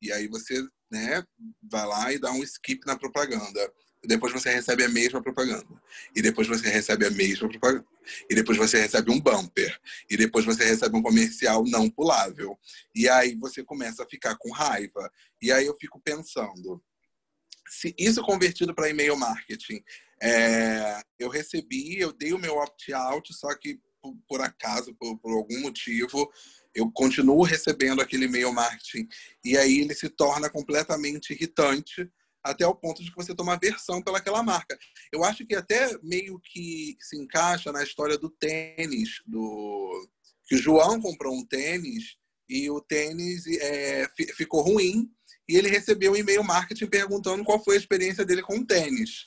E 0.00 0.12
aí 0.12 0.28
você 0.28 0.64
né, 0.90 1.24
vai 1.62 1.86
lá 1.86 2.12
e 2.12 2.18
dá 2.18 2.30
um 2.32 2.42
skip 2.42 2.86
na 2.86 2.96
propaganda 2.96 3.72
depois 4.06 4.32
você 4.32 4.50
recebe 4.50 4.84
a 4.84 4.88
mesma 4.88 5.20
propaganda. 5.22 5.66
E 6.14 6.22
depois 6.22 6.46
você 6.46 6.68
recebe 6.68 7.06
a 7.06 7.10
mesma 7.10 7.48
propaganda. 7.48 7.86
E 8.30 8.34
depois 8.34 8.56
você 8.56 8.78
recebe 8.78 9.10
um 9.10 9.20
bumper. 9.20 9.78
E 10.08 10.16
depois 10.16 10.44
você 10.44 10.64
recebe 10.64 10.96
um 10.96 11.02
comercial 11.02 11.64
não 11.66 11.90
pulável. 11.90 12.58
E 12.94 13.08
aí 13.08 13.34
você 13.34 13.62
começa 13.62 14.04
a 14.04 14.08
ficar 14.08 14.36
com 14.38 14.52
raiva. 14.52 15.10
E 15.42 15.50
aí 15.50 15.66
eu 15.66 15.76
fico 15.80 16.00
pensando, 16.00 16.82
se 17.68 17.94
isso 17.98 18.22
convertido 18.22 18.74
para 18.74 18.88
e-mail 18.88 19.16
marketing, 19.16 19.82
é, 20.22 21.00
eu 21.18 21.28
recebi, 21.28 21.98
eu 21.98 22.12
dei 22.12 22.32
o 22.32 22.38
meu 22.38 22.56
opt-out, 22.56 23.32
só 23.34 23.54
que 23.54 23.80
por, 24.00 24.16
por 24.28 24.40
acaso, 24.40 24.94
por, 24.94 25.18
por 25.18 25.32
algum 25.32 25.60
motivo, 25.60 26.30
eu 26.74 26.90
continuo 26.90 27.42
recebendo 27.42 28.00
aquele 28.00 28.26
e-mail 28.26 28.52
marketing 28.52 29.08
e 29.44 29.56
aí 29.56 29.80
ele 29.80 29.94
se 29.94 30.08
torna 30.08 30.48
completamente 30.48 31.32
irritante 31.32 32.08
até 32.42 32.66
o 32.66 32.74
ponto 32.74 33.02
de 33.02 33.10
que 33.10 33.16
você 33.16 33.34
toma 33.34 33.54
aversão 33.54 34.02
pelaquela 34.02 34.42
marca. 34.42 34.78
Eu 35.12 35.24
acho 35.24 35.46
que 35.46 35.54
até 35.54 35.96
meio 36.02 36.40
que 36.40 36.96
se 37.00 37.16
encaixa 37.16 37.72
na 37.72 37.82
história 37.82 38.16
do 38.16 38.30
tênis, 38.30 39.22
do 39.26 40.08
que 40.46 40.56
o 40.56 40.58
João 40.58 41.00
comprou 41.00 41.34
um 41.34 41.44
tênis 41.44 42.16
e 42.48 42.70
o 42.70 42.80
tênis 42.80 43.46
é, 43.60 44.08
ficou 44.34 44.62
ruim 44.62 45.10
e 45.48 45.56
ele 45.56 45.68
recebeu 45.68 46.12
um 46.12 46.16
e-mail 46.16 46.42
marketing 46.42 46.86
perguntando 46.86 47.44
qual 47.44 47.62
foi 47.62 47.76
a 47.76 47.78
experiência 47.78 48.24
dele 48.24 48.42
com 48.42 48.58
o 48.58 48.66
tênis. 48.66 49.26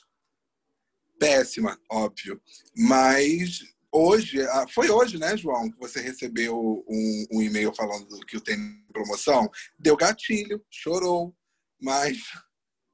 Péssima, 1.18 1.78
óbvio. 1.90 2.40
Mas 2.76 3.60
hoje, 3.92 4.40
ah, 4.42 4.66
foi 4.72 4.90
hoje, 4.90 5.18
né, 5.18 5.36
João, 5.36 5.70
que 5.70 5.78
você 5.78 6.00
recebeu 6.00 6.84
um, 6.88 7.26
um 7.32 7.42
e-mail 7.42 7.72
falando 7.74 8.08
que 8.26 8.36
o 8.36 8.40
tênis 8.40 8.82
promoção? 8.92 9.48
Deu 9.78 9.96
gatilho, 9.96 10.64
chorou, 10.70 11.34
mas 11.80 12.18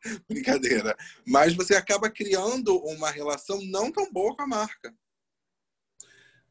brincadeira. 0.28 0.96
Mas 1.26 1.54
você 1.54 1.74
acaba 1.74 2.10
criando 2.10 2.76
uma 2.78 3.10
relação 3.10 3.60
não 3.64 3.90
tão 3.90 4.10
boa 4.12 4.34
com 4.36 4.42
a 4.42 4.46
marca. 4.46 4.94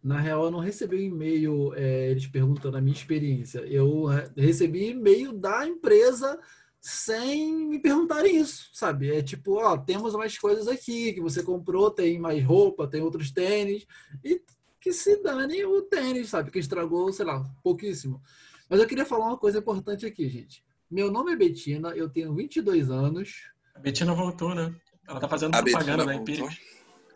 Na 0.03 0.19
real, 0.19 0.45
eu 0.45 0.51
não 0.51 0.59
recebi 0.59 0.95
um 0.95 0.99
e-mail 0.99 1.73
é, 1.75 2.11
eles 2.11 2.27
perguntando 2.27 2.77
a 2.77 2.81
minha 2.81 2.95
experiência. 2.95 3.59
Eu 3.59 4.05
recebi 4.35 4.89
e-mail 4.89 5.33
da 5.33 5.67
empresa 5.67 6.39
sem 6.79 7.53
me 7.67 7.79
perguntarem 7.79 8.37
isso, 8.37 8.69
sabe? 8.73 9.13
É 9.13 9.21
tipo, 9.21 9.55
ó, 9.55 9.77
temos 9.77 10.13
mais 10.13 10.37
coisas 10.37 10.67
aqui 10.67 11.11
que 11.13 11.19
você 11.19 11.43
comprou, 11.43 11.91
tem 11.91 12.17
mais 12.19 12.43
roupa, 12.43 12.87
tem 12.87 13.01
outros 13.01 13.31
tênis, 13.31 13.85
e 14.23 14.41
que 14.79 14.93
se 14.93 15.21
dane 15.21 15.65
o 15.65 15.81
tênis, 15.81 16.29
sabe? 16.29 16.51
Que 16.51 16.59
estragou, 16.59 17.11
sei 17.11 17.25
lá, 17.25 17.43
pouquíssimo. 17.61 18.21
Mas 18.69 18.79
eu 18.79 18.87
queria 18.87 19.05
falar 19.05 19.25
uma 19.25 19.37
coisa 19.37 19.59
importante 19.59 20.05
aqui, 20.05 20.29
gente. 20.29 20.63
Meu 20.89 21.11
nome 21.11 21.33
é 21.33 21.35
Betina, 21.35 21.89
eu 21.89 22.09
tenho 22.09 22.33
22 22.33 22.89
anos. 22.89 23.43
A 23.75 23.79
Betina 23.79 24.13
voltou, 24.13 24.55
né? 24.55 24.73
Ela 25.07 25.19
tá 25.19 25.27
fazendo 25.27 25.55
a 25.55 25.63
propaganda 25.63 26.05
na 26.05 26.15
Empíricos. 26.15 26.59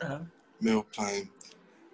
É. 0.02 0.22
Meu 0.60 0.84
pai. 0.84 1.30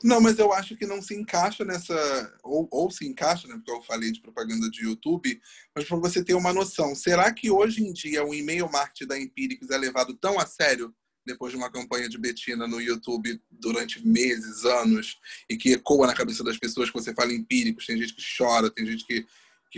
Não, 0.04 0.22
mas 0.22 0.38
eu 0.38 0.54
acho 0.54 0.76
que 0.76 0.86
não 0.86 1.02
se 1.02 1.16
encaixa 1.16 1.66
nessa. 1.66 2.38
Ou, 2.44 2.68
ou 2.72 2.92
se 2.92 3.08
encaixa, 3.08 3.48
né? 3.48 3.56
Porque 3.56 3.72
eu 3.72 3.82
falei 3.82 4.12
de 4.12 4.22
propaganda 4.22 4.70
de 4.70 4.84
YouTube, 4.84 5.40
mas 5.76 5.86
para 5.86 5.98
você 5.98 6.24
ter 6.24 6.36
uma 6.36 6.54
noção, 6.54 6.94
será 6.96 7.34
que 7.34 7.50
hoje 7.50 7.84
em 7.84 7.92
dia 7.92 8.24
o 8.24 8.34
e-mail 8.34 8.70
marketing 8.72 9.08
da 9.08 9.20
Empíricos 9.20 9.70
é 9.70 9.78
levado 9.78 10.16
tão 10.16 10.40
a 10.40 10.46
sério 10.46 10.94
depois 11.28 11.52
de 11.52 11.58
uma 11.58 11.70
campanha 11.70 12.08
de 12.08 12.18
Betina 12.18 12.66
no 12.68 12.80
YouTube 12.80 13.40
durante 13.52 14.06
meses, 14.08 14.64
anos, 14.64 15.20
e 15.50 15.58
que 15.58 15.74
ecoa 15.74 16.08
na 16.08 16.16
cabeça 16.16 16.44
das 16.44 16.58
pessoas 16.58 16.90
que 16.90 16.98
você 16.98 17.14
fala 17.14 17.34
empíricos, 17.34 17.86
tem 17.86 17.98
gente 17.98 18.16
que 18.16 18.24
chora, 18.38 18.72
tem 18.72 18.86
gente 18.86 19.06
que, 19.06 19.28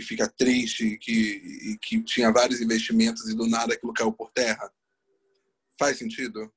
que 0.00 0.06
fica 0.06 0.26
triste, 0.26 0.96
que, 0.96 1.78
que 1.80 2.02
tinha 2.02 2.32
vários 2.32 2.60
investimentos 2.60 3.28
e 3.28 3.36
do 3.36 3.46
nada 3.46 3.74
aquilo 3.74 3.92
caiu 3.92 4.12
por 4.12 4.30
terra? 4.30 4.72
Faz 5.78 5.98
sentido? 5.98 6.50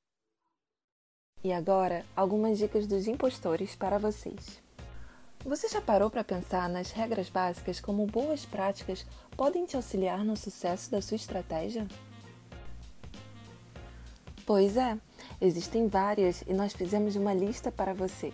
E 1.42 1.52
agora, 1.52 2.06
algumas 2.16 2.58
dicas 2.58 2.86
dos 2.86 3.06
impostores 3.06 3.76
para 3.76 3.98
vocês. 3.98 4.62
Você 5.44 5.68
já 5.68 5.80
parou 5.80 6.10
para 6.10 6.24
pensar 6.24 6.70
nas 6.70 6.90
regras 6.90 7.28
básicas 7.28 7.78
como 7.78 8.06
boas 8.06 8.46
práticas 8.46 9.04
podem 9.36 9.66
te 9.66 9.76
auxiliar 9.76 10.24
no 10.24 10.36
sucesso 10.36 10.90
da 10.90 11.02
sua 11.02 11.16
estratégia? 11.16 11.86
Pois 14.46 14.78
é, 14.78 14.98
existem 15.38 15.86
várias 15.86 16.42
e 16.46 16.54
nós 16.54 16.72
fizemos 16.72 17.14
uma 17.14 17.34
lista 17.34 17.70
para 17.70 17.92
você. 17.92 18.32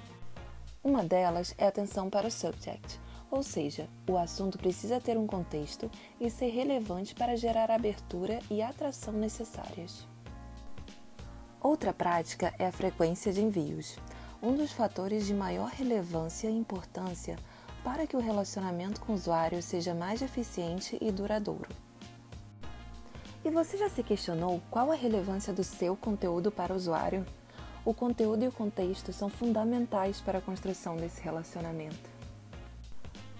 Uma 0.85 1.03
delas 1.03 1.53
é 1.59 1.67
atenção 1.67 2.09
para 2.09 2.29
o 2.29 2.31
subject, 2.31 3.01
ou 3.31 3.43
seja, 3.43 3.89
o 4.09 4.16
assunto 4.16 4.59
precisa 4.59 5.01
ter 5.01 5.16
um 5.16 5.26
contexto 5.26 5.91
e 6.20 6.28
ser 6.28 6.49
relevante 6.49 7.14
para 7.14 7.37
gerar 7.37 7.70
a 7.70 7.76
abertura 7.76 8.41
e 8.51 8.61
atração 8.61 9.14
necessárias. 9.14 10.07
Outra 11.61 11.93
prática 11.93 12.53
é 12.59 12.66
a 12.66 12.72
frequência 12.72 13.33
de 13.33 13.43
envios, 13.43 13.97
um 14.43 14.57
dos 14.57 14.72
fatores 14.72 15.26
de 15.26 15.35
maior 15.35 15.68
relevância 15.68 16.49
e 16.49 16.57
importância 16.57 17.37
para 17.85 18.07
que 18.07 18.16
o 18.16 18.20
relacionamento 18.20 19.01
com 19.01 19.12
o 19.12 19.14
usuário 19.14 19.62
seja 19.62 19.95
mais 19.95 20.22
eficiente 20.22 20.99
e 21.01 21.12
duradouro. 21.12 21.68
E 23.45 23.51
você 23.51 23.76
já 23.78 23.89
se 23.89 24.03
questionou 24.03 24.61
qual 24.70 24.91
a 24.91 24.95
relevância 24.95 25.53
do 25.53 25.64
seu 25.64 25.97
conteúdo 25.97 26.51
para 26.51 26.72
o 26.72 26.76
usuário? 26.76 27.24
O 27.85 27.95
conteúdo 27.95 28.45
e 28.45 28.49
o 28.49 28.53
contexto 28.53 29.12
são 29.12 29.31
fundamentais 29.31 30.20
para 30.20 30.39
a 30.39 30.43
construção 30.43 30.97
desse 30.97 31.22
relacionamento. 31.22 32.20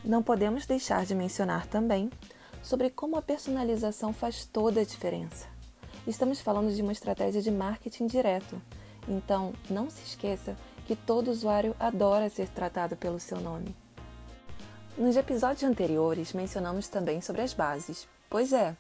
Não 0.05 0.23
podemos 0.23 0.65
deixar 0.65 1.05
de 1.05 1.15
mencionar 1.15 1.67
também 1.67 2.11
sobre 2.63 2.89
como 2.91 3.17
a 3.17 3.23
personalização 3.23 4.13
faz 4.13 4.45
toda 4.45 4.81
a 4.81 4.85
diferença. 4.85 5.47
Estamos 6.07 6.41
falando 6.41 6.75
de 6.75 6.81
uma 6.81 6.93
estratégia 6.93 7.43
de 7.43 7.51
marketing 7.51 8.07
direto, 8.07 8.61
então 9.07 9.53
não 9.69 9.91
se 9.91 10.03
esqueça 10.03 10.57
que 10.87 10.97
todo 10.97 11.31
usuário 11.31 11.77
adora 11.79 12.31
ser 12.31 12.49
tratado 12.49 12.97
pelo 12.97 13.21
seu 13.21 13.39
nome. 13.41 13.77
Nos 14.97 15.17
episódios 15.17 15.63
anteriores 15.63 16.33
mencionamos 16.33 16.89
também 16.89 17.21
sobre 17.21 17.43
as 17.43 17.53
bases. 17.53 18.09
Pois 18.29 18.53
é, 18.53 18.77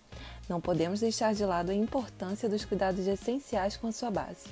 não 0.48 0.60
podemos 0.60 1.00
deixar 1.00 1.34
de 1.34 1.44
lado 1.44 1.70
a 1.70 1.74
importância 1.74 2.48
dos 2.48 2.64
cuidados 2.64 3.06
essenciais 3.06 3.76
com 3.76 3.88
a 3.88 3.92
sua 3.92 4.10
base, 4.10 4.46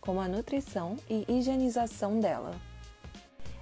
como 0.00 0.20
a 0.20 0.28
nutrição 0.28 0.96
e 1.08 1.24
higienização 1.28 2.18
dela. 2.18 2.54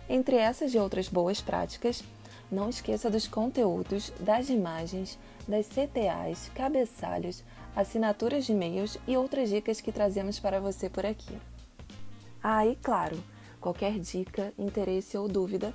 Entre 0.08 0.36
essas 0.36 0.72
e 0.72 0.78
outras 0.78 1.08
boas 1.08 1.40
práticas, 1.40 2.04
não 2.50 2.68
esqueça 2.68 3.10
dos 3.10 3.26
conteúdos, 3.26 4.12
das 4.20 4.48
imagens, 4.48 5.18
das 5.46 5.66
CTAs, 5.66 6.50
cabeçalhos, 6.54 7.44
assinaturas 7.74 8.46
de 8.46 8.52
e-mails 8.52 8.98
e 9.06 9.16
outras 9.16 9.50
dicas 9.50 9.80
que 9.80 9.92
trazemos 9.92 10.38
para 10.38 10.60
você 10.60 10.88
por 10.88 11.04
aqui. 11.04 11.36
Ah, 12.42 12.66
e 12.66 12.76
claro, 12.76 13.16
qualquer 13.60 13.98
dica, 13.98 14.52
interesse 14.58 15.16
ou 15.18 15.28
dúvida, 15.28 15.72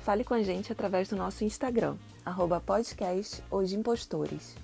fale 0.00 0.24
com 0.24 0.34
a 0.34 0.42
gente 0.42 0.72
através 0.72 1.08
do 1.08 1.16
nosso 1.16 1.44
Instagram, 1.44 1.96
arroba 2.24 2.60
podcast 2.60 3.42
Hoje 3.50 3.76
Impostores. 3.76 4.56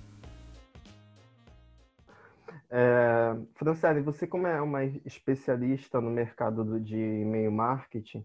É, 2.74 3.36
Franciele, 3.54 4.00
você 4.00 4.26
como 4.26 4.46
é 4.46 4.58
uma 4.62 4.82
especialista 4.82 6.00
no 6.00 6.10
mercado 6.10 6.80
de 6.80 6.96
e-mail 6.96 7.52
marketing, 7.52 8.24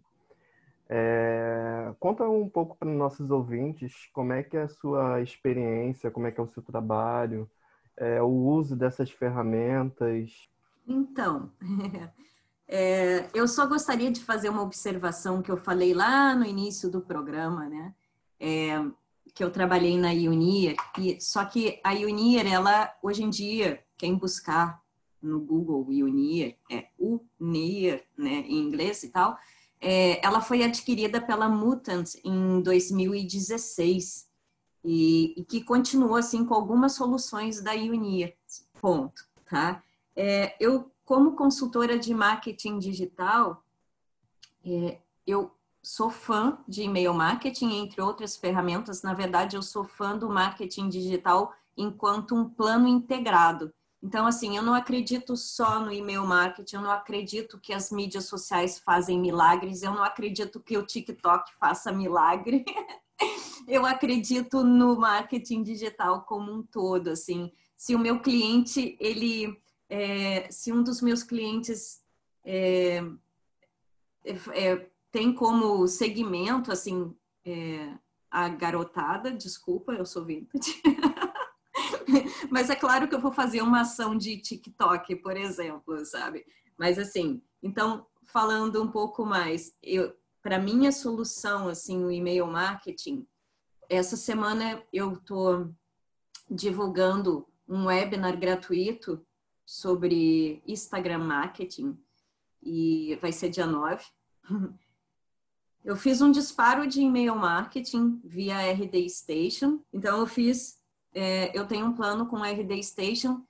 é, 0.89 1.93
conta 1.99 2.27
um 2.27 2.47
pouco 2.47 2.77
para 2.77 2.89
os 2.89 2.95
nossos 2.95 3.29
ouvintes 3.29 4.09
como 4.13 4.31
é 4.31 4.41
que 4.41 4.55
é 4.55 4.63
a 4.63 4.69
sua 4.69 5.21
experiência, 5.21 6.09
como 6.09 6.27
é 6.27 6.31
que 6.31 6.39
é 6.39 6.43
o 6.43 6.47
seu 6.47 6.63
trabalho, 6.63 7.49
é, 7.97 8.21
o 8.21 8.27
uso 8.27 8.75
dessas 8.75 9.11
ferramentas? 9.11 10.31
Então, 10.87 11.51
é, 12.67 13.27
eu 13.33 13.47
só 13.47 13.67
gostaria 13.67 14.11
de 14.11 14.23
fazer 14.23 14.49
uma 14.49 14.61
observação 14.61 15.41
que 15.41 15.51
eu 15.51 15.57
falei 15.57 15.93
lá 15.93 16.33
no 16.33 16.45
início 16.45 16.89
do 16.89 17.01
programa, 17.01 17.67
né? 17.67 17.93
É, 18.39 18.79
que 19.33 19.43
eu 19.43 19.51
trabalhei 19.51 19.97
na 19.97 20.09
Unir, 20.09 20.75
e 20.97 21.21
só 21.21 21.45
que 21.45 21.79
a 21.83 21.91
Unir, 21.91 22.51
ela 22.51 22.91
hoje 23.03 23.23
em 23.23 23.29
dia, 23.29 23.83
quem 23.95 24.15
buscar 24.15 24.81
no 25.21 25.39
Google 25.39 25.85
Unir, 25.87 26.57
é 26.71 26.87
Unir, 26.97 28.03
né, 28.17 28.43
em 28.47 28.57
inglês 28.57 29.03
e 29.03 29.09
tal, 29.09 29.37
é, 29.79 30.25
ela 30.25 30.41
foi 30.41 30.63
adquirida 30.63 31.21
pela 31.21 31.47
Mutant 31.47 32.15
em 32.23 32.61
2016 32.61 34.27
e, 34.83 35.33
e, 35.37 35.43
que 35.43 35.63
continuou 35.63 36.15
assim 36.15 36.45
com 36.45 36.53
algumas 36.53 36.93
soluções 36.93 37.61
da 37.61 37.73
Unir, 37.73 38.35
ponto, 38.81 39.27
tá? 39.49 39.83
É, 40.15 40.55
eu, 40.59 40.91
como 41.05 41.35
consultora 41.35 41.99
de 41.99 42.13
marketing 42.13 42.79
digital, 42.79 43.63
é, 44.65 44.99
eu 45.25 45.51
sou 45.83 46.09
fã 46.09 46.57
de 46.67 46.83
e-mail 46.83 47.13
marketing, 47.13 47.75
entre 47.75 48.01
outras 48.01 48.35
ferramentas. 48.35 49.03
Na 49.03 49.13
verdade, 49.13 49.55
eu 49.55 49.61
sou 49.61 49.83
fã 49.83 50.17
do 50.17 50.29
marketing 50.29 50.89
digital 50.89 51.53
enquanto 51.77 52.35
um 52.35 52.49
plano 52.49 52.87
integrado. 52.87 53.73
Então, 54.01 54.27
assim, 54.27 54.55
eu 54.55 54.61
não 54.61 54.73
acredito 54.73 55.35
só 55.35 55.79
no 55.79 55.91
e-mail 55.91 56.25
marketing, 56.25 56.75
eu 56.75 56.81
não 56.81 56.91
acredito 56.91 57.59
que 57.59 57.73
as 57.73 57.91
mídias 57.91 58.25
sociais 58.25 58.77
fazem 58.77 59.19
milagres, 59.19 59.81
eu 59.81 59.91
não 59.91 60.03
acredito 60.03 60.59
que 60.59 60.77
o 60.77 60.85
TikTok 60.85 61.53
faça 61.55 61.91
milagre. 61.91 62.63
eu 63.67 63.85
acredito 63.85 64.63
no 64.63 64.95
marketing 64.95 65.63
digital 65.63 66.21
como 66.21 66.53
um 66.53 66.61
todo, 66.61 67.09
assim. 67.09 67.51
Se 67.75 67.95
o 67.95 67.99
meu 67.99 68.19
cliente, 68.19 68.95
ele, 68.99 69.59
é, 69.89 70.49
se 70.51 70.71
um 70.71 70.83
dos 70.83 71.01
meus 71.01 71.23
clientes 71.23 72.01
é, 72.45 73.03
é, 74.53 74.87
tem 75.11 75.33
como 75.33 75.87
segmento, 75.87 76.71
assim, 76.71 77.15
é, 77.43 77.93
a 78.29 78.47
garotada, 78.47 79.31
desculpa, 79.31 79.93
eu 79.93 80.05
sou 80.05 80.23
vintage. 80.23 80.81
Mas 82.49 82.69
é 82.69 82.75
claro 82.75 83.07
que 83.07 83.15
eu 83.15 83.21
vou 83.21 83.31
fazer 83.31 83.61
uma 83.61 83.81
ação 83.81 84.17
de 84.17 84.37
TikTok, 84.37 85.15
por 85.17 85.35
exemplo, 85.35 86.05
sabe? 86.05 86.45
Mas 86.77 86.97
assim, 86.99 87.41
então, 87.61 88.05
falando 88.25 88.81
um 88.81 88.89
pouco 88.89 89.25
mais, 89.25 89.75
eu 89.81 90.15
para 90.41 90.59
minha 90.59 90.93
solução, 90.93 91.67
assim, 91.67 92.05
o 92.05 92.09
e-mail 92.09 92.47
marketing, 92.47 93.27
essa 93.89 94.15
semana 94.15 94.81
eu 94.93 95.15
estou 95.15 95.73
divulgando 96.49 97.45
um 97.67 97.87
webinar 97.87 98.39
gratuito 98.39 99.21
sobre 99.65 100.63
Instagram 100.65 101.19
marketing 101.19 101.99
e 102.63 103.17
vai 103.21 103.33
ser 103.33 103.49
dia 103.49 103.65
9. 103.65 104.05
Eu 105.83 105.95
fiz 105.95 106.21
um 106.21 106.29
disparo 106.31 106.85
de 106.85 106.99
e-mail 106.99 107.33
marketing 107.33 108.19
via 108.21 108.73
RD 108.73 109.09
Station. 109.09 109.79
Então, 109.93 110.19
eu 110.19 110.27
fiz, 110.27 110.76
é, 111.17 111.51
eu 111.57 111.65
tenho 111.65 111.87
um 111.87 111.93
plano 111.93 112.27
com 112.27 112.43
RD 112.43 112.83
Station 112.83 113.41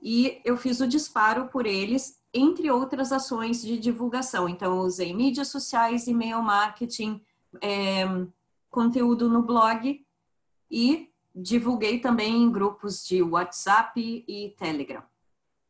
e 0.00 0.40
eu 0.44 0.56
fiz 0.56 0.80
o 0.80 0.86
disparo 0.86 1.48
por 1.48 1.66
eles, 1.66 2.22
entre 2.32 2.70
outras 2.70 3.10
ações 3.10 3.62
de 3.62 3.78
divulgação. 3.78 4.48
Então, 4.48 4.76
eu 4.76 4.82
usei 4.82 5.12
mídias 5.12 5.48
sociais, 5.48 6.06
e-mail 6.06 6.40
marketing, 6.40 7.20
é, 7.60 8.04
conteúdo 8.70 9.28
no 9.28 9.42
blog 9.42 10.06
e 10.70 11.10
divulguei 11.34 11.98
também 11.98 12.42
em 12.42 12.52
grupos 12.52 13.04
de 13.04 13.22
WhatsApp 13.22 14.24
e 14.28 14.54
Telegram. 14.56 15.02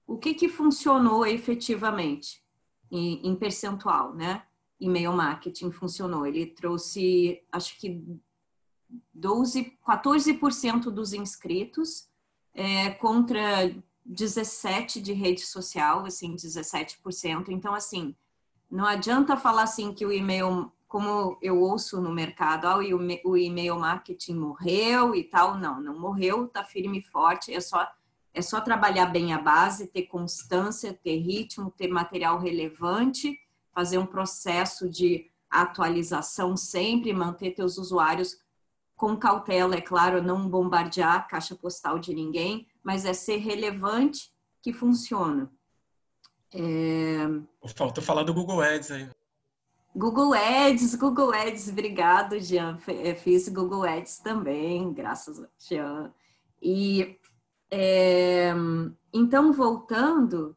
O 0.06 0.18
que, 0.18 0.34
que 0.34 0.48
funcionou 0.48 1.24
efetivamente 1.24 2.42
em, 2.90 3.26
em 3.26 3.34
percentual, 3.34 4.14
né? 4.14 4.42
e-mail 4.80 5.12
marketing 5.12 5.70
funcionou. 5.70 6.26
Ele 6.26 6.46
trouxe, 6.46 7.42
acho 7.50 7.78
que 7.78 8.02
12, 9.12 9.78
14% 9.86 10.84
dos 10.90 11.12
inscritos 11.12 12.08
é, 12.54 12.90
contra 12.90 13.74
17 14.04 15.00
de 15.00 15.12
rede 15.12 15.42
social, 15.42 16.04
assim, 16.04 16.34
17%. 16.34 17.48
Então, 17.48 17.74
assim, 17.74 18.16
não 18.70 18.86
adianta 18.86 19.36
falar 19.36 19.62
assim 19.62 19.92
que 19.92 20.06
o 20.06 20.12
e-mail, 20.12 20.72
como 20.86 21.38
eu 21.42 21.60
ouço 21.60 22.00
no 22.00 22.12
mercado, 22.12 22.66
ah, 22.66 22.78
o 22.78 23.36
e-mail 23.36 23.78
marketing 23.78 24.34
morreu 24.34 25.14
e 25.14 25.24
tal. 25.24 25.58
Não, 25.58 25.80
não 25.80 25.98
morreu, 25.98 26.48
tá 26.48 26.64
firme 26.64 27.00
e 27.00 27.02
forte. 27.02 27.52
É 27.52 27.60
só, 27.60 27.86
é 28.32 28.40
só 28.40 28.60
trabalhar 28.60 29.06
bem 29.06 29.32
a 29.32 29.38
base, 29.38 29.88
ter 29.88 30.02
constância, 30.02 30.92
ter 30.92 31.18
ritmo, 31.18 31.70
ter 31.70 31.88
material 31.88 32.38
relevante 32.38 33.38
fazer 33.78 33.98
um 33.98 34.06
processo 34.06 34.90
de 34.90 35.30
atualização 35.48 36.56
sempre, 36.56 37.12
manter 37.12 37.52
teus 37.52 37.78
usuários 37.78 38.36
com 38.98 39.16
cautela, 39.16 39.76
é 39.76 39.80
claro, 39.80 40.22
não 40.22 40.48
bombardear 40.48 41.14
a 41.14 41.22
caixa 41.22 41.54
postal 41.54 41.98
de 41.98 42.12
ninguém, 42.12 42.66
mas 42.82 43.04
é 43.04 43.14
ser 43.14 43.36
relevante 43.36 44.30
que 44.60 44.72
funciona. 44.72 45.50
É... 46.52 47.18
Faltou 47.74 48.02
falar 48.02 48.24
do 48.24 48.34
Google 48.34 48.60
Ads 48.60 48.90
aí. 48.90 49.08
Google 49.94 50.34
Ads, 50.34 50.96
Google 50.96 51.32
Ads, 51.32 51.68
obrigado, 51.68 52.40
Jean. 52.40 52.76
É, 52.88 53.14
fiz 53.14 53.48
Google 53.48 53.84
Ads 53.84 54.18
também, 54.18 54.92
graças 54.92 55.40
a 55.40 55.48
Jean. 55.58 56.12
E 56.60 57.16
é, 57.70 58.52
então, 59.12 59.52
voltando, 59.52 60.56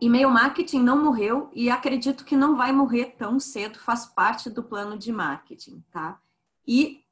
E-mail 0.00 0.30
marketing 0.30 0.82
não 0.82 1.02
morreu 1.02 1.50
e 1.52 1.68
acredito 1.68 2.24
que 2.24 2.36
não 2.36 2.56
vai 2.56 2.70
morrer 2.70 3.16
tão 3.18 3.40
cedo, 3.40 3.80
faz 3.80 4.06
parte 4.06 4.48
do 4.48 4.62
plano 4.62 4.96
de 4.96 5.10
marketing, 5.10 5.82
tá? 5.90 6.20
E 6.66 7.04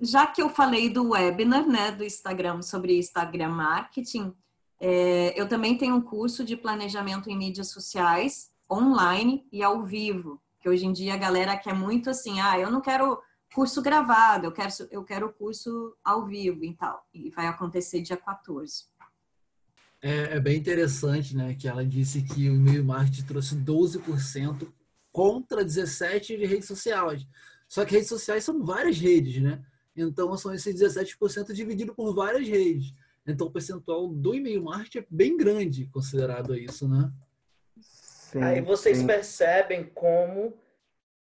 já 0.00 0.26
que 0.26 0.40
eu 0.40 0.48
falei 0.48 0.88
do 0.88 1.10
webinar, 1.10 1.66
né, 1.66 1.90
do 1.90 2.04
Instagram 2.04 2.62
sobre 2.62 2.98
Instagram 2.98 3.50
marketing, 3.50 4.32
é, 4.80 5.38
eu 5.40 5.48
também 5.48 5.76
tenho 5.76 5.96
um 5.96 6.00
curso 6.00 6.44
de 6.44 6.56
planejamento 6.56 7.28
em 7.28 7.36
mídias 7.36 7.68
sociais 7.68 8.50
online 8.70 9.46
e 9.50 9.62
ao 9.62 9.84
vivo, 9.84 10.40
que 10.60 10.68
hoje 10.68 10.86
em 10.86 10.92
dia 10.92 11.14
a 11.14 11.18
galera 11.18 11.56
quer 11.56 11.74
muito 11.74 12.10
assim, 12.10 12.40
ah, 12.40 12.58
eu 12.58 12.70
não 12.70 12.80
quero 12.80 13.20
curso 13.54 13.82
gravado, 13.82 14.46
eu 14.46 14.52
quero 14.52 14.70
eu 14.90 15.02
quero 15.02 15.32
curso 15.32 15.96
ao 16.04 16.26
vivo 16.26 16.64
e 16.64 16.74
tal. 16.74 17.04
E 17.12 17.30
vai 17.30 17.46
acontecer 17.46 18.02
dia 18.02 18.16
14. 18.16 18.84
É, 20.00 20.36
é, 20.36 20.40
bem 20.40 20.56
interessante, 20.56 21.34
né? 21.34 21.54
Que 21.54 21.66
ela 21.66 21.84
disse 21.84 22.22
que 22.22 22.48
o 22.48 22.54
e-mail 22.54 22.84
marketing 22.84 23.24
trouxe 23.24 23.56
12% 23.56 24.68
contra 25.10 25.64
17% 25.64 26.26
de 26.26 26.46
redes 26.46 26.68
sociais. 26.68 27.26
Só 27.66 27.84
que 27.84 27.94
redes 27.94 28.08
sociais 28.08 28.44
são 28.44 28.64
várias 28.64 28.98
redes, 28.98 29.42
né? 29.42 29.60
Então 30.00 30.36
são 30.36 30.54
esses 30.54 30.74
17% 30.74 31.52
dividido 31.52 31.94
por 31.94 32.14
várias 32.14 32.46
redes. 32.48 32.94
Então 33.26 33.46
o 33.46 33.50
percentual 33.50 34.08
do 34.08 34.34
e-mail 34.34 34.62
marketing 34.62 34.98
é 34.98 35.06
bem 35.10 35.36
grande 35.36 35.86
considerado 35.86 36.54
isso, 36.54 36.88
né? 36.88 37.10
Sim, 37.80 38.42
Aí 38.42 38.60
vocês 38.60 38.98
sim. 38.98 39.06
percebem 39.06 39.84
como 39.84 40.54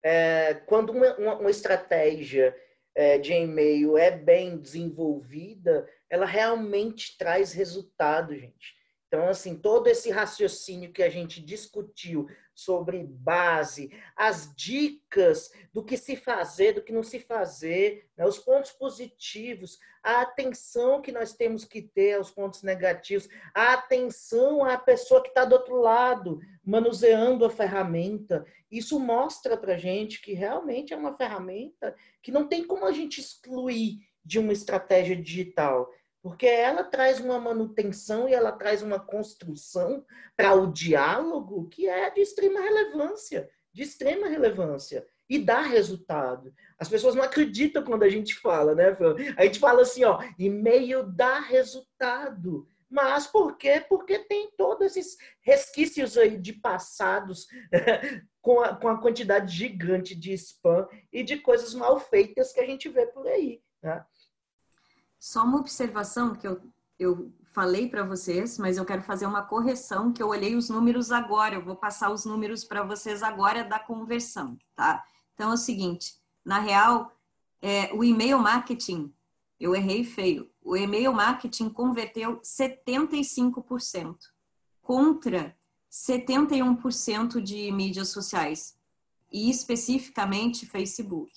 é, 0.05 0.55
quando 0.67 0.91
uma, 0.91 1.15
uma, 1.17 1.39
uma 1.39 1.51
estratégia 1.51 2.57
é, 2.95 3.19
de 3.19 3.33
e-mail 3.33 3.97
é 3.97 4.11
bem 4.11 4.57
desenvolvida, 4.57 5.89
ela 6.11 6.27
realmente 6.27 7.17
traz 7.17 7.53
resultado, 7.53 8.35
gente. 8.35 8.77
Então, 9.09 9.29
assim, 9.29 9.57
todo 9.57 9.89
esse 9.89 10.11
raciocínio 10.11 10.93
que 10.93 11.03
a 11.03 11.11
gente 11.11 11.41
discutiu 11.41 12.29
sobre 12.55 13.05
base, 13.05 13.93
as 14.17 14.55
dicas 14.55 15.53
do 15.73 15.83
que 15.83 15.97
se 15.97 16.17
fazer, 16.17 16.73
do 16.73 16.83
que 16.83 16.93
não 16.93 17.03
se 17.03 17.19
fazer, 17.19 18.09
né? 18.17 18.27
os 18.27 18.39
pontos 18.39 18.73
positivos, 18.73 19.79
a 20.03 20.23
atenção 20.23 21.01
que 21.01 21.13
nós 21.13 21.33
temos 21.33 21.65
que 21.65 21.81
ter 21.81 22.15
aos 22.15 22.31
pontos 22.31 22.63
negativos, 22.63 23.29
a 23.55 23.75
atenção 23.75 24.65
à 24.65 24.77
pessoa 24.77 25.23
que 25.23 25.29
está 25.29 25.45
do 25.45 25.55
outro 25.55 25.77
lado, 25.77 26.41
manuseando 26.65 27.45
a 27.45 27.51
ferramenta. 27.51 28.45
Isso 28.71 28.99
mostra 28.99 29.57
para 29.57 29.79
gente 29.79 30.21
que 30.21 30.33
realmente 30.33 30.93
é 30.93 30.97
uma 30.97 31.17
ferramenta 31.17 31.95
que 32.23 32.33
não 32.33 32.49
tem 32.49 32.65
como 32.65 32.85
a 32.85 32.93
gente 32.93 33.21
excluir 33.21 33.99
de 34.25 34.39
uma 34.39 34.53
estratégia 34.53 35.17
digital 35.17 35.91
porque 36.23 36.47
ela 36.47 36.85
traz 36.85 37.19
uma 37.19 37.39
manutenção 37.39 38.29
e 38.29 38.33
ela 38.33 38.53
traz 38.53 38.81
uma 38.81 39.01
construção 39.01 40.07
para 40.37 40.55
o 40.55 40.73
diálogo 40.73 41.69
que 41.69 41.89
é 41.89 42.09
de 42.11 42.21
extrema 42.21 42.61
relevância, 42.61 43.51
de 43.73 43.83
extrema 43.83 44.29
relevância 44.29 45.05
e 45.29 45.39
dá 45.39 45.63
resultado. 45.63 46.55
As 46.79 46.89
pessoas 46.89 47.15
não 47.15 47.23
acreditam 47.23 47.83
quando 47.83 48.05
a 48.05 48.09
gente 48.09 48.35
fala, 48.39 48.75
né? 48.75 48.97
A 49.37 49.45
gente 49.45 49.59
fala 49.59 49.83
assim, 49.83 50.05
ó, 50.05 50.23
e-mail 50.39 51.03
dá 51.05 51.41
resultado. 51.41 52.69
Mas 52.89 53.27
por 53.27 53.57
quê? 53.57 53.83
Porque 53.89 54.19
tem 54.19 54.51
todos 54.57 54.95
esses 54.95 55.17
resquícios 55.41 56.19
aí 56.19 56.37
de 56.37 56.53
passados 56.53 57.47
com, 58.43 58.61
a, 58.61 58.77
com 58.77 58.89
a 58.89 59.01
quantidade 59.01 59.57
gigante 59.57 60.15
de 60.15 60.35
spam 60.35 60.87
e 61.11 61.23
de 61.23 61.39
coisas 61.39 61.73
mal 61.73 61.99
feitas 61.99 62.53
que 62.53 62.61
a 62.61 62.67
gente 62.67 62.91
vê 62.91 63.07
por 63.07 63.27
aí. 63.27 63.63
Né? 63.83 64.05
Só 65.23 65.45
uma 65.45 65.61
observação 65.61 66.35
que 66.35 66.49
eu, 66.49 66.61
eu 66.99 67.33
falei 67.53 67.89
para 67.89 68.03
vocês, 68.03 68.59
mas 68.59 68.77
eu 68.77 68.85
quero 68.85 69.03
fazer 69.03 69.25
uma 69.25 69.41
correção, 69.41 70.13
que 70.13 70.21
eu 70.21 70.27
olhei 70.27 70.57
os 70.57 70.69
números 70.69 71.13
agora, 71.13 71.55
eu 71.55 71.65
vou 71.65 71.77
passar 71.77 72.11
os 72.11 72.25
números 72.25 72.65
para 72.65 72.83
vocês 72.83 73.23
agora 73.23 73.63
da 73.63 73.79
conversão, 73.79 74.59
tá? 74.75 75.01
Então 75.33 75.53
é 75.53 75.55
o 75.55 75.57
seguinte, 75.57 76.17
na 76.45 76.59
real, 76.59 77.17
é, 77.63 77.95
o 77.95 78.03
e-mail 78.03 78.41
marketing, 78.41 79.15
eu 79.61 79.77
errei 79.77 80.03
feio, 80.03 80.51
o 80.61 80.77
e-mail 80.77 81.13
marketing 81.13 81.69
converteu 81.69 82.41
75% 82.41 84.17
contra 84.81 85.57
71% 85.89 87.41
de 87.41 87.71
mídias 87.71 88.09
sociais, 88.09 88.77
e 89.31 89.49
especificamente 89.49 90.67
Facebook 90.67 91.31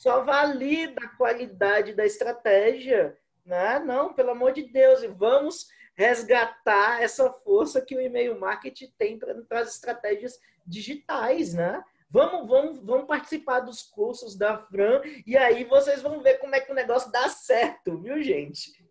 só 0.00 0.24
valida 0.24 1.04
a 1.04 1.08
qualidade 1.08 1.92
da 1.92 2.06
estratégia. 2.06 3.14
Né? 3.44 3.78
Não, 3.80 4.14
pelo 4.14 4.30
amor 4.30 4.52
de 4.52 4.62
Deus, 4.62 5.02
e 5.02 5.08
vamos 5.08 5.68
resgatar 5.94 7.02
essa 7.02 7.30
força 7.30 7.82
que 7.82 7.94
o 7.94 8.00
e-mail 8.00 8.40
marketing 8.40 8.90
tem 8.96 9.18
para 9.18 9.60
as 9.60 9.74
estratégias 9.74 10.40
digitais, 10.66 11.52
né? 11.52 11.84
Vamos, 12.08 12.48
vamos, 12.48 12.80
vamos 12.82 13.06
participar 13.06 13.60
dos 13.60 13.82
cursos 13.82 14.36
da 14.36 14.56
Fran 14.56 15.02
e 15.26 15.36
aí 15.36 15.64
vocês 15.64 16.00
vão 16.00 16.22
ver 16.22 16.38
como 16.38 16.54
é 16.54 16.60
que 16.60 16.72
o 16.72 16.74
negócio 16.74 17.12
dá 17.12 17.28
certo, 17.28 17.98
viu, 17.98 18.22
gente? 18.22 18.82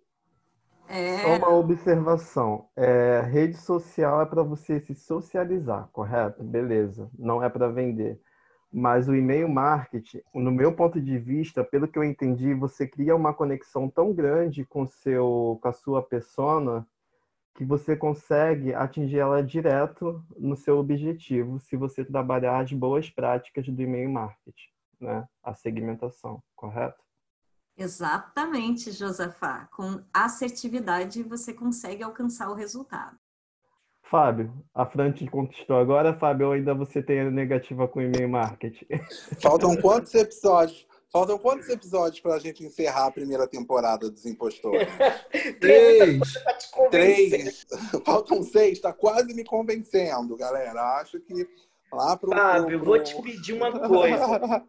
É... 0.88 1.18
Só 1.24 1.38
uma 1.38 1.56
observação. 1.58 2.70
É, 2.76 3.22
rede 3.22 3.58
social 3.58 4.22
é 4.22 4.26
para 4.28 4.44
você 4.44 4.80
se 4.80 4.94
socializar, 4.94 5.90
correto? 5.92 6.44
Beleza. 6.44 7.10
Não 7.18 7.44
é 7.44 7.50
para 7.50 7.68
vender. 7.68 8.22
Mas 8.72 9.08
o 9.08 9.16
e-mail 9.16 9.50
marketing, 9.50 10.22
no 10.34 10.52
meu 10.52 10.76
ponto 10.76 11.02
de 11.02 11.18
vista, 11.18 11.64
pelo 11.64 11.88
que 11.88 11.98
eu 11.98 12.04
entendi, 12.04 12.54
você 12.54 12.88
cria 12.88 13.16
uma 13.16 13.34
conexão 13.34 13.90
tão 13.90 14.14
grande 14.14 14.64
com 14.64 14.86
seu, 14.86 15.58
com 15.62 15.68
a 15.68 15.74
sua 15.74 16.04
persona 16.04 16.88
que 17.56 17.66
você 17.66 17.96
consegue 17.96 18.74
atingir 18.74 19.18
ela 19.18 19.44
direto 19.44 20.24
no 20.38 20.56
seu 20.56 20.78
objetivo, 20.78 21.60
se 21.60 21.76
você 21.76 22.06
trabalhar 22.06 22.60
as 22.60 22.72
boas 22.72 23.10
práticas 23.10 23.68
do 23.68 23.82
e-mail 23.82 24.10
marketing, 24.10 24.70
né? 25.00 25.28
A 25.44 25.54
segmentação, 25.54 26.42
correto? 26.56 27.04
Exatamente, 27.76 28.92
Josafá. 28.92 29.68
Com 29.72 30.02
assertividade 30.14 31.24
você 31.24 31.54
consegue 31.54 32.04
alcançar 32.04 32.50
o 32.50 32.54
resultado. 32.54 33.18
Fábio, 34.10 34.52
a 34.74 34.86
Fran 34.86 35.12
te 35.12 35.28
conquistou 35.28 35.78
agora, 35.78 36.18
Fábio, 36.18 36.48
ou 36.48 36.54
ainda 36.54 36.74
você 36.74 37.02
tem 37.02 37.20
a 37.20 37.30
negativa 37.30 37.88
com 37.88 38.02
e-mail 38.02 38.28
marketing? 38.28 38.86
Faltam 39.40 39.76
quantos 39.82 40.14
episódios? 40.16 40.88
Faltam 41.12 41.38
quantos 41.38 41.70
episódios 41.70 42.20
para 42.20 42.36
a 42.36 42.40
gente 42.40 42.64
encerrar 42.64 43.08
a 43.08 43.12
primeira 43.12 43.48
temporada 43.48 44.10
dos 44.10 44.26
Impostores? 44.26 44.88
Três. 45.60 46.20
Três. 46.92 47.68
Faltam 48.06 48.44
seis. 48.44 48.80
Tá 48.80 48.94
quase 48.94 49.34
me 49.34 49.44
convencendo, 49.44 50.36
galera. 50.36 51.00
Acho 51.00 51.20
que 51.20 51.48
lá 51.92 52.16
pro. 52.16 52.32
Fábio, 52.32 52.80
pro... 52.80 52.86
vou 52.86 53.04
te 53.04 53.20
pedir 53.22 53.54
uma 53.54 53.72
coisa. 53.72 54.64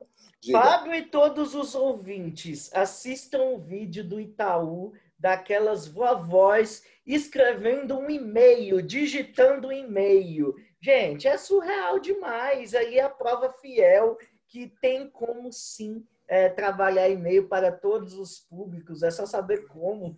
Fábio 0.51 0.95
e 0.95 1.03
todos 1.03 1.55
os 1.55 1.75
ouvintes, 1.75 2.71
assistam 2.75 3.43
o 3.43 3.59
vídeo 3.59 4.03
do 4.03 4.19
Itaú 4.19 4.95
daquelas 5.21 5.87
vovós 5.87 6.83
escrevendo 7.07 7.99
um 7.99 8.11
e-mail, 8.11 8.81
digitando 8.81 9.69
um 9.69 9.73
e-mail. 9.73 10.55
Gente, 10.81 11.29
é 11.29 11.37
surreal 11.37 12.01
demais. 12.01 12.75
Aí 12.75 12.99
é 12.99 13.03
a 13.03 13.11
prova 13.11 13.51
fiel 13.51 14.19
que 14.49 14.73
tem 14.81 15.09
como 15.09 15.53
sim 15.53 16.05
é, 16.27 16.49
trabalhar 16.49 17.09
e-mail 17.09 17.47
para 17.47 17.71
todos 17.71 18.15
os 18.15 18.39
públicos. 18.39 19.03
É 19.03 19.11
só 19.11 19.27
saber 19.27 19.67
como. 19.67 20.17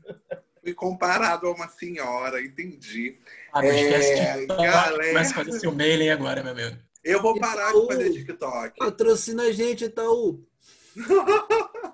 Fui 0.62 0.72
comparado 0.72 1.48
a 1.48 1.52
uma 1.52 1.68
senhora, 1.68 2.40
entendi. 2.40 3.18
Ah, 3.52 3.60
não 3.60 3.68
esquece 3.68 4.12
É, 4.12 4.40
de 4.40 4.46
galera. 4.46 5.08
Começa 5.08 5.32
a 5.32 5.44
fazer 5.44 5.58
seu 5.58 5.72
mailing 5.72 6.10
agora, 6.10 6.42
meu 6.42 6.52
amigo. 6.52 6.76
Eu 7.02 7.20
vou 7.20 7.38
parar 7.40 7.72
de 7.72 7.86
fazer 7.88 8.12
TikTok. 8.12 8.78
Patrocina 8.78 9.42
a 9.42 9.52
gente, 9.52 9.86
Itaú. 9.86 10.46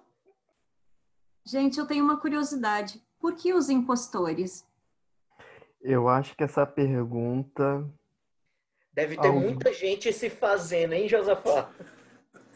Gente, 1.49 1.79
eu 1.79 1.87
tenho 1.87 2.05
uma 2.05 2.19
curiosidade. 2.21 3.03
Por 3.19 3.35
que 3.35 3.55
os 3.55 3.71
impostores? 3.71 4.67
Eu 5.81 6.07
acho 6.07 6.37
que 6.37 6.45
essa 6.45 6.67
pergunta, 6.67 7.89
Deve 8.93 9.17
ter 9.17 9.29
Algo. 9.29 9.41
muita 9.41 9.73
gente 9.73 10.13
se 10.13 10.29
fazendo, 10.29 10.93
hein, 10.93 11.09
Josafá? 11.09 11.71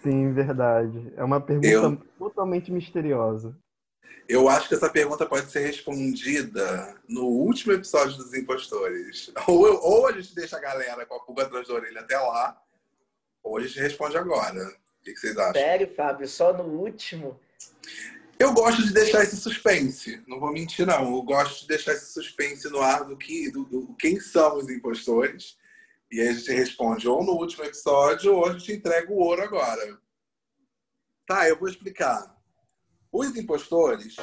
sim, 0.02 0.32
verdade. 0.34 1.10
É 1.16 1.24
uma 1.24 1.40
pergunta 1.40 1.68
Eu- 1.68 1.96
totalmente 2.18 2.70
misteriosa. 2.70 3.56
Eu 4.28 4.48
acho 4.48 4.68
que 4.68 4.74
essa 4.74 4.90
pergunta 4.90 5.24
pode 5.24 5.50
ser 5.50 5.60
respondida 5.66 7.00
no 7.08 7.24
último 7.26 7.72
episódio 7.72 8.16
dos 8.18 8.34
Impostores. 8.34 9.32
Ou, 9.48 9.66
eu- 9.68 9.80
ou 9.80 10.06
a 10.06 10.12
gente 10.12 10.34
deixa 10.34 10.56
a 10.56 10.60
galera 10.60 11.06
com 11.06 11.14
a 11.14 11.20
pulga 11.20 11.44
atrás 11.44 11.66
da 11.66 11.74
orelha 11.74 12.00
até 12.00 12.16
lá, 12.18 12.60
ou 13.42 13.56
a 13.56 13.60
gente 13.62 13.78
responde 13.80 14.16
agora. 14.18 14.62
O 14.68 15.02
que 15.04 15.12
que 15.14 15.18
vocês 15.20 15.36
acham? 15.38 15.54
Sério, 15.54 15.94
Fábio, 15.94 16.28
só 16.28 16.52
no 16.52 16.64
último. 16.64 17.40
Eu 18.42 18.52
gosto 18.52 18.82
de 18.82 18.92
deixar 18.92 19.22
esse 19.22 19.36
suspense. 19.36 20.20
Não 20.26 20.40
vou 20.40 20.52
mentir, 20.52 20.84
não. 20.84 21.14
Eu 21.14 21.22
gosto 21.22 21.60
de 21.60 21.68
deixar 21.68 21.92
esse 21.92 22.12
suspense 22.12 22.68
no 22.68 22.80
ar 22.80 23.04
do 23.04 23.16
que, 23.16 23.48
do, 23.52 23.64
do- 23.64 23.94
quem 23.94 24.18
são 24.18 24.56
os 24.58 24.68
impostores. 24.68 25.56
E 26.10 26.20
aí 26.20 26.28
a 26.28 26.32
gente 26.32 26.50
responde 26.50 27.06
ou 27.08 27.22
no 27.24 27.34
último 27.34 27.62
episódio 27.64 28.34
ou 28.34 28.46
a 28.46 28.52
gente 28.58 28.72
entrega 28.72 29.12
o 29.12 29.16
ouro 29.16 29.42
agora. 29.42 29.96
Tá, 31.24 31.48
eu 31.48 31.56
vou 31.56 31.68
explicar. 31.68 32.36
Os 33.12 33.28
impostores 33.36 34.16